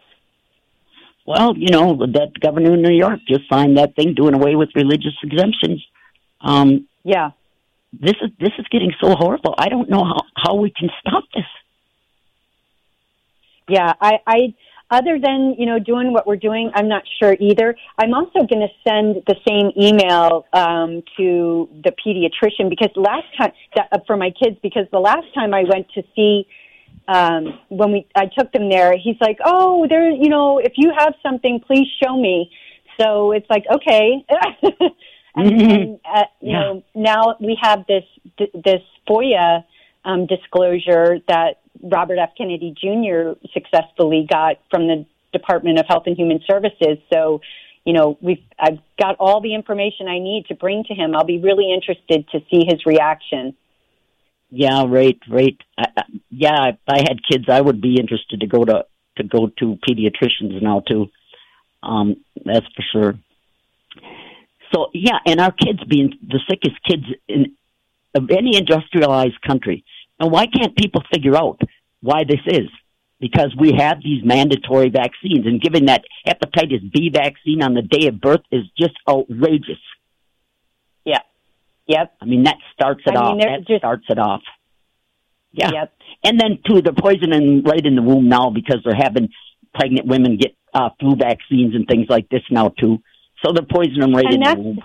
Well, 1.26 1.56
you 1.56 1.70
know, 1.70 1.96
that 1.98 2.40
governor 2.40 2.74
in 2.74 2.82
New 2.82 2.96
York 2.96 3.20
just 3.28 3.48
signed 3.50 3.78
that 3.78 3.96
thing 3.96 4.14
doing 4.14 4.34
away 4.34 4.56
with 4.56 4.70
religious 4.76 5.14
exemptions. 5.24 5.86
Um, 6.42 6.88
Yeah. 7.04 7.32
this 7.94 8.16
is 8.22 8.32
this 8.40 8.52
is 8.58 8.66
getting 8.70 8.94
so 9.02 9.16
horrible. 9.16 9.54
I 9.58 9.70
don't 9.70 9.90
know 9.90 10.04
how 10.04 10.22
how 10.36 10.56
we 10.56 10.72
can 10.72 10.90
stop 11.00 11.24
this. 11.34 11.46
Yeah, 13.68 13.94
I, 14.02 14.20
I, 14.28 14.54
other 14.92 15.18
than, 15.20 15.56
you 15.58 15.66
know, 15.66 15.80
doing 15.80 16.12
what 16.12 16.28
we're 16.28 16.36
doing, 16.36 16.70
I'm 16.76 16.88
not 16.90 17.04
sure 17.20 17.36
either. 17.40 17.76
I'm 17.98 18.14
also 18.14 18.46
going 18.46 18.60
to 18.62 18.74
send 18.88 19.24
the 19.26 19.36
same 19.48 19.72
email, 19.82 20.46
um, 20.54 21.02
to 21.18 21.70
the 21.84 21.92
pediatrician 22.06 22.70
because 22.70 22.90
last 22.96 23.26
time, 23.38 23.54
that, 23.76 23.88
uh, 23.92 24.00
for 24.06 24.18
my 24.18 24.32
kids, 24.32 24.58
because 24.62 24.86
the 24.92 25.00
last 25.00 25.28
time 25.34 25.54
I 25.54 25.64
went 25.64 25.88
to 25.96 26.04
see, 26.16 26.46
um, 27.08 27.58
when 27.70 27.92
we, 27.94 28.08
I 28.16 28.26
took 28.38 28.52
them 28.52 28.70
there, 28.70 28.94
he's 28.98 29.16
like, 29.22 29.38
oh, 29.46 29.88
there, 29.90 30.10
you 30.12 30.30
know, 30.30 30.60
if 30.60 30.74
you 30.76 30.92
have 30.96 31.14
something, 31.24 31.62
please 31.66 31.88
show 32.04 32.16
me. 32.16 32.52
So 33.00 33.32
it's 33.32 33.50
like, 33.50 33.64
okay. 33.74 34.24
and, 35.36 35.62
and 35.62 36.00
uh, 36.06 36.24
you 36.42 36.52
Yeah. 36.52 36.60
know, 36.60 36.84
now 36.94 37.36
we 37.40 37.58
have 37.62 37.86
this, 37.88 38.04
this 38.38 38.82
FOIA, 39.10 39.64
um, 40.04 40.26
disclosure 40.26 41.20
that 41.28 41.62
Robert 41.82 42.18
F. 42.18 42.32
Kennedy 42.38 42.74
Jr. 42.80 43.40
successfully 43.54 44.28
got 44.30 44.58
from 44.70 44.88
the 44.88 45.06
Department 45.34 45.80
of 45.80 45.86
Health 45.88 46.04
and 46.06 46.18
Human 46.18 46.40
Services. 46.46 46.98
So, 47.12 47.42
you 47.86 47.94
know, 47.94 48.18
we've 48.22 48.44
I've 48.60 48.80
got 49.00 49.16
all 49.20 49.42
the 49.42 49.56
information 49.56 50.08
I 50.08 50.20
need 50.20 50.46
to 50.48 50.56
bring 50.56 50.84
to 50.86 50.94
him. 50.94 51.16
I'll 51.16 51.26
be 51.26 51.40
really 51.40 51.74
interested 51.74 52.28
to 52.30 52.40
see 52.52 52.66
his 52.68 52.86
reaction. 52.86 53.56
Yeah, 54.50 54.86
right, 54.88 55.18
right. 55.30 55.58
I, 55.78 55.86
yeah, 56.30 56.70
if 56.70 56.78
I 56.88 57.00
had 57.00 57.20
kids, 57.30 57.46
I 57.48 57.62
would 57.62 57.82
be 57.82 57.98
interested 58.00 58.42
to 58.42 58.48
go 58.48 58.66
to 58.66 58.86
to 59.18 59.24
go 59.24 59.48
to 59.60 59.78
pediatricians 59.88 60.62
now 60.62 60.82
too. 60.82 61.08
Um, 61.84 62.18
that's 62.46 62.66
for 62.76 62.84
sure. 62.92 63.20
So 64.74 64.88
yeah, 64.94 65.20
and 65.26 65.40
our 65.40 65.52
kids 65.52 65.84
being 65.88 66.14
the 66.22 66.40
sickest 66.50 66.76
kids 66.88 67.04
in 67.28 67.56
of 68.14 68.30
any 68.30 68.58
industrialized 68.58 69.42
country. 69.42 69.86
And 70.22 70.32
why 70.32 70.46
can't 70.46 70.76
people 70.78 71.02
figure 71.12 71.36
out 71.36 71.60
why 72.02 72.24
this 72.24 72.40
is? 72.46 72.70
Because 73.20 73.56
we 73.60 73.74
have 73.78 73.98
these 74.04 74.24
mandatory 74.24 74.90
vaccines, 74.90 75.46
and 75.48 75.60
giving 75.60 75.86
that 75.88 76.04
hepatitis 76.28 76.92
B 76.94 77.10
vaccine 77.14 77.62
on 77.64 77.74
the 77.74 77.82
day 77.82 78.08
of 78.08 78.22
birth 78.22 78.42
is 78.52 78.64
just 78.80 78.94
outrageous. 79.10 79.82
Yeah. 81.06 81.20
Yep. 81.88 82.14
I 82.22 82.26
mean, 82.26 82.44
that 82.44 82.58
starts 82.74 83.02
it 83.06 83.16
I 83.16 83.20
off. 83.20 83.40
they're 83.40 83.58
That 83.60 83.68
just- 83.68 83.80
starts 83.82 84.06
it 84.10 84.20
off. 84.20 84.42
Yeah. 85.54 85.72
Yep. 85.74 85.94
And 86.24 86.40
then 86.40 86.60
too, 86.68 86.82
they're 86.82 86.94
poisoning 86.94 87.64
right 87.64 87.84
in 87.86 87.96
the 87.96 88.02
womb 88.04 88.30
now 88.30 88.52
because 88.52 88.78
they're 88.86 88.96
having 88.96 89.30
pregnant 89.74 90.08
women 90.08 90.38
get 90.38 90.56
uh, 90.74 90.90
flu 91.00 91.16
vaccines 91.16 91.76
and 91.76 91.88
things 91.88 92.06
like 92.10 92.30
this 92.30 92.44
now 92.52 92.70
too. 92.70 93.00
So 93.44 93.52
they're 93.54 93.66
poisoning 93.70 94.14
right 94.14 94.26
And 94.26 94.36
in 94.36 94.40
the 94.42 94.56
womb. 94.64 94.80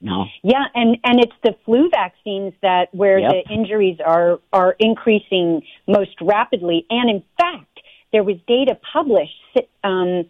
No. 0.00 0.26
Yeah, 0.42 0.64
and 0.74 0.98
and 1.04 1.20
it's 1.20 1.32
the 1.42 1.54
flu 1.64 1.88
vaccines 1.90 2.52
that 2.62 2.94
where 2.94 3.18
Yep. 3.18 3.30
the 3.32 3.52
injuries 3.54 3.98
are 4.04 4.38
are 4.52 4.76
increasing 4.78 5.62
most 5.86 6.20
rapidly. 6.20 6.84
And 6.90 7.08
in 7.08 7.22
fact, 7.40 7.80
there 8.12 8.22
was 8.22 8.36
data 8.46 8.78
published 8.92 9.32
um, 9.82 10.24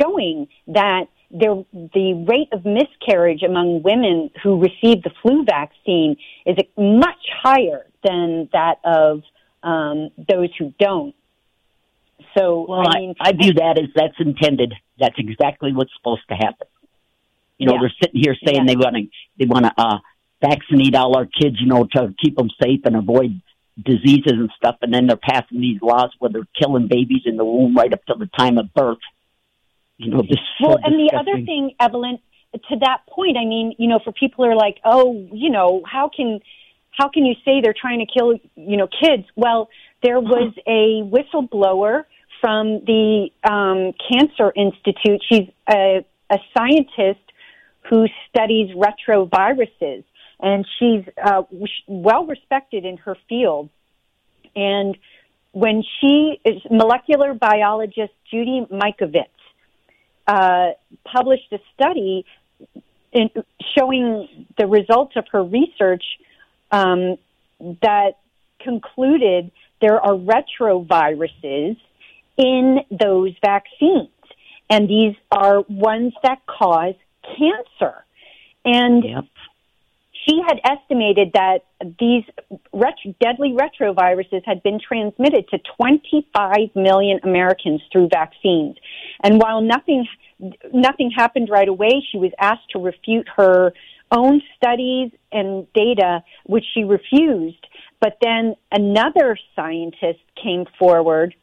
showing 0.00 0.48
that 0.68 1.04
there 1.30 1.54
the 1.72 2.24
rate 2.28 2.48
of 2.52 2.64
miscarriage 2.64 3.42
among 3.42 3.82
women 3.82 4.30
who 4.42 4.60
receive 4.60 5.02
the 5.02 5.10
flu 5.22 5.44
vaccine 5.44 6.16
is 6.46 6.56
much 6.76 7.24
higher 7.42 7.86
than 8.02 8.48
that 8.52 8.78
of 8.84 9.22
um, 9.62 10.10
those 10.28 10.50
who 10.58 10.72
don't. 10.78 11.14
So 12.38 12.66
Well, 12.68 12.84
I 12.88 12.98
mean, 12.98 13.14
I, 13.20 13.32
view 13.32 13.52
that 13.54 13.78
as 13.78 13.90
that's 13.94 14.14
intended. 14.18 14.74
That's 14.98 15.14
exactly 15.18 15.72
what's 15.72 15.90
supposed 15.96 16.22
to 16.28 16.34
happen. 16.34 16.66
You 17.58 17.66
know, 17.66 17.74
Yeah. 17.74 17.80
they're 17.80 17.94
sitting 18.02 18.20
here 18.20 18.36
saying 18.46 18.66
Yeah. 18.66 18.74
they 18.74 18.76
want 18.76 18.96
to 18.96 19.02
they 19.38 19.46
want 19.46 19.64
to 19.66 19.72
uh, 19.76 19.98
vaccinate 20.40 20.94
all 20.94 21.16
our 21.16 21.26
kids, 21.26 21.56
you 21.60 21.66
know, 21.66 21.84
to 21.96 22.14
keep 22.22 22.36
them 22.36 22.50
safe 22.62 22.80
and 22.84 22.96
avoid 22.96 23.40
diseases 23.82 24.32
and 24.32 24.50
stuff, 24.56 24.76
and 24.82 24.92
then 24.94 25.06
they're 25.06 25.16
passing 25.16 25.60
these 25.60 25.80
laws 25.82 26.10
where 26.18 26.30
they're 26.30 26.46
killing 26.60 26.86
babies 26.88 27.22
in 27.24 27.36
the 27.36 27.44
womb 27.44 27.74
right 27.74 27.92
up 27.92 28.04
to 28.06 28.14
the 28.16 28.28
time 28.38 28.56
of 28.58 28.72
birth. 28.74 28.98
You 29.98 30.10
know, 30.10 30.22
this. 30.22 30.32
is 30.32 30.38
so 30.60 30.68
Well, 30.68 30.78
and 30.82 30.94
the 30.94 31.16
other 31.16 31.44
thing, 31.44 31.72
Evelyn, 31.80 32.18
to 32.52 32.76
that 32.80 33.02
point, 33.08 33.36
I 33.36 33.44
mean, 33.44 33.74
you 33.78 33.88
know, 33.88 33.98
for 34.04 34.12
people 34.12 34.44
who 34.44 34.50
are 34.50 34.56
like, 34.56 34.78
oh, 34.84 35.26
you 35.32 35.50
know, 35.50 35.82
how 35.90 36.08
can 36.14 36.40
how 36.92 37.08
can 37.08 37.24
you 37.26 37.34
say 37.44 37.60
they're 37.60 37.74
trying 37.78 37.98
to 37.98 38.06
kill, 38.06 38.34
you 38.54 38.76
know, 38.76 38.86
kids? 38.86 39.24
Well, 39.34 39.68
there 40.02 40.20
was 40.20 40.52
a 40.66 41.02
whistleblower 41.02 42.04
from 42.40 42.84
the 42.84 43.30
um, 43.48 43.92
Cancer 44.08 44.52
Institute. 44.54 45.20
She's 45.28 45.48
a, 45.68 46.04
a 46.30 46.38
scientist 46.56 47.20
who 47.88 48.06
studies 48.28 48.70
retroviruses, 48.74 50.04
and 50.40 50.66
she's 50.78 51.04
uh, 51.22 51.42
well 51.86 52.26
respected 52.26 52.84
in 52.84 52.96
her 52.98 53.16
field. 53.28 53.68
And 54.56 54.96
when 55.52 55.82
she 56.00 56.40
is 56.44 56.62
molecular 56.70 57.34
biologist 57.34 58.12
Judy 58.30 58.66
Mikovits 58.70 59.26
uh, 60.26 60.70
published 61.04 61.52
a 61.52 61.58
study 61.74 62.24
in, 63.12 63.30
showing 63.76 64.46
the 64.58 64.66
results 64.66 65.12
of 65.16 65.24
her 65.32 65.44
research 65.44 66.04
um, 66.70 67.16
that 67.82 68.18
concluded 68.60 69.50
there 69.80 70.00
are 70.00 70.14
retroviruses 70.14 71.76
in 72.36 72.78
those 72.90 73.32
vaccines. 73.44 74.08
and 74.70 74.88
these 74.88 75.14
are 75.30 75.60
ones 75.68 76.14
that 76.22 76.38
cause 76.46 76.94
cancer. 77.36 78.04
And 78.64 79.04
Yep. 79.04 79.24
she 80.26 80.40
had 80.46 80.60
estimated 80.64 81.32
that 81.34 81.64
these 81.98 82.24
ret- 82.72 82.94
deadly 83.20 83.52
retroviruses 83.52 84.42
had 84.44 84.62
been 84.62 84.78
transmitted 84.80 85.48
to 85.48 85.58
25 85.76 86.74
million 86.74 87.20
Americans 87.22 87.82
through 87.92 88.08
vaccines. 88.08 88.76
And 89.22 89.40
while 89.40 89.60
nothing 89.60 90.06
nothing 90.72 91.10
happened 91.10 91.48
right 91.48 91.68
away, 91.68 92.04
she 92.10 92.18
was 92.18 92.32
asked 92.38 92.68
to 92.70 92.78
refute 92.78 93.28
her 93.36 93.72
own 94.10 94.42
studies 94.56 95.10
and 95.32 95.72
data, 95.72 96.22
which 96.44 96.64
she 96.74 96.84
refused. 96.84 97.66
But 98.00 98.18
then 98.20 98.54
another 98.72 99.38
scientist 99.54 100.20
came 100.42 100.66
forward 100.78 101.34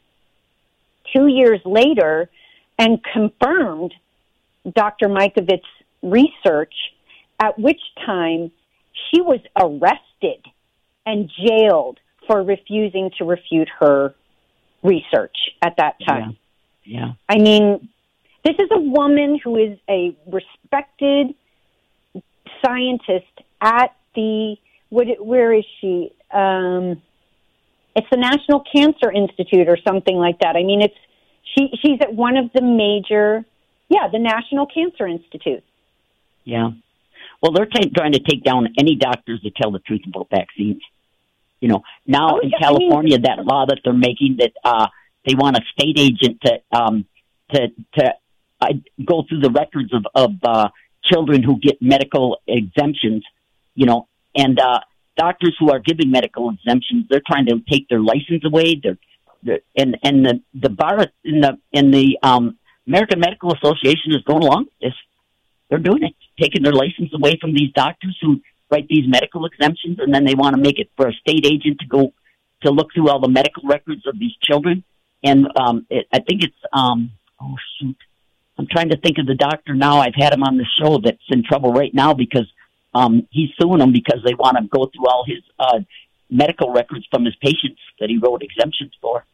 two 1.15 1.27
years 1.27 1.59
later 1.65 2.29
and 2.77 2.99
confirmed 3.03 3.93
Dr. 4.75 5.07
Mikovits' 5.07 5.61
research, 6.01 6.73
at 7.39 7.57
which 7.57 7.81
time 8.05 8.51
she 9.09 9.21
was 9.21 9.39
arrested 9.59 10.45
and 11.05 11.29
jailed 11.47 11.99
for 12.27 12.43
refusing 12.43 13.09
to 13.17 13.25
refute 13.25 13.69
her 13.79 14.13
research 14.83 15.35
at 15.61 15.75
that 15.77 15.95
time. 16.05 16.37
Yeah. 16.83 17.13
I 17.27 17.37
mean, 17.37 17.89
this 18.43 18.55
is 18.59 18.69
a 18.71 18.79
woman 18.79 19.39
who 19.43 19.55
is 19.55 19.77
a 19.89 20.15
respected 20.27 21.35
scientist 22.63 23.25
at 23.61 23.95
the 24.15 24.55
what? 24.89 25.07
Where 25.23 25.53
is 25.53 25.65
she? 25.79 26.11
Um, 26.31 27.01
it's 27.95 28.07
the 28.09 28.17
National 28.17 28.63
Cancer 28.73 29.11
Institute 29.11 29.67
or 29.67 29.77
something 29.87 30.15
like 30.15 30.39
that. 30.39 30.55
I 30.55 30.63
mean, 30.63 30.81
it's 30.81 30.95
she. 31.55 31.69
She's 31.81 31.99
at 32.01 32.13
one 32.13 32.37
of 32.37 32.51
the 32.53 32.61
major, 32.61 33.45
yeah, 33.95 34.07
the 34.11 34.19
National 34.19 34.65
Cancer 34.65 35.05
Institute. 35.07 35.63
Yeah. 36.45 36.69
Well, 37.41 37.51
they're 37.53 37.65
ta 37.65 37.81
trying 37.95 38.13
to 38.13 38.19
take 38.29 38.43
down 38.43 38.61
any 38.79 38.95
doctors 38.95 39.39
that 39.43 39.53
tell 39.61 39.71
the 39.71 39.79
truth 39.79 40.01
about 40.07 40.27
vaccines. 40.29 40.81
You 41.59 41.67
know, 41.71 41.81
now 42.07 42.27
Oh, 42.35 42.39
in 42.39 42.49
yeah, 42.49 42.57
I 42.57 42.71
mean- 42.71 42.79
California, 42.79 43.17
that 43.27 43.45
law 43.45 43.65
that 43.67 43.79
they're 43.83 43.93
making 44.09 44.37
that 44.41 44.53
uh, 44.63 44.87
they 45.25 45.35
want 45.35 45.57
a 45.57 45.61
state 45.75 45.97
agent 45.99 46.35
to 46.45 46.53
um, 46.79 47.05
to 47.53 47.59
to 47.97 48.03
uh, 48.61 48.73
go 49.11 49.23
through 49.27 49.41
the 49.41 49.51
records 49.51 49.91
of 49.93 50.03
of 50.23 50.31
uh, 50.43 50.69
children 51.03 51.43
who 51.43 51.59
get 51.59 51.81
medical 51.81 52.27
exemptions. 52.47 53.23
You 53.75 53.85
know, 53.89 54.07
and 54.35 54.59
uh, 54.59 54.79
doctors 55.17 55.55
who 55.59 55.71
are 55.71 55.79
giving 55.79 56.09
medical 56.11 56.49
exemptions, 56.49 57.05
they're 57.09 57.27
trying 57.31 57.45
to 57.47 57.55
take 57.71 57.87
their 57.89 58.01
license 58.01 58.43
away. 58.45 58.79
They're, 58.83 58.97
they're 59.43 59.59
and 59.81 59.97
and 60.03 60.25
the 60.25 60.33
the 60.65 60.69
bar 60.69 61.07
in 61.23 61.41
the 61.41 61.57
in 61.71 61.91
the 61.91 62.17
um, 62.23 62.57
American 62.87 63.19
Medical 63.19 63.53
Association 63.53 64.11
is 64.11 64.23
going 64.23 64.43
along 64.43 64.65
with 64.65 64.79
this. 64.81 64.93
They're 65.69 65.79
doing 65.79 66.03
it, 66.03 66.15
taking 66.39 66.63
their 66.63 66.73
license 66.73 67.13
away 67.13 67.37
from 67.39 67.53
these 67.53 67.71
doctors 67.73 68.17
who 68.21 68.41
write 68.69 68.87
these 68.87 69.07
medical 69.07 69.45
exemptions, 69.45 69.99
and 69.99 70.13
then 70.13 70.25
they 70.25 70.35
want 70.35 70.55
to 70.55 70.61
make 70.61 70.79
it 70.79 70.89
for 70.97 71.07
a 71.07 71.13
state 71.13 71.45
agent 71.45 71.79
to 71.79 71.87
go 71.87 72.13
to 72.63 72.71
look 72.71 72.93
through 72.93 73.09
all 73.09 73.19
the 73.19 73.29
medical 73.29 73.63
records 73.63 74.05
of 74.07 74.17
these 74.19 74.33
children. 74.41 74.83
And 75.23 75.47
um, 75.55 75.85
it, 75.89 76.07
I 76.11 76.19
think 76.19 76.43
it's 76.43 76.55
um, 76.73 77.11
oh 77.39 77.55
shoot, 77.79 77.97
I'm 78.57 78.67
trying 78.67 78.89
to 78.89 78.97
think 78.97 79.17
of 79.17 79.27
the 79.27 79.35
doctor 79.35 79.73
now. 79.73 79.99
I've 79.99 80.15
had 80.15 80.33
him 80.33 80.43
on 80.43 80.57
the 80.57 80.65
show 80.79 80.99
that's 81.03 81.17
in 81.29 81.43
trouble 81.43 81.73
right 81.73 81.93
now 81.93 82.13
because 82.13 82.47
um, 82.93 83.27
he's 83.31 83.49
suing 83.59 83.79
them 83.79 83.91
because 83.91 84.21
they 84.25 84.33
want 84.33 84.57
to 84.57 84.63
go 84.67 84.85
through 84.85 85.07
all 85.07 85.23
his 85.25 85.43
uh, 85.59 85.79
medical 86.29 86.71
records 86.71 87.05
from 87.11 87.25
his 87.25 87.35
patients 87.35 87.79
that 87.99 88.09
he 88.09 88.17
wrote 88.17 88.41
exemptions 88.43 88.93
for. 89.01 89.25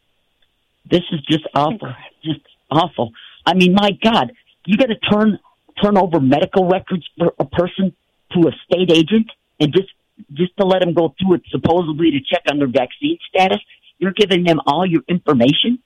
This 0.90 1.02
is 1.12 1.20
just 1.22 1.44
awful, 1.54 1.94
just 2.24 2.40
awful. 2.70 3.12
I 3.48 3.54
mean, 3.54 3.72
my 3.72 3.92
God, 4.02 4.32
you 4.66 4.76
got 4.76 4.88
to 4.88 4.98
turn 5.10 5.38
turn 5.82 5.96
over 5.96 6.20
medical 6.20 6.68
records 6.68 7.08
for 7.16 7.32
a 7.38 7.46
person 7.46 7.94
to 8.32 8.48
a 8.48 8.52
state 8.66 8.90
agent 8.92 9.30
and 9.58 9.72
just 9.72 9.88
just 10.34 10.54
to 10.58 10.66
let 10.66 10.80
them 10.80 10.92
go 10.92 11.14
through 11.18 11.36
it 11.36 11.42
supposedly 11.48 12.10
to 12.10 12.18
check 12.20 12.42
on 12.50 12.58
their 12.58 12.68
vaccine 12.68 13.16
status. 13.28 13.58
You're 13.98 14.12
giving 14.12 14.44
them 14.44 14.60
all 14.66 14.84
your 14.84 15.02
information 15.08 15.78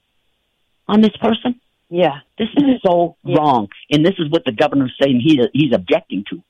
on 0.88 1.02
this 1.02 1.16
person. 1.20 1.60
Yeah. 1.88 2.20
This 2.36 2.48
is 2.56 2.80
so 2.84 3.16
Yeah. 3.24 3.36
wrong, 3.36 3.68
and 3.92 4.04
this 4.04 4.14
is 4.18 4.28
what 4.30 4.44
the 4.44 4.52
governor's 4.52 4.94
saying 5.00 5.20
he 5.20 5.40
he's 5.54 5.72
objecting 5.72 6.24
to. 6.30 6.42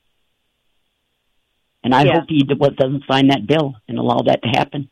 And 1.84 1.94
I 1.94 2.04
Yeah. 2.06 2.20
hope 2.20 2.30
he 2.30 2.42
doesn't 2.42 3.04
sign 3.10 3.26
that 3.26 3.46
bill 3.46 3.74
and 3.86 3.98
allow 3.98 4.20
that 4.22 4.42
to 4.44 4.48
happen. 4.48 4.88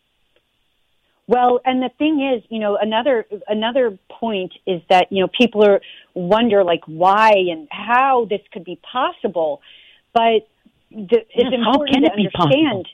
Well, 1.30 1.60
and 1.64 1.80
the 1.80 1.90
thing 1.96 2.20
is, 2.34 2.42
you 2.50 2.58
know, 2.58 2.76
another 2.76 3.24
another 3.46 3.96
point 4.10 4.52
is 4.66 4.82
that 4.90 5.06
you 5.12 5.22
know 5.22 5.28
people 5.28 5.64
are 5.64 5.80
wonder 6.12 6.64
like 6.64 6.80
why 6.86 7.30
and 7.52 7.68
how 7.70 8.26
this 8.28 8.40
could 8.52 8.64
be 8.64 8.80
possible, 8.90 9.60
but 10.12 10.48
the, 10.90 11.18
it's 11.32 11.52
Yes, 11.52 11.52
how 11.62 11.78
important 11.78 12.04
to 12.04 12.06
it 12.06 12.16
be 12.16 12.28
understand. 12.34 12.86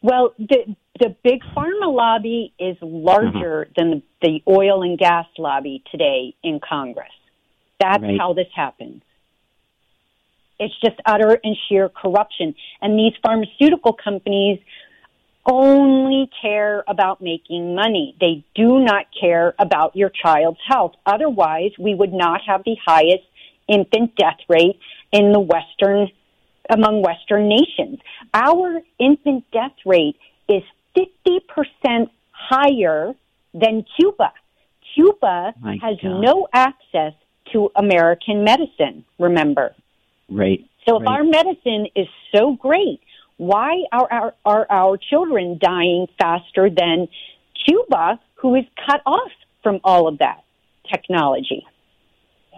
Well, 0.00 0.32
the 0.38 0.76
the 1.00 1.16
big 1.24 1.40
pharma 1.56 1.92
lobby 1.92 2.54
is 2.60 2.76
larger 2.82 3.66
Mm-hmm. 3.66 3.74
than 3.76 4.04
the 4.22 4.40
oil 4.48 4.84
and 4.84 4.96
gas 4.96 5.26
lobby 5.36 5.82
today 5.90 6.36
in 6.44 6.60
Congress. 6.60 7.10
That's 7.80 8.04
Right. 8.04 8.16
how 8.16 8.32
this 8.32 8.46
happens. 8.54 9.02
It's 10.60 10.74
just 10.84 11.00
utter 11.04 11.40
and 11.42 11.56
sheer 11.68 11.88
corruption, 11.88 12.54
and 12.80 12.96
these 12.96 13.14
pharmaceutical 13.24 13.92
companies 13.92 14.60
only 15.46 16.30
care 16.40 16.84
about 16.86 17.20
making 17.20 17.74
money. 17.74 18.14
They 18.20 18.44
do 18.54 18.80
not 18.80 19.06
care 19.18 19.54
about 19.58 19.96
your 19.96 20.10
child's 20.10 20.60
health. 20.66 20.92
Otherwise, 21.06 21.72
we 21.78 21.94
would 21.94 22.12
not 22.12 22.40
have 22.46 22.62
the 22.64 22.76
highest 22.84 23.24
infant 23.68 24.14
death 24.16 24.38
rate 24.48 24.78
in 25.12 25.32
the 25.32 25.40
Western, 25.40 26.08
among 26.68 27.02
Western 27.02 27.48
nations. 27.48 27.98
Our 28.34 28.80
infant 28.98 29.44
death 29.52 29.74
rate 29.86 30.16
is 30.48 30.62
50% 30.96 32.10
higher 32.32 33.14
than 33.54 33.84
Cuba. 33.98 34.32
Cuba 34.94 35.54
My 35.60 35.78
has 35.82 35.96
God. 36.02 36.20
no 36.20 36.48
access 36.52 37.12
to 37.52 37.70
American 37.76 38.44
medicine, 38.44 39.04
remember. 39.18 39.74
Right. 40.28 40.64
So 40.88 40.96
if 40.96 41.02
Right. 41.02 41.18
our 41.18 41.24
medicine 41.24 41.88
is 41.94 42.08
so 42.34 42.52
great, 42.52 43.00
why 43.40 43.84
are 43.90 44.12
our, 44.12 44.34
are 44.44 44.66
our 44.68 44.98
children 44.98 45.58
dying 45.58 46.06
faster 46.20 46.68
than 46.68 47.08
Cuba, 47.66 48.20
who 48.34 48.54
is 48.54 48.64
cut 48.86 49.00
off 49.06 49.32
from 49.62 49.80
all 49.82 50.08
of 50.08 50.18
that 50.18 50.44
technology? 50.92 51.66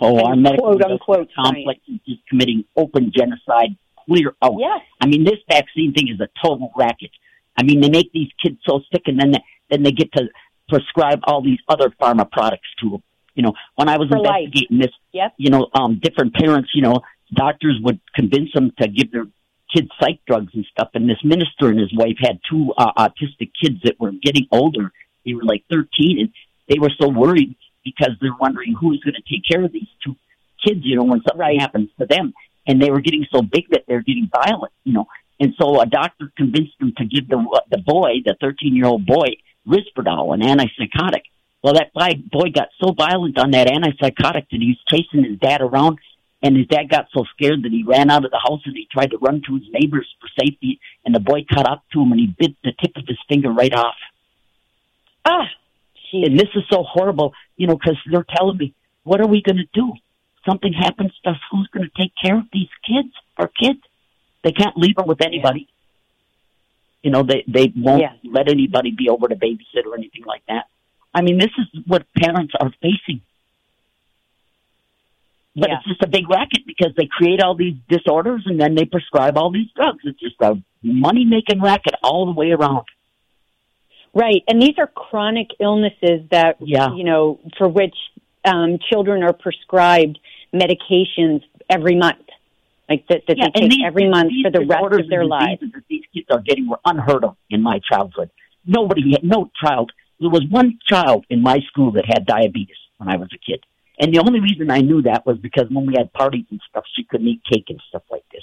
Oh, 0.01 0.19
and 0.19 0.27
our 0.27 0.35
medical 0.35 0.77
quote, 0.77 0.83
unquote, 0.83 1.29
complex 1.37 1.79
is 2.09 2.19
committing 2.29 2.65
open 2.77 3.13
genocide, 3.17 3.77
clear 4.07 4.35
out. 4.43 4.57
Yes. 4.59 4.81
I 5.01 5.07
mean, 5.07 5.23
this 5.23 5.39
vaccine 5.49 5.93
thing 5.95 6.09
is 6.09 6.21
a 6.21 6.27
total 6.45 6.73
racket. 6.77 7.13
I 7.57 7.63
mean, 7.63 7.81
they 7.81 7.89
make 7.89 8.11
these 8.13 8.31
kids 8.45 8.59
so 8.69 8.81
sick, 8.93 9.03
and 9.07 9.21
then 9.21 9.31
they, 9.31 9.45
then 9.71 9.85
they 9.85 9.93
get 9.93 10.13
to 10.15 10.25
prescribe 10.69 11.21
all 11.25 11.43
these 11.43 11.61
other 11.69 11.91
pharma 11.91 12.29
products 12.29 12.67
to 12.81 12.91
them. 12.91 13.03
You 13.37 13.45
know, 13.45 13.53
when 13.77 13.89
I 13.89 13.99
was 13.99 14.09
For 14.09 14.19
life. 14.19 14.47
investigating 14.47 14.79
this, 14.79 14.91
Yep. 15.13 15.35
you 15.37 15.51
know, 15.51 15.69
um, 15.75 16.01
different 16.03 16.35
parents, 16.35 16.71
you 16.75 16.83
know, 16.83 17.03
doctors 17.33 17.79
would 17.83 18.01
convince 18.17 18.51
them 18.53 18.73
to 18.81 18.89
give 18.89 19.13
their 19.13 19.27
kids 19.75 19.89
psych 20.01 20.21
drugs 20.27 20.53
and 20.55 20.67
stuff. 20.71 20.91
And 20.95 21.09
this 21.09 21.23
minister 21.25 21.69
and 21.69 21.79
his 21.79 21.93
wife 21.95 22.17
had 22.21 22.41
two 22.49 22.73
uh, 22.77 22.93
autistic 22.99 23.51
kids 23.63 23.77
that 23.85 23.99
were 23.99 24.13
getting 24.23 24.47
older. 24.51 24.93
They 25.25 25.35
were 25.35 25.45
like 25.45 25.65
13, 25.71 26.19
and 26.21 26.29
they 26.69 26.79
were 26.79 26.91
so 27.01 27.09
worried 27.09 27.57
because 27.85 28.11
they're 28.21 28.37
wondering 28.39 28.75
who's 28.79 29.03
going 29.03 29.15
to 29.15 29.23
take 29.23 29.45
care 29.49 29.65
of 29.65 29.73
these 29.73 29.89
two 30.05 30.17
kids, 30.65 30.81
you 30.85 30.97
know, 30.97 31.05
when 31.05 31.23
something 31.29 31.59
happens 31.59 31.91
to 31.99 32.07
them. 32.07 32.33
And 32.67 32.81
they 32.81 32.91
were 32.91 33.01
getting 33.01 33.27
so 33.33 33.43
big 33.43 33.71
that 33.71 33.85
they're 33.89 34.03
getting 34.03 34.31
violent, 34.33 34.73
you 34.85 34.93
know. 34.93 35.07
And 35.41 35.55
so 35.61 35.81
a 35.81 35.87
doctor 35.87 36.31
convinced 36.37 36.79
them 36.79 36.93
to 36.99 37.05
give 37.05 37.29
the 37.29 37.61
the 37.71 37.79
boy, 37.79 38.23
the 38.25 38.37
13 38.41 38.77
year 38.77 38.87
old 38.87 39.05
boy, 39.05 39.35
Risperdal, 39.67 40.33
an 40.35 40.41
antipsychotic. 40.41 41.23
Well, 41.63 41.75
that 41.75 41.93
boy 41.93 42.51
got 42.55 42.69
so 42.81 42.93
violent 42.93 43.39
on 43.39 43.51
that 43.53 43.67
antipsychotic 43.67 44.47
that 44.51 44.61
he 44.61 44.77
was 44.77 44.79
chasing 44.89 45.25
his 45.25 45.39
dad 45.39 45.61
around, 45.61 45.99
and 46.43 46.57
his 46.57 46.67
dad 46.67 46.89
got 46.91 47.07
so 47.15 47.25
scared 47.35 47.63
that 47.63 47.71
he 47.73 47.85
ran 47.85 48.11
out 48.11 48.25
of 48.25 48.31
the 48.33 48.39
house 48.43 48.61
and 48.65 48.77
he 48.77 48.89
tried 48.91 49.13
to 49.13 49.19
run 49.19 49.43
to 49.47 49.55
his 49.55 49.65
neighbors 49.73 50.09
for 50.21 50.29
safety. 50.45 50.81
And 51.05 51.15
the 51.15 51.21
boy 51.21 51.45
caught 51.53 51.69
up 51.71 51.85
to 51.93 52.03
him 52.03 52.11
and 52.13 52.21
he 52.21 52.27
bit 52.27 52.57
the 52.65 52.73
tip 52.81 52.97
of 52.97 53.05
his 53.07 53.19
finger 53.29 53.51
right 53.53 53.73
off. 53.73 53.95
Ah, 55.25 55.47
geez. 56.11 56.27
And 56.27 56.39
this 56.39 56.49
is 56.55 56.65
so 56.71 56.83
horrible, 56.83 57.33
you 57.57 57.67
know, 57.69 57.77
because 57.77 57.97
they're 58.11 58.27
telling 58.37 58.57
me, 58.59 58.75
what 59.05 59.21
are 59.21 59.27
we 59.27 59.41
going 59.43 59.57
to 59.59 59.69
do? 59.73 59.93
Something 60.49 60.73
happens 60.73 61.13
to 61.25 61.31
us. 61.31 61.37
Who's 61.53 61.69
going 61.69 61.89
to 61.89 62.03
take 62.03 62.13
care 62.21 62.37
of 62.39 62.45
these 62.53 62.69
kids? 62.87 63.15
Our 63.37 63.47
kids? 63.49 63.79
They 64.43 64.51
can't 64.53 64.77
leave 64.77 64.97
them 64.97 65.07
with 65.07 65.21
anybody. 65.23 65.69
You 67.03 67.11
know, 67.11 67.23
they 67.23 67.45
they 67.47 67.73
won't 67.77 68.01
Yeah. 68.03 68.13
let 68.25 68.49
anybody 68.49 68.91
be 68.91 69.09
over 69.09 69.29
to 69.29 69.37
babysit 69.37 69.87
or 69.87 69.95
anything 69.97 70.25
like 70.25 70.43
that. 70.49 70.67
I 71.15 71.23
mean, 71.23 71.39
this 71.39 71.51
is 71.59 71.83
what 71.87 72.07
parents 72.15 72.53
are 72.61 72.73
facing. 72.81 73.21
But 75.55 75.69
Yeah. 75.69 75.77
it's 75.77 75.87
just 75.87 76.03
a 76.03 76.09
big 76.09 76.29
racket 76.31 76.65
because 76.67 76.95
they 76.97 77.07
create 77.07 77.43
all 77.43 77.55
these 77.55 77.75
disorders 77.89 78.43
and 78.47 78.59
then 78.61 78.75
they 78.75 78.85
prescribe 78.87 79.37
all 79.37 79.51
these 79.51 79.71
drugs. 79.77 80.01
It's 80.05 80.19
just 80.19 80.37
a 80.41 80.59
money 80.83 81.25
making 81.25 81.61
racket 81.61 81.95
all 82.03 82.25
the 82.27 82.33
way 82.33 82.53
around. 82.53 82.87
Right. 84.15 84.43
And 84.49 84.61
these 84.61 84.79
are 84.79 84.87
chronic 84.87 85.49
illnesses 85.61 86.29
that, 86.31 86.57
Yeah. 86.61 86.95
you 86.95 87.05
know, 87.05 87.39
for 87.59 87.69
which 87.69 87.95
um, 88.45 88.79
children 88.91 89.23
are 89.23 89.33
prescribed 89.33 90.19
medications 90.53 91.43
every 91.71 91.95
month, 91.97 92.19
like 92.89 93.07
that, 93.09 93.23
that 93.29 93.39
Yeah, 93.39 93.47
they 93.55 93.61
take 93.63 93.71
these- 93.71 93.85
every 93.85 94.09
month 94.09 94.33
for 94.43 94.51
the 94.51 94.67
rest 94.67 95.01
of 95.01 95.09
their 95.09 95.25
lives. 95.25 95.61
that 95.61 95.85
these 95.89 96.05
kids 96.15 96.27
are 96.31 96.41
getting 96.41 96.67
were 96.69 96.81
unheard 96.85 97.25
of 97.25 97.37
in 97.51 97.63
my 97.63 97.79
childhood. 97.79 98.31
Nobody, 98.67 99.13
had, 99.13 99.23
no 99.23 99.51
child. 99.63 99.93
There 100.19 100.29
was 100.31 100.45
one 100.51 100.79
child 100.89 101.25
in 101.31 101.41
my 101.41 101.61
school 101.61 101.93
that 101.93 102.05
had 102.05 102.27
diabetes 102.27 102.77
when 102.99 103.09
I 103.09 103.17
was 103.17 103.29
a 103.33 103.39
kid, 103.39 103.65
and 103.99 104.15
the 104.15 104.21
only 104.21 104.41
reason 104.41 104.71
I 104.71 104.81
knew 104.81 105.03
that 105.03 105.27
was 105.27 105.39
because 105.39 105.67
when 105.71 105.87
we 105.87 105.95
had 105.97 106.13
parties 106.13 106.47
and 106.51 106.61
stuff, 106.69 106.85
she 106.97 107.05
couldn't 107.05 107.29
eat 107.29 107.43
cake 107.51 107.67
and 107.69 107.81
stuff 107.89 108.03
like 108.11 108.25
this. 108.33 108.43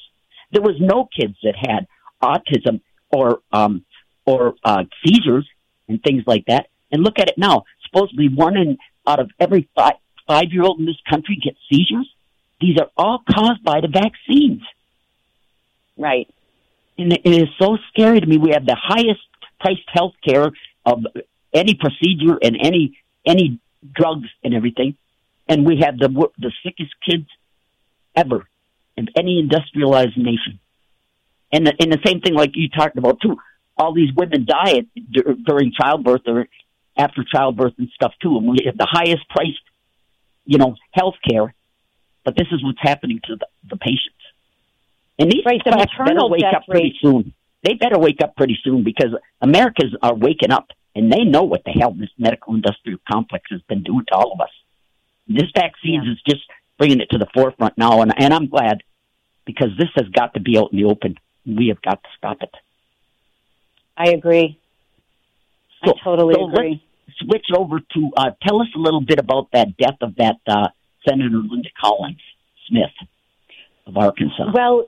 There 0.52 0.62
was 0.62 0.76
no 0.80 1.08
kids 1.20 1.36
that 1.44 1.56
had 1.56 1.88
autism 2.22 2.82
or 3.12 3.40
um, 3.52 3.86
or 4.26 4.56
uh, 4.64 4.84
seizures 5.06 5.48
and 5.88 6.02
things 6.02 6.24
like 6.28 6.46
that. 6.48 6.68
And 6.92 7.04
look 7.04 7.20
at 7.20 7.30
it 7.30 7.38
now. 7.38 7.66
Supposedly, 7.86 8.30
one 8.30 8.58
in 8.58 8.78
out 9.08 9.20
of 9.20 9.32
every 9.40 9.68
five 9.76 9.96
five 10.28 10.46
year 10.52 10.64
old 10.64 10.80
in 10.80 10.86
this 10.86 11.02
country 11.10 11.40
gets 11.44 11.58
seizures. 11.72 12.10
These 12.62 12.78
are 12.78 12.90
all 12.98 13.24
caused 13.30 13.64
by 13.64 13.82
the 13.82 13.88
vaccines. 13.88 14.62
Right. 15.98 16.28
And 16.98 17.14
it 17.14 17.22
is 17.26 17.48
so 17.58 17.78
scary 17.90 18.20
to 18.20 18.26
me. 18.26 18.38
We 18.38 18.52
have 18.52 18.66
the 18.66 18.78
highest 18.78 19.22
priced 19.60 19.88
health 19.88 20.14
care 20.26 20.52
of 20.86 21.06
any 21.54 21.74
procedure 21.74 22.38
and 22.42 22.58
any 22.62 22.98
any 23.26 23.60
drugs 23.94 24.28
and 24.44 24.54
everything, 24.54 24.98
and 25.50 25.66
we 25.66 25.82
have 25.84 25.98
the 25.98 26.08
the 26.38 26.52
sickest 26.64 26.92
kids 27.08 27.28
ever 28.16 28.48
in 28.96 29.08
any 29.18 29.40
industrialized 29.40 30.18
nation. 30.18 30.60
And 31.52 31.66
the, 31.66 31.74
and 31.80 31.92
the 31.92 32.00
same 32.06 32.22
thing 32.22 32.36
like 32.36 32.52
you 32.54 32.70
talked 32.70 32.98
about 32.98 33.20
too. 33.22 33.38
All 33.78 33.94
these 33.94 34.14
women 34.16 34.46
die 34.46 34.78
at, 34.80 34.86
dur- 35.12 35.36
during 35.46 35.72
childbirth 35.72 36.22
or 36.28 36.48
after 36.98 37.24
childbirth 37.24 37.74
and 37.78 37.90
stuff 37.96 38.14
too, 38.22 38.38
and 38.38 38.48
we 38.48 38.58
have 38.66 38.78
the 38.78 38.88
highest 38.90 39.28
priced, 39.30 39.64
you 40.46 40.58
know, 40.58 40.76
health 40.92 41.16
care. 41.28 41.54
But 42.24 42.36
this 42.38 42.48
is 42.52 42.64
what's 42.64 42.80
happening 42.82 43.20
to 43.26 43.38
the, 43.38 43.48
the 43.70 43.78
patients. 43.78 44.22
And 45.18 45.32
these 45.32 45.44
Right, 45.46 45.62
the 45.64 45.72
better 46.06 46.28
wake 46.28 46.44
up 46.44 46.66
pretty 46.68 46.90
rate- 46.90 46.96
soon. 47.02 47.34
They 47.64 47.74
better 47.74 47.98
wake 48.00 48.22
up 48.24 48.36
pretty 48.38 48.58
soon 48.64 48.84
because 48.84 49.14
Americans 49.42 49.94
are 50.02 50.14
waking 50.14 50.52
up 50.52 50.68
and 50.96 51.12
they 51.12 51.24
know 51.24 51.44
what 51.44 51.64
the 51.66 51.72
hell 51.72 51.92
this 51.92 52.10
medical 52.18 52.54
industrial 52.56 53.00
complex 53.12 53.46
has 53.52 53.62
been 53.68 53.84
doing 53.84 54.06
to 54.10 54.16
all 54.16 54.32
of 54.34 54.40
us. 54.42 54.52
This 55.30 55.50
vaccines 55.56 56.06
Yeah. 56.06 56.14
is 56.14 56.22
just 56.28 56.42
bringing 56.78 57.00
it 57.00 57.10
to 57.12 57.18
the 57.18 57.28
forefront 57.34 57.78
now, 57.78 58.02
and, 58.02 58.14
and 58.18 58.34
I'm 58.34 58.48
glad 58.48 58.82
because 59.46 59.70
this 59.78 59.90
has 59.96 60.08
got 60.10 60.34
to 60.34 60.40
be 60.40 60.58
out 60.58 60.72
in 60.72 60.80
the 60.80 60.86
open. 60.86 61.16
We 61.46 61.68
have 61.68 61.82
got 61.82 62.02
to 62.04 62.10
stop 62.18 62.38
it. 62.42 62.54
I 63.96 64.10
agree. 64.10 64.60
So- 65.86 65.92
I 65.92 66.04
totally 66.04 66.36
so 66.36 66.50
agree. 66.50 66.84
Switch 67.22 67.48
over 67.56 67.80
to 67.80 68.12
uh, 68.16 68.32
tell 68.48 68.62
us 68.62 68.68
a 68.76 68.80
little 68.80 69.02
bit 69.02 69.20
about 69.20 69.50
that 69.52 69.76
death 69.78 69.98
of 70.02 70.16
that 70.16 70.38
uh, 70.48 70.68
Senator 71.08 71.38
Linda 71.38 71.70
Collins 71.80 72.22
Smith 72.68 72.92
of 73.88 73.98
Arkansas. 73.98 74.52
Well, 74.54 74.86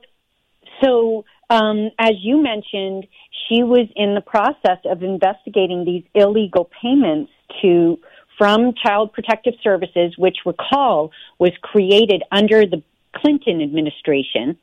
so 0.82 1.26
um, 1.50 1.90
as 2.00 2.14
you 2.22 2.42
mentioned, 2.42 3.06
she 3.48 3.64
was 3.64 3.88
in 3.98 4.16
the 4.16 4.22
process 4.22 4.78
of 4.86 5.04
investigating 5.04 5.84
these 5.84 6.04
illegal 6.16 6.70
payments 6.82 7.32
to 7.62 8.00
from 8.42 8.74
Child 8.74 9.14
Protective 9.14 9.54
Services, 9.62 10.16
which 10.18 10.38
recall 10.48 11.12
was 11.38 11.52
created 11.62 12.24
under 12.32 12.66
the 12.66 12.82
Clinton 13.16 13.62
administration. 13.62 14.58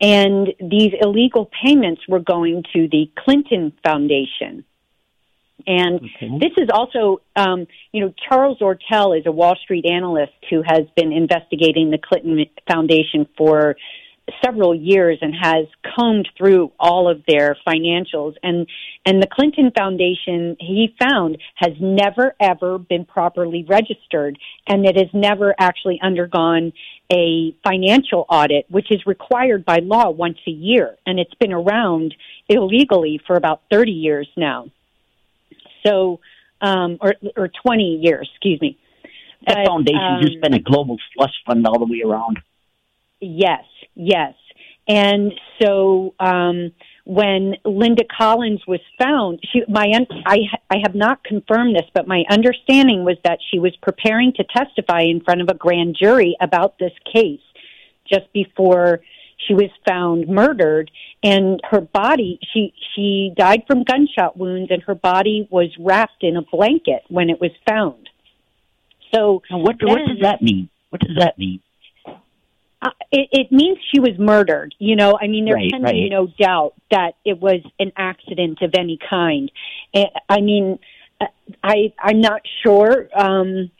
And 0.00 0.48
these 0.58 0.92
illegal 1.00 1.48
payments 1.64 2.02
were 2.08 2.18
going 2.18 2.64
to 2.72 2.88
the 2.88 3.08
Clinton 3.16 3.72
Foundation. 3.84 4.64
And 5.68 6.00
Okay. 6.00 6.38
this 6.40 6.50
is 6.56 6.68
also, 6.68 7.20
um, 7.36 7.68
you 7.92 8.00
know, 8.00 8.12
Charles 8.28 8.58
Ortel 8.58 9.16
is 9.16 9.24
a 9.24 9.30
Wall 9.30 9.54
Street 9.62 9.86
analyst 9.86 10.32
who 10.50 10.62
has 10.66 10.82
been 10.96 11.12
investigating 11.12 11.90
the 11.90 11.98
Clinton 11.98 12.44
Foundation 12.68 13.28
for 13.38 13.76
several 14.44 14.74
years 14.74 15.18
and 15.20 15.34
has 15.40 15.66
combed 15.96 16.28
through 16.36 16.72
all 16.78 17.08
of 17.10 17.22
their 17.28 17.56
financials. 17.66 18.34
And 18.42 18.66
and 19.04 19.22
the 19.22 19.28
Clinton 19.30 19.70
Foundation 19.76 20.56
he 20.58 20.94
found 21.00 21.38
has 21.56 21.72
never 21.80 22.34
ever 22.40 22.78
been 22.78 23.04
properly 23.04 23.64
registered. 23.68 24.38
And 24.66 24.84
it 24.84 24.96
has 24.96 25.08
never 25.12 25.54
actually 25.58 26.00
undergone 26.02 26.72
a 27.12 27.54
financial 27.64 28.26
audit 28.28 28.66
which 28.68 28.90
is 28.90 29.06
required 29.06 29.64
by 29.64 29.78
law 29.78 30.10
once 30.10 30.38
a 30.46 30.50
year. 30.50 30.96
And 31.06 31.20
it's 31.20 31.34
been 31.34 31.52
around 31.52 32.14
illegally 32.48 33.20
for 33.26 33.36
about 33.36 33.62
30 33.70 33.92
years 33.92 34.28
now. 34.36 34.70
So 35.86 36.20
um 36.60 36.98
or 37.00 37.14
or 37.36 37.48
20 37.48 38.00
years 38.02 38.28
excuse 38.32 38.60
me. 38.60 38.76
That 39.46 39.58
But, 39.58 39.66
foundation's 39.66 40.22
just 40.22 40.36
um, 40.36 40.40
been 40.40 40.54
a 40.54 40.62
global 40.62 40.98
slush 41.14 41.34
fund 41.46 41.64
all 41.66 41.78
the 41.78 41.84
way 41.84 42.02
around. 42.04 42.40
Yes, 43.20 43.64
yes. 43.94 44.34
And 44.88 45.32
so 45.60 46.14
um, 46.20 46.72
when 47.04 47.54
Linda 47.64 48.04
Collins 48.16 48.62
was 48.68 48.80
found, 48.98 49.40
she 49.52 49.62
my 49.68 49.90
un- 49.92 50.22
I 50.26 50.38
I 50.70 50.76
have 50.84 50.94
not 50.94 51.24
confirmed 51.24 51.74
this, 51.74 51.88
but 51.92 52.06
my 52.06 52.24
understanding 52.30 53.04
was 53.04 53.16
that 53.24 53.38
she 53.50 53.58
was 53.58 53.74
preparing 53.82 54.32
to 54.34 54.44
testify 54.44 55.02
in 55.02 55.20
front 55.20 55.40
of 55.40 55.48
a 55.48 55.54
grand 55.54 55.96
jury 56.00 56.36
about 56.40 56.78
this 56.78 56.92
case 57.12 57.40
just 58.08 58.32
before 58.32 59.00
she 59.46 59.54
was 59.54 59.70
found 59.86 60.28
murdered 60.28 60.90
and 61.22 61.60
her 61.70 61.80
body 61.80 62.38
she 62.52 62.72
she 62.94 63.32
died 63.36 63.62
from 63.66 63.84
gunshot 63.84 64.36
wounds 64.36 64.70
and 64.70 64.82
her 64.82 64.94
body 64.94 65.46
was 65.50 65.68
wrapped 65.78 66.22
in 66.22 66.36
a 66.36 66.42
blanket 66.42 67.02
when 67.08 67.28
it 67.28 67.40
was 67.40 67.50
found. 67.68 68.08
So 69.14 69.42
Now, 69.50 69.58
what, 69.58 69.76
what 69.82 69.98
does 70.06 70.20
that 70.22 70.42
mean? 70.42 70.68
What 70.90 71.00
does 71.00 71.16
that 71.18 71.38
mean? 71.38 71.60
Uh, 72.86 72.90
it, 73.10 73.28
it 73.32 73.52
means 73.52 73.78
she 73.92 74.00
was 74.00 74.18
murdered. 74.18 74.74
You 74.78 74.96
know, 74.96 75.18
I 75.20 75.26
mean, 75.26 75.44
there 75.44 75.54
Right, 75.54 75.70
can 75.70 75.82
be 75.82 76.08
no 76.08 76.28
doubt 76.38 76.74
that 76.90 77.12
it 77.24 77.40
was 77.40 77.60
an 77.78 77.92
accident 77.96 78.62
of 78.62 78.72
any 78.78 78.98
kind. 79.10 79.50
Eh, 79.94 80.04
I 80.28 80.40
mean, 80.40 80.78
uh, 81.20 81.26
I 81.62 81.92
I'm 81.98 82.20
not 82.20 82.42
sure. 82.62 83.08
Um, 83.14 83.70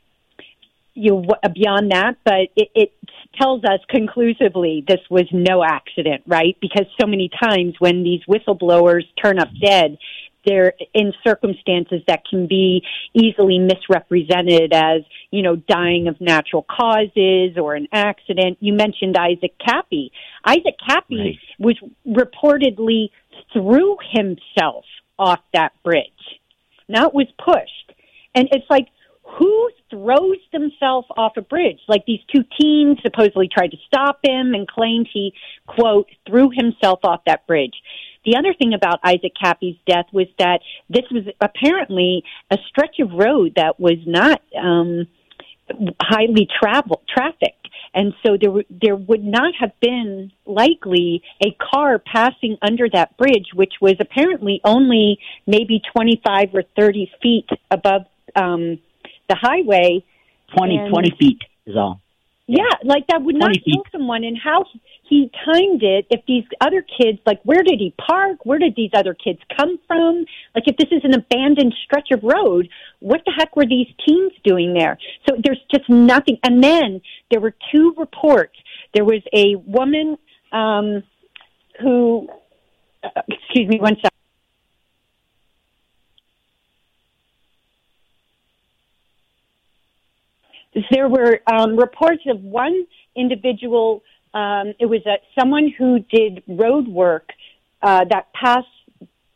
you 0.95 1.25
beyond 1.55 1.93
that, 1.93 2.17
but 2.25 2.49
it, 2.57 2.71
it 2.75 2.93
tells 3.39 3.63
us 3.65 3.81
conclusively 3.89 4.83
this 4.89 5.01
was 5.11 5.27
no 5.31 5.63
accident, 5.63 6.23
right? 6.27 6.57
Because 6.61 6.87
so 6.99 7.07
many 7.07 7.29
times 7.29 7.75
when 7.79 8.03
these 8.03 8.23
whistleblowers 8.27 9.05
turn 9.23 9.39
up 9.39 9.49
dead, 9.61 9.99
they're 10.47 10.73
in 10.95 11.13
circumstances 11.27 12.01
that 12.09 12.23
can 12.29 12.47
be 12.47 12.83
easily 13.13 13.59
misrepresented 13.59 14.73
as, 14.73 15.03
you 15.31 15.43
know, 15.43 15.57
dying 15.57 16.09
of 16.09 16.21
natural 16.21 16.65
causes 16.65 17.59
or 17.61 17.75
an 17.75 17.89
accident. 17.93 18.59
You 18.61 18.73
mentioned 18.73 19.17
Isaac 19.19 19.55
Kappy. 19.59 20.11
Isaac 20.45 20.77
Kappy 20.89 21.19
Right. 21.19 21.39
was 21.59 21.77
reportedly 22.07 23.11
threw 23.53 23.97
himself 24.13 24.85
off 25.19 25.41
that 25.53 25.73
bridge. 25.83 26.41
Not 26.89 27.15
was 27.15 27.27
pushed. 27.39 27.93
And 28.35 28.49
it's 28.53 28.67
like, 28.71 28.87
who 29.39 29.71
throws 29.91 30.39
themselves 30.53 31.09
off 31.17 31.33
a 31.37 31.43
bridge? 31.43 31.81
Like 31.89 32.05
these 32.07 32.21
two 32.33 32.45
teens 32.59 32.99
supposedly 33.03 33.49
tried 33.49 33.73
to 33.73 33.77
stop 33.87 34.21
him 34.23 34.55
and 34.55 34.69
claimed 34.69 35.09
he, 35.13 35.35
quote, 35.67 36.09
threw 36.29 36.51
himself 36.53 37.01
off 37.03 37.23
that 37.27 37.47
bridge. 37.47 37.75
The 38.27 38.37
other 38.37 38.53
thing 38.59 38.75
about 38.75 38.99
Isaac 39.05 39.33
Kappy's 39.41 39.77
death 39.87 40.07
was 40.13 40.27
that 40.39 40.59
this 40.91 41.05
was 41.13 41.25
apparently 41.41 42.25
a 42.51 42.59
stretch 42.69 42.97
of 43.01 43.13
road 43.13 43.53
that 43.57 43.79
was 43.79 43.99
not 44.05 44.43
um, 44.61 45.07
highly 46.03 46.49
travel 46.61 47.03
trafficked, 47.09 47.69
and 47.95 48.13
so 48.25 48.33
there 48.33 48.51
w- 48.51 48.67
there 48.69 48.97
would 48.97 49.25
not 49.25 49.55
have 49.61 49.73
been 49.81 50.33
likely 50.45 51.23
a 51.41 51.57
car 51.71 52.01
passing 52.01 52.57
under 52.63 52.89
that 52.93 53.17
bridge, 53.17 53.47
which 53.55 53.75
was 53.81 53.95
apparently 54.01 54.61
only 54.65 55.19
maybe 55.47 55.81
twenty 55.95 56.21
five 56.27 56.49
or 56.53 56.65
thirty 56.79 57.11
feet 57.23 57.49
above 57.71 58.03
um, 58.35 58.79
the 59.29 59.37
highway. 59.41 60.05
20, 60.57 60.77
And- 60.77 60.91
20 60.91 61.11
feet 61.19 61.39
is 61.67 61.75
all. 61.77 62.01
Yeah, 62.49 62.63
like 62.85 63.09
that 63.09 63.23
would 63.23 63.35
not 63.35 63.47
20 63.47 63.61
kill 63.61 63.83
someone. 63.91 64.23
And 64.23 64.39
how 64.39 64.65
he 65.03 65.31
timed 65.45 65.83
it, 65.83 66.07
if 66.11 66.25
these 66.27 66.45
other 66.61 66.83
kids, 66.83 67.19
like, 67.27 67.41
where 67.43 67.63
did 67.63 67.81
he 67.81 67.93
park? 67.99 68.45
Where 68.45 68.59
did 68.59 68.75
these 68.77 68.91
other 68.95 69.15
kids 69.15 69.41
come 69.57 69.79
from? 69.87 70.25
Like, 70.55 70.65
if 70.69 70.77
this 70.77 70.89
is 70.93 71.03
an 71.03 71.15
abandoned 71.15 71.75
stretch 71.85 72.09
of 72.13 72.23
road, 72.23 72.69
what 73.01 73.23
the 73.27 73.33
heck 73.37 73.57
were 73.57 73.67
these 73.67 73.89
teens 74.07 74.33
doing 74.45 74.75
there? 74.75 74.97
So 75.29 75.37
there's 75.43 75.61
just 75.75 75.89
nothing. 75.89 76.39
And 76.45 76.63
then 76.63 77.01
there 77.31 77.41
were 77.41 77.55
two 77.73 77.95
reports. 77.97 78.57
There 78.95 79.05
was 79.05 79.23
a 79.35 79.57
woman 79.57 80.17
um, 80.53 81.03
who, 81.81 82.29
uh, 83.03 83.23
excuse 83.29 83.69
me, 83.69 83.81
one 83.81 83.97
second. 83.97 84.16
There 90.91 91.09
were 91.09 91.41
um, 91.47 91.77
reports 91.77 92.23
of 92.27 92.41
one 92.43 92.87
individual. 93.15 94.03
Um, 94.35 94.75
it 94.79 94.87
was 94.87 95.01
a, 95.07 95.17
someone 95.39 95.73
who 95.77 96.01
did 96.01 96.43
road 96.47 96.87
work 96.89 97.31
uh, 97.83 98.05
that 98.11 98.33
passed 98.33 98.67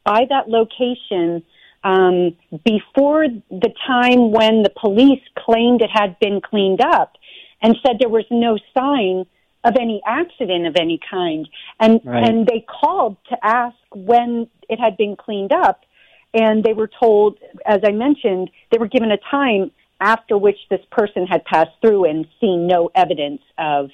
by 0.05 0.27
that 0.29 0.49
location 0.49 1.43
um, 1.83 2.37
before 2.65 3.27
the 3.51 3.73
time 3.87 4.33
when 4.33 4.63
the 4.63 4.71
police 4.71 5.23
claimed 5.39 5.81
it 5.81 5.91
had 5.93 6.19
been 6.21 6.41
cleaned 6.41 6.81
up 6.81 7.17
and 7.63 7.77
said 7.83 7.97
there 7.99 8.09
was 8.09 8.25
no 8.31 8.59
sign 8.77 9.25
of 9.65 9.77
any 9.79 10.01
accident 10.07 10.67
of 10.67 10.77
any 10.77 10.99
kind. 11.11 11.49
And, 11.79 12.01
Right. 12.05 12.29
and 12.29 12.47
they 12.47 12.65
called 12.81 13.17
to 13.29 13.37
ask 13.43 13.77
when 13.95 14.49
it 14.69 14.79
had 14.81 14.97
been 14.97 15.17
cleaned 15.17 15.53
up. 15.53 15.85
And 16.33 16.63
they 16.63 16.75
were 16.75 16.89
told, 16.89 17.39
as 17.67 17.81
I 17.85 17.91
mentioned, 17.93 18.51
they 18.71 18.79
were 18.79 18.87
given 18.87 19.11
a 19.11 19.19
time 19.31 19.71
after 20.01 20.37
which 20.39 20.59
this 20.71 20.81
person 20.91 21.27
had 21.27 21.45
passed 21.45 21.71
through 21.81 22.07
and 22.07 22.27
seen 22.41 22.67
no 22.67 22.91
evidence 22.95 23.43
of 23.59 23.91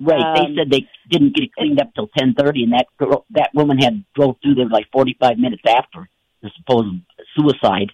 Right. 0.00 0.20
Um, 0.20 0.34
they 0.34 0.60
said 0.60 0.70
they 0.70 0.88
didn't 1.08 1.36
get 1.36 1.44
it 1.44 1.54
cleaned 1.56 1.80
up 1.80 1.94
till 1.94 2.08
ten 2.18 2.34
thirty, 2.34 2.64
and 2.64 2.72
that 2.72 2.86
girl, 2.98 3.24
that 3.30 3.50
woman 3.54 3.78
had 3.78 4.04
drove 4.14 4.36
through 4.42 4.56
there 4.56 4.68
like 4.68 4.86
forty 4.92 5.16
five 5.20 5.38
minutes 5.38 5.62
after 5.68 6.08
the 6.42 6.50
supposed 6.56 6.96
suicide. 7.36 7.92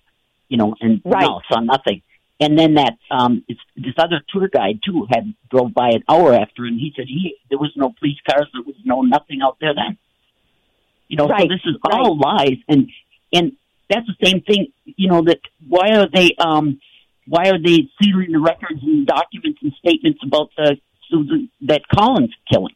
You 0.48 0.56
know, 0.56 0.74
and 0.80 1.02
Right. 1.04 1.22
no, 1.22 1.40
saw 1.50 1.60
nothing. 1.60 2.02
And 2.40 2.58
then 2.58 2.74
that 2.74 2.96
um 3.10 3.44
it's, 3.48 3.60
this 3.76 3.94
other 3.98 4.22
tour 4.30 4.48
guide 4.48 4.80
too 4.82 5.06
had 5.12 5.34
drove 5.50 5.74
by 5.74 5.90
an 5.90 6.02
hour 6.08 6.32
after, 6.32 6.64
and 6.64 6.80
he 6.80 6.92
said 6.96 7.04
he 7.06 7.36
there 7.50 7.58
was 7.58 7.72
no 7.76 7.92
police 7.98 8.18
cars, 8.28 8.48
there 8.54 8.62
was 8.62 8.76
no 8.82 9.02
nothing 9.02 9.40
out 9.42 9.58
there 9.60 9.74
then. 9.74 9.98
You 11.08 11.18
know, 11.18 11.28
so 11.28 11.44
this 11.48 11.60
is 11.66 11.76
all 11.84 12.18
lies, 12.18 12.56
and 12.66 12.88
and 13.30 13.52
that's 13.90 14.06
the 14.06 14.26
same 14.26 14.40
thing. 14.40 14.72
You 14.84 15.10
know 15.10 15.22
that 15.24 15.40
why 15.68 15.90
are 15.96 16.08
they 16.10 16.30
um 16.38 16.80
why 17.26 17.48
are 17.50 17.58
they 17.58 17.88
sealing 18.02 18.32
the 18.32 18.38
records 18.40 18.82
and 18.82 19.06
documents 19.06 19.60
and 19.62 19.72
statements 19.74 20.20
about 20.24 20.50
the 20.56 20.76
Susan 21.10 21.50
that 21.62 21.82
Collins 21.88 22.34
killing? 22.52 22.74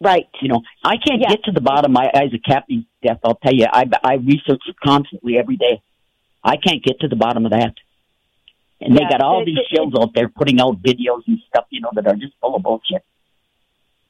right. 0.00 0.28
You 0.40 0.48
know, 0.48 0.62
I 0.84 0.96
can't 0.96 1.20
Yeah. 1.20 1.30
get 1.30 1.44
to 1.44 1.52
the 1.52 1.60
bottom. 1.60 1.96
I, 1.96 2.06
as 2.14 2.32
a 2.32 2.38
captain's 2.38 2.84
death, 3.02 3.18
I'll 3.24 3.34
tell 3.34 3.52
you, 3.54 3.66
I 3.72 3.84
I 4.04 4.14
research 4.14 4.62
it 4.68 4.76
constantly 4.84 5.36
every 5.38 5.56
day. 5.56 5.80
I 6.44 6.56
can't 6.56 6.82
get 6.84 7.00
to 7.00 7.08
the 7.08 7.16
bottom 7.16 7.44
of 7.46 7.50
that. 7.50 7.74
And 8.80 8.94
Yeah, 8.94 9.00
they 9.00 9.10
got 9.10 9.20
all 9.22 9.42
it- 9.42 9.46
these 9.46 9.58
it- 9.58 9.66
shows 9.76 9.92
out 10.00 10.14
there 10.14 10.28
putting 10.28 10.60
out 10.60 10.80
videos 10.82 11.26
and 11.26 11.40
stuff, 11.48 11.66
you 11.70 11.80
know, 11.80 11.90
that 11.94 12.06
are 12.06 12.14
just 12.14 12.34
full 12.40 12.54
of 12.54 12.62
bullshit. 12.62 13.02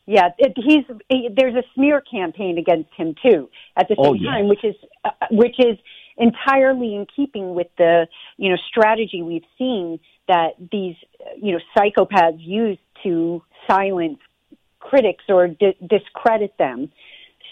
Yeah, 0.07 0.31
it, 0.39 0.53
he's 0.57 0.85
he, 1.09 1.29
there's 1.35 1.55
a 1.55 1.63
smear 1.75 2.01
campaign 2.03 2.57
against 2.59 2.93
him 2.95 3.15
too 3.23 3.51
at 3.77 3.89
the 3.89 3.95
same 3.97 4.05
Oh, 4.07 4.13
yes. 4.15 4.25
time, 4.25 4.49
which 4.49 4.65
is 4.65 4.75
uh, 5.05 5.11
which 5.31 5.59
is 5.59 5.79
entirely 6.19 6.95
in 6.95 7.07
keeping 7.15 7.55
with 7.55 7.69
the 7.79 8.07
you 8.37 8.51
know 8.51 8.57
strategy 8.69 9.23
we've 9.23 9.47
seen 9.57 9.99
that 10.27 10.51
these 10.73 10.97
you 11.41 11.53
know 11.53 11.61
psychopaths 11.77 12.39
use 12.39 12.79
to 13.03 13.43
silence 13.71 14.19
critics 14.81 15.25
or 15.29 15.49
di- 15.49 15.77
discredit 15.87 16.57
them. 16.59 16.91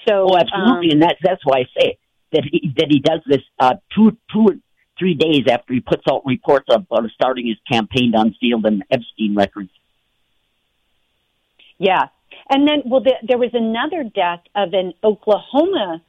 So 0.08 0.28
Oh, 0.30 0.36
absolutely, 0.36 0.88
um, 0.88 0.92
and 0.92 1.02
that's 1.02 1.18
that's 1.22 1.42
why 1.44 1.60
I 1.60 1.80
say 1.80 1.98
that 2.32 2.44
he 2.50 2.72
that 2.76 2.86
he 2.88 3.00
does 3.00 3.20
this 3.26 3.42
uh, 3.58 3.74
two 3.94 4.16
two 4.32 4.46
or 4.48 4.54
three 4.98 5.14
days 5.14 5.44
after 5.50 5.74
he 5.74 5.80
puts 5.80 6.02
out 6.10 6.22
reports 6.24 6.66
about 6.70 7.08
starting 7.14 7.46
his 7.46 7.56
campaign 7.70 8.12
to 8.12 8.20
unseal 8.20 8.60
the 8.60 8.80
Epstein 8.90 9.34
records. 9.34 9.70
Yeah. 11.78 12.04
And 12.48 12.66
then, 12.66 12.82
well, 12.86 13.02
the, 13.02 13.14
there 13.26 13.38
was 13.38 13.50
another 13.52 14.02
death 14.02 14.40
of 14.54 14.72
an 14.72 14.94
Oklahoma 15.02 16.02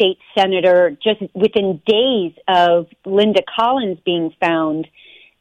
state 0.00 0.18
senator 0.36 0.96
just 1.02 1.20
within 1.34 1.80
days 1.86 2.32
of 2.48 2.86
Linda 3.04 3.42
Collins 3.54 3.98
being 4.04 4.32
found. 4.40 4.86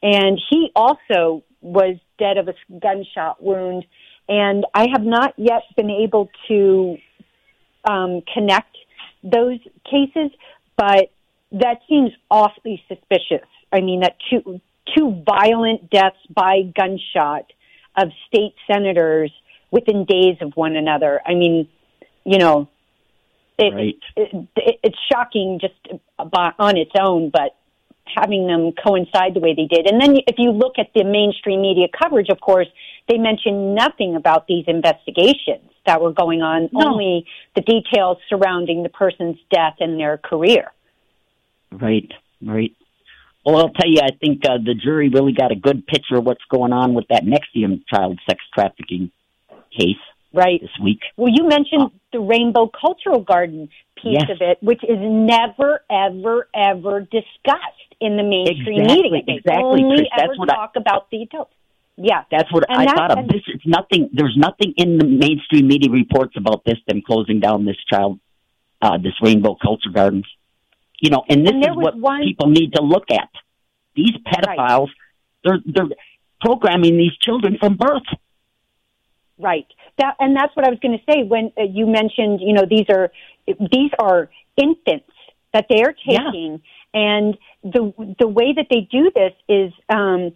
And 0.02 0.40
he 0.50 0.72
also 0.76 1.44
was 1.62 1.98
dead 2.18 2.38
of 2.38 2.48
a 2.48 2.54
gunshot 2.80 3.42
wound. 3.42 3.86
And 4.28 4.66
I 4.74 4.88
have 4.92 5.04
not 5.04 5.34
yet 5.38 5.64
been 5.76 5.90
able 5.90 6.30
to 6.50 6.98
um, 7.90 8.22
connect 8.34 8.78
those 9.24 9.60
cases, 9.90 10.32
but 10.78 11.12
that 11.52 11.80
seems 11.88 12.12
awfully 12.30 12.84
suspicious. 12.88 13.48
I 13.72 13.82
mean, 13.82 14.02
that 14.02 14.18
two, 14.30 14.62
two 14.96 15.24
violent 15.26 15.90
deaths 15.90 16.18
by 16.34 16.62
gunshot 16.76 17.46
of 17.98 18.10
state 18.28 18.56
senators 18.72 19.32
within 19.72 20.06
days 20.06 20.38
of 20.42 20.54
one 20.56 20.76
another. 20.76 21.22
I 21.26 21.34
mean, 21.34 21.68
you 22.24 22.38
know, 22.38 22.70
it, 23.60 23.74
Right. 23.74 24.00
it, 24.16 24.48
it, 24.56 24.80
it's 24.84 24.98
shocking 25.12 25.60
just 25.62 25.76
by, 26.32 26.52
on 26.60 26.78
its 26.78 26.92
own, 27.00 27.30
but 27.30 27.56
having 28.06 28.48
them 28.48 28.72
coincide 28.84 29.36
the 29.36 29.40
way 29.40 29.54
they 29.54 29.66
did. 29.68 29.86
And 29.86 30.02
then 30.02 30.16
if 30.28 30.36
you 30.38 30.52
look 30.52 30.80
at 30.80 30.88
the 30.96 31.04
mainstream 31.04 31.62
media 31.62 31.88
coverage, 32.02 32.30
of 32.30 32.40
course, 32.42 32.68
they 33.08 33.18
mention 33.18 33.76
nothing 33.76 34.16
about 34.16 34.48
these 34.48 34.66
investigations 34.68 35.70
that 35.86 36.02
were 36.02 36.12
going 36.12 36.42
on, 36.42 36.70
No. 36.72 36.88
only 36.90 37.26
the 37.56 37.62
details 37.62 38.18
surrounding 38.28 38.84
the 38.84 38.90
person's 38.90 39.38
death 39.52 39.76
and 39.80 40.00
their 40.00 40.18
career. 40.18 40.72
Right, 41.72 42.12
right. 42.44 42.72
Well, 43.46 43.58
I'll 43.58 43.70
tell 43.70 43.90
you, 43.90 44.02
I 44.04 44.12
think 44.20 44.42
uh, 44.46 44.58
the 44.58 44.74
jury 44.74 45.10
really 45.10 45.34
got 45.34 45.52
a 45.52 45.56
good 45.56 45.86
picture 45.88 46.18
of 46.18 46.26
what's 46.26 46.44
going 46.50 46.74
on 46.74 46.94
with 46.94 47.06
that 47.10 47.24
NXIVM 47.24 47.84
child 47.88 48.20
sex 48.28 48.44
trafficking 48.54 49.12
case 49.78 49.96
Right. 50.34 50.62
this 50.62 50.78
week. 50.84 51.00
Well, 51.16 51.32
you 51.34 51.48
mentioned 51.48 51.92
the 52.12 52.20
Rainbow 52.20 52.68
Cultural 52.68 53.20
Garden 53.22 53.70
piece 53.96 54.18
Yes. 54.20 54.30
of 54.30 54.38
it, 54.42 54.58
which 54.62 54.84
is 54.84 54.98
never, 55.00 55.84
ever, 55.90 56.48
ever 56.56 57.02
discussed 57.02 57.96
in 58.00 58.18
the 58.18 58.24
mainstream 58.24 58.82
Exactly, 58.82 59.12
media. 59.12 59.24
They 59.28 59.34
exactly, 59.34 59.84
only 59.84 59.98
Trish. 60.02 60.08
That's 60.16 60.24
ever 60.24 60.34
what 60.38 60.52
I- 60.52 60.56
talk 60.56 60.76
about 60.76 61.10
the 61.12 61.22
adults. 61.24 61.54
Yeah. 61.98 62.24
That's 62.32 62.52
what 62.52 62.64
And 62.70 62.80
I 62.80 62.86
that- 62.86 62.96
thought 62.96 63.20
of. 63.20 63.28
This 63.28 63.44
is 63.48 63.62
nothing. 63.66 64.10
There's 64.14 64.38
nothing 64.38 64.74
in 64.78 64.98
the 64.98 65.06
mainstream 65.06 65.68
media 65.68 65.92
reports 65.92 66.36
about 66.38 66.64
this. 66.64 66.78
Them 66.88 67.02
closing 67.02 67.40
down 67.42 67.66
this 67.66 67.76
child, 67.90 68.20
uh, 68.82 68.98
this 68.98 69.14
Rainbow 69.22 69.56
Culture 69.56 69.90
Gardens. 69.90 70.26
You 71.02 71.10
know, 71.12 71.24
and 71.30 71.46
this 71.46 71.54
And 71.54 71.64
is 71.64 71.76
what 71.76 71.96
one- 71.98 72.24
people 72.24 72.48
need 72.48 72.74
to 72.76 72.82
look 72.82 73.12
at. 73.12 73.30
These 73.96 74.16
pedophiles, 74.26 74.90
they're 75.44 75.60
they're 75.66 75.90
programming 76.42 76.98
these 76.98 77.16
children 77.18 77.58
from 77.58 77.76
birth. 77.76 78.04
Right. 79.38 79.68
That, 80.00 80.16
and 80.20 80.36
that's 80.36 80.56
what 80.56 80.66
I 80.66 80.70
was 80.70 80.80
going 80.80 80.98
to 80.98 81.04
say 81.12 81.24
when 81.24 81.52
uh, 81.58 81.64
you 81.64 81.86
mentioned, 81.86 82.40
you 82.42 82.54
know, 82.54 82.66
these 82.70 82.88
are 82.90 83.12
these 83.48 83.92
are 84.00 84.30
infants 84.58 85.14
that 85.54 85.66
they 85.70 85.82
are 85.82 85.96
Yeah. 86.06 86.20
taking, 86.26 86.62
and 86.94 87.38
the 87.64 87.94
the 88.20 88.28
way 88.28 88.54
that 88.56 88.68
they 88.72 88.88
do 88.90 89.12
this 89.14 89.34
is 89.48 89.74
um, 89.90 90.32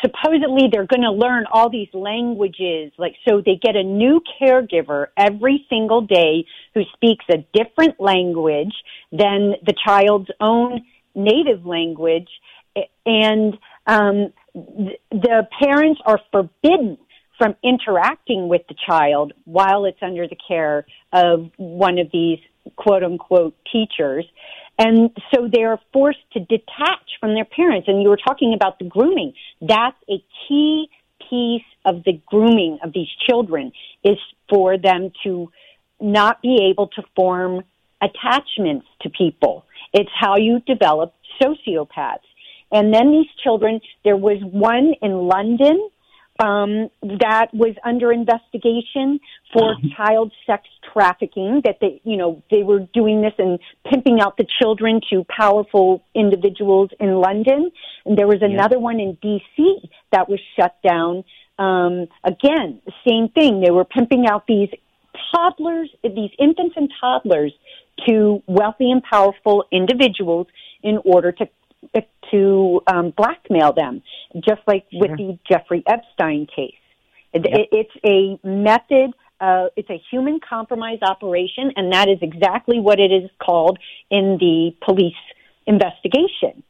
supposedly 0.00 0.68
they're 0.70 0.86
going 0.86 1.02
to 1.02 1.10
learn 1.10 1.44
all 1.52 1.68
these 1.70 1.88
languages. 1.92 2.92
Like, 2.98 3.14
so 3.26 3.42
they 3.44 3.56
get 3.60 3.76
a 3.76 3.82
new 3.82 4.20
caregiver 4.40 5.06
every 5.16 5.66
single 5.68 6.02
day 6.02 6.44
who 6.74 6.82
speaks 6.94 7.24
a 7.30 7.38
different 7.52 8.00
language 8.00 8.74
than 9.10 9.54
the 9.66 9.74
child's 9.86 10.30
own 10.40 10.82
native 11.14 11.66
language, 11.66 12.28
and 13.04 13.58
um, 13.86 14.32
th- 14.54 15.00
the 15.10 15.48
parents 15.60 16.00
are 16.06 16.20
forbidden 16.30 16.98
from 17.42 17.56
interacting 17.64 18.46
with 18.46 18.62
the 18.68 18.74
child 18.86 19.32
while 19.46 19.84
it's 19.84 19.98
under 20.00 20.28
the 20.28 20.36
care 20.46 20.86
of 21.12 21.50
one 21.56 21.98
of 21.98 22.06
these 22.12 22.38
quote 22.76 23.02
unquote 23.02 23.56
teachers. 23.72 24.24
And 24.78 25.10
so 25.34 25.48
they're 25.52 25.80
forced 25.92 26.20
to 26.34 26.38
detach 26.38 27.18
from 27.18 27.34
their 27.34 27.44
parents. 27.44 27.88
And 27.88 28.00
you 28.00 28.10
were 28.10 28.20
talking 28.24 28.54
about 28.54 28.78
the 28.78 28.84
grooming. 28.84 29.32
That's 29.60 29.96
a 30.08 30.22
key 30.46 30.88
piece 31.28 31.66
of 31.84 32.04
the 32.04 32.20
grooming 32.26 32.78
of 32.84 32.92
these 32.92 33.08
children 33.28 33.72
is 34.04 34.18
for 34.48 34.78
them 34.78 35.10
to 35.24 35.50
not 36.00 36.42
be 36.42 36.68
able 36.70 36.86
to 36.94 37.02
form 37.16 37.64
attachments 38.00 38.86
to 39.00 39.10
people. 39.10 39.64
It's 39.92 40.10
how 40.14 40.36
you 40.36 40.60
develop 40.60 41.12
sociopaths. 41.42 42.18
And 42.70 42.94
then 42.94 43.10
these 43.10 43.26
children, 43.42 43.80
there 44.04 44.16
was 44.16 44.38
one 44.42 44.94
in 45.02 45.26
London 45.26 45.88
um, 46.38 46.88
that 47.02 47.48
was 47.52 47.74
under 47.84 48.10
investigation 48.10 49.20
for 49.52 49.74
child 49.96 50.32
sex 50.46 50.64
trafficking. 50.92 51.60
That 51.64 51.76
they, 51.80 52.00
you 52.04 52.16
know, 52.16 52.42
they 52.50 52.62
were 52.62 52.80
doing 52.94 53.20
this 53.20 53.34
and 53.38 53.58
pimping 53.88 54.20
out 54.20 54.36
the 54.36 54.46
children 54.60 55.00
to 55.10 55.24
powerful 55.24 56.02
individuals 56.14 56.90
in 56.98 57.14
London. 57.14 57.70
And 58.06 58.18
there 58.18 58.26
was 58.26 58.38
another 58.40 58.78
one 58.78 58.98
in 58.98 59.18
D.C. 59.20 59.90
that 60.10 60.28
was 60.28 60.40
shut 60.58 60.76
down. 60.86 61.24
Um, 61.58 62.08
again, 62.24 62.80
same 63.06 63.28
thing. 63.28 63.60
They 63.60 63.70
were 63.70 63.84
pimping 63.84 64.26
out 64.26 64.46
these 64.46 64.70
toddlers, 65.34 65.90
these 66.02 66.30
infants 66.38 66.74
and 66.76 66.90
toddlers, 67.00 67.52
to 68.08 68.42
wealthy 68.46 68.90
and 68.90 69.02
powerful 69.02 69.64
individuals 69.70 70.46
in 70.82 70.98
order 71.04 71.30
to 71.30 71.46
to 72.30 72.80
um, 72.86 73.12
blackmail 73.16 73.72
them, 73.72 74.02
just 74.36 74.62
like 74.66 74.86
with 74.92 75.10
the 75.16 75.38
Jeffrey 75.48 75.82
Epstein 75.86 76.46
case. 76.46 76.74
It, 77.32 77.42
Yep. 77.44 77.60
it, 77.60 77.68
it's 77.72 77.96
a 78.06 78.46
method. 78.46 79.14
Uh, 79.40 79.66
it's 79.76 79.90
a 79.90 80.00
human 80.10 80.38
compromise 80.40 80.98
operation, 81.02 81.72
and 81.76 81.92
that 81.92 82.08
is 82.08 82.18
exactly 82.22 82.78
what 82.78 82.98
it 83.00 83.10
is 83.10 83.30
called 83.38 83.78
in 84.10 84.38
the 84.38 84.74
police 84.84 85.14
investigation. 85.66 86.62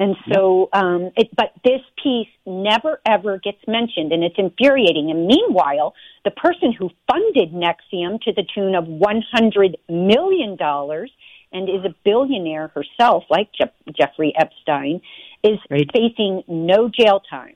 And 0.00 0.14
so, 0.32 0.68
um, 0.72 1.10
it, 1.16 1.28
but 1.36 1.52
this 1.64 1.80
piece 2.02 2.28
never 2.46 3.00
ever 3.04 3.38
gets 3.38 3.58
mentioned, 3.66 4.12
and 4.12 4.22
it's 4.22 4.36
infuriating. 4.38 5.10
And 5.10 5.26
meanwhile, 5.26 5.94
the 6.24 6.30
person 6.30 6.72
who 6.72 6.90
funded 7.10 7.52
NXIVM 7.52 8.20
to 8.22 8.32
the 8.32 8.44
tune 8.54 8.76
of 8.76 8.86
one 8.86 9.22
hundred 9.32 9.76
million 9.88 10.56
dollars 10.56 11.10
and 11.52 11.68
is 11.68 11.84
a 11.84 11.94
billionaire 12.04 12.68
herself, 12.68 13.24
like 13.30 13.50
Je- 13.52 13.92
Jeffrey 13.98 14.32
Epstein, 14.38 15.00
is 15.42 15.58
Right. 15.70 15.88
facing 15.92 16.42
no 16.46 16.88
jail 16.88 17.20
time. 17.20 17.54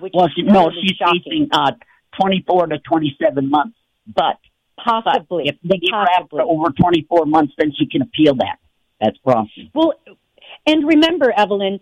Which 0.00 0.12
Well, 0.14 0.26
is 0.26 0.32
she, 0.34 0.42
no, 0.42 0.70
she's 0.70 0.96
shocking. 0.96 1.22
facing 1.24 1.48
uh, 1.52 1.72
24 2.20 2.66
to 2.68 2.78
27 2.78 3.48
months. 3.48 3.76
But, 4.06 4.36
but 4.76 4.84
possibly. 4.84 5.44
if 5.48 5.56
they 5.62 5.78
give 5.78 5.92
her 5.92 6.02
after 6.02 6.38
possibly. 6.38 6.40
over 6.42 6.70
24 6.70 7.26
months, 7.26 7.54
then 7.58 7.72
she 7.78 7.86
can 7.86 8.02
appeal 8.02 8.34
that. 8.36 8.58
That's 9.00 9.16
promising. 9.18 9.70
Well, 9.74 9.94
and 10.66 10.86
remember, 10.86 11.32
Evelyn, 11.36 11.80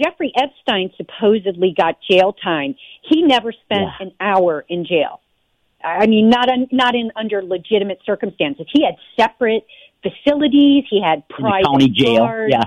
Jeffrey 0.00 0.32
Epstein 0.36 0.92
supposedly 0.96 1.74
got 1.76 1.98
jail 2.10 2.32
time. 2.32 2.74
He 3.08 3.22
never 3.22 3.52
spent 3.52 3.82
Yeah. 3.82 4.06
an 4.06 4.12
hour 4.20 4.64
in 4.68 4.84
jail. 4.86 5.20
I 5.84 6.06
mean, 6.06 6.28
not 6.30 6.48
un, 6.48 6.68
not 6.70 6.94
in 6.94 7.10
under 7.16 7.42
legitimate 7.42 7.98
circumstances. 8.06 8.66
He 8.72 8.84
had 8.84 8.94
separate 9.18 9.64
facilities. 10.02 10.84
He 10.90 11.00
had 11.02 11.28
private 11.28 11.64
county 11.66 11.88
jail. 11.88 12.18
guards. 12.18 12.52
Yeah. 12.52 12.64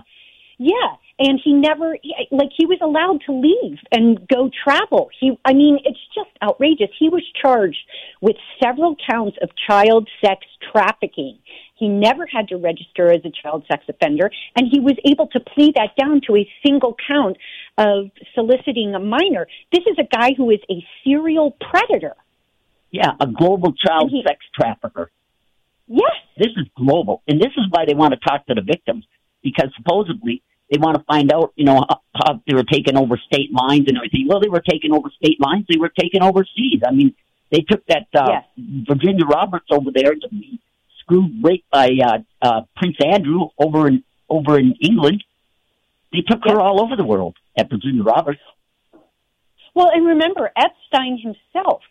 Yeah, 0.58 0.96
and 1.20 1.40
he 1.44 1.52
never 1.52 1.98
like 2.32 2.50
he 2.56 2.66
was 2.66 2.80
allowed 2.82 3.22
to 3.26 3.34
leave 3.34 3.78
and 3.92 4.26
go 4.28 4.50
travel. 4.64 5.10
He 5.20 5.38
I 5.44 5.54
mean, 5.54 5.80
it's 5.84 6.00
just 6.14 6.30
outrageous. 6.42 6.90
He 6.98 7.10
was 7.10 7.24
charged 7.42 7.78
with 8.22 8.38
several 8.64 8.96
counts 9.10 9.38
of 9.42 9.50
child 9.68 10.10
sex 10.24 10.46
trafficking. 10.72 11.40
He 11.76 11.90
never 11.90 12.26
had 12.26 12.48
to 12.50 12.56
register 12.56 13.12
as 13.12 13.20
a 13.26 13.32
child 13.32 13.66
sex 13.70 13.84
offender 13.90 14.32
and 14.56 14.68
he 14.72 14.80
was 14.80 14.96
able 15.04 15.28
to 15.28 15.42
plead 15.42 15.76
that 15.76 15.96
down 16.00 16.22
to 16.28 16.38
a 16.38 16.50
single 16.66 16.96
count 17.06 17.36
of 17.78 18.12
soliciting 18.34 18.96
a 18.96 19.00
minor. 19.00 19.48
This 19.74 19.84
is 19.86 19.98
a 20.00 20.04
guy 20.04 20.32
who 20.38 20.52
is 20.52 20.60
a 20.70 20.86
serial 21.04 21.52
predator. 21.60 22.16
Yeah, 22.92 23.12
a 23.20 23.28
global 23.28 23.74
child 23.74 24.10
he- 24.10 24.24
sex 24.26 24.40
trafficker. 24.58 25.12
Yes. 25.88 26.12
This 26.38 26.52
is 26.58 26.68
global. 26.76 27.22
And 27.28 27.40
this 27.40 27.52
is 27.58 27.66
why 27.70 27.86
they 27.86 27.94
want 27.94 28.14
to 28.14 28.20
talk 28.20 28.46
to 28.48 28.54
the 28.54 28.62
victims 28.62 29.06
because 29.44 29.70
supposedly 29.78 30.42
they 30.72 30.80
want 30.80 30.98
to 30.98 31.04
find 31.04 31.32
out, 31.32 31.54
you 31.56 31.66
know, 31.66 31.86
how, 31.88 32.02
how 32.16 32.42
they 32.48 32.56
were 32.56 32.64
taking 32.64 32.98
over 32.98 33.18
state 33.18 33.54
lines 33.54 33.86
and 33.88 33.98
everything. 33.98 34.26
Well, 34.28 34.40
they 34.40 34.50
were 34.50 34.64
taking 34.68 34.92
over 34.92 35.10
state 35.10 35.40
lines. 35.40 35.66
They 35.70 35.78
were 35.78 35.92
taking 35.98 36.24
overseas. 36.24 36.82
I 36.86 36.92
mean, 36.92 37.14
they 37.52 37.62
took 37.62 37.86
that 37.88 38.08
uh, 38.16 38.42
Yes. 38.58 38.86
Virginia 38.88 39.26
Roberts 39.26 39.68
over 39.72 39.92
there 39.94 40.16
to 40.16 40.30
be 40.30 40.60
screwed 41.00 41.44
raped 41.44 41.70
by 41.70 41.90
uh, 42.04 42.18
uh, 42.42 42.62
Prince 42.76 42.98
Andrew 43.06 43.50
over 43.60 43.88
in 43.88 44.04
over 44.28 44.58
in 44.58 44.74
England. 44.82 45.24
They 46.12 46.22
took 46.22 46.40
her 46.46 46.60
all 46.60 46.82
over 46.84 46.96
the 46.96 47.04
world 47.04 47.36
at 47.56 47.70
Virginia 47.70 48.02
Roberts. 48.02 48.42
Well, 49.76 49.92
and 49.94 50.08
remember, 50.08 50.52
Epstein 50.56 51.20
himself 51.20 51.82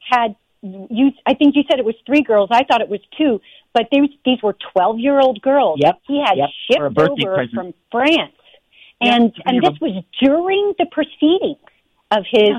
had 0.00 0.36
you. 0.62 1.10
I 1.26 1.34
think 1.34 1.56
you 1.56 1.62
said 1.70 1.78
it 1.78 1.84
was 1.84 1.94
three 2.06 2.22
girls. 2.22 2.48
I 2.52 2.64
thought 2.64 2.80
it 2.80 2.88
was 2.88 3.00
two, 3.16 3.40
but 3.72 3.88
these 3.90 4.10
these 4.24 4.42
were 4.42 4.56
twelve 4.72 4.98
year 4.98 5.18
old 5.18 5.40
girls. 5.40 5.78
Yep, 5.82 6.00
he 6.06 6.22
had 6.24 6.36
yep, 6.36 6.48
shipped 6.70 6.98
over 6.98 7.34
present. 7.34 7.54
from 7.54 7.74
France, 7.90 8.32
Yep, 9.00 9.14
and 9.14 9.32
and 9.44 9.62
this 9.62 9.80
was 9.80 10.04
during 10.22 10.74
the 10.78 10.86
proceedings 10.86 11.58
of 12.10 12.24
his 12.30 12.54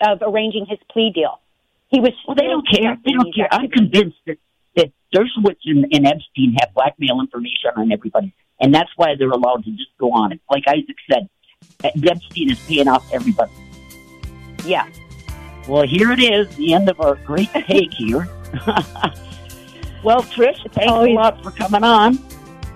of 0.00 0.22
arranging 0.22 0.66
his 0.66 0.78
plea 0.90 1.12
deal. 1.14 1.40
He 1.88 2.00
was. 2.00 2.12
Well, 2.26 2.36
they 2.36 2.44
don't 2.44 2.66
care. 2.68 2.96
They 3.04 3.12
don't 3.12 3.34
care. 3.34 3.48
I'm 3.50 3.68
convinced 3.68 4.18
that, 4.26 4.38
that 4.76 4.92
Dershowitz 5.14 5.60
and, 5.64 5.86
and 5.92 6.06
Epstein 6.06 6.56
have 6.60 6.74
blackmail 6.74 7.20
information 7.20 7.70
on 7.76 7.92
everybody, 7.92 8.32
and 8.60 8.74
that's 8.74 8.90
why 8.96 9.14
they're 9.18 9.30
allowed 9.30 9.64
to 9.64 9.70
just 9.72 9.96
go 9.98 10.12
on 10.12 10.32
it. 10.32 10.40
Like 10.50 10.64
Isaac 10.66 10.96
said, 11.10 11.28
Epstein 11.82 12.50
is 12.50 12.60
paying 12.66 12.88
off 12.88 13.10
everybody. 13.12 13.52
Yeah. 14.64 14.86
Well, 15.68 15.86
here 15.86 16.10
it 16.12 16.18
is, 16.20 16.48
the 16.56 16.72
end 16.72 16.88
of 16.88 16.98
our 17.00 17.16
great 17.16 17.50
take 17.52 17.92
here. 17.92 18.26
well, 20.02 20.22
Trish, 20.22 20.58
thanks 20.72 20.90
Always- 20.90 21.12
a 21.12 21.14
lot 21.14 21.42
for 21.42 21.50
coming 21.50 21.84
on, 21.84 22.18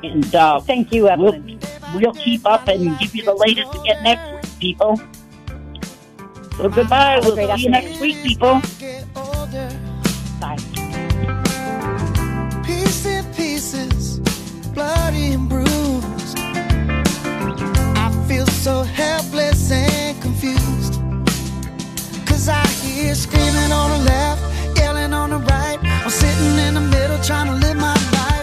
and 0.05 0.35
uh, 0.35 0.61
Thank 0.61 0.93
you, 0.93 1.05
we'll, 1.05 1.13
Evelyn. 1.13 1.59
we'll 1.95 2.13
keep 2.13 2.45
up 2.47 2.69
and 2.69 2.99
give 2.99 3.15
you 3.17 3.25
the 3.25 3.35
latest 3.35 3.75
again 3.75 4.03
next 4.05 4.35
week, 4.45 4.61
people. 4.61 5.01
So 6.59 6.69
goodbye. 6.69 7.19
We'll 7.23 7.35
great 7.35 7.57
see 7.57 7.63
you 7.63 7.71
next 7.71 7.99
week, 7.99 8.23
people. 8.23 8.61
Bye. 10.39 10.57
piece 12.67 13.07
in 13.07 13.25
pieces, 13.35 14.19
bloody 14.75 15.33
and 15.33 15.49
bruised. 15.49 16.39
I 17.97 18.25
feel 18.29 18.47
so 18.47 18.83
here 22.93 23.15
screaming 23.15 23.73
on 23.73 23.91
the 23.91 24.05
left, 24.05 24.79
yelling 24.79 25.13
on 25.15 25.31
the 25.31 25.39
right. 25.39 25.79
I'm 25.83 26.11
sitting 26.11 26.59
in 26.67 26.75
the 26.75 26.81
middle 26.81 27.19
trying 27.23 27.47
to 27.47 27.67
live 27.67 27.77
my 27.77 27.95
life. 28.13 28.42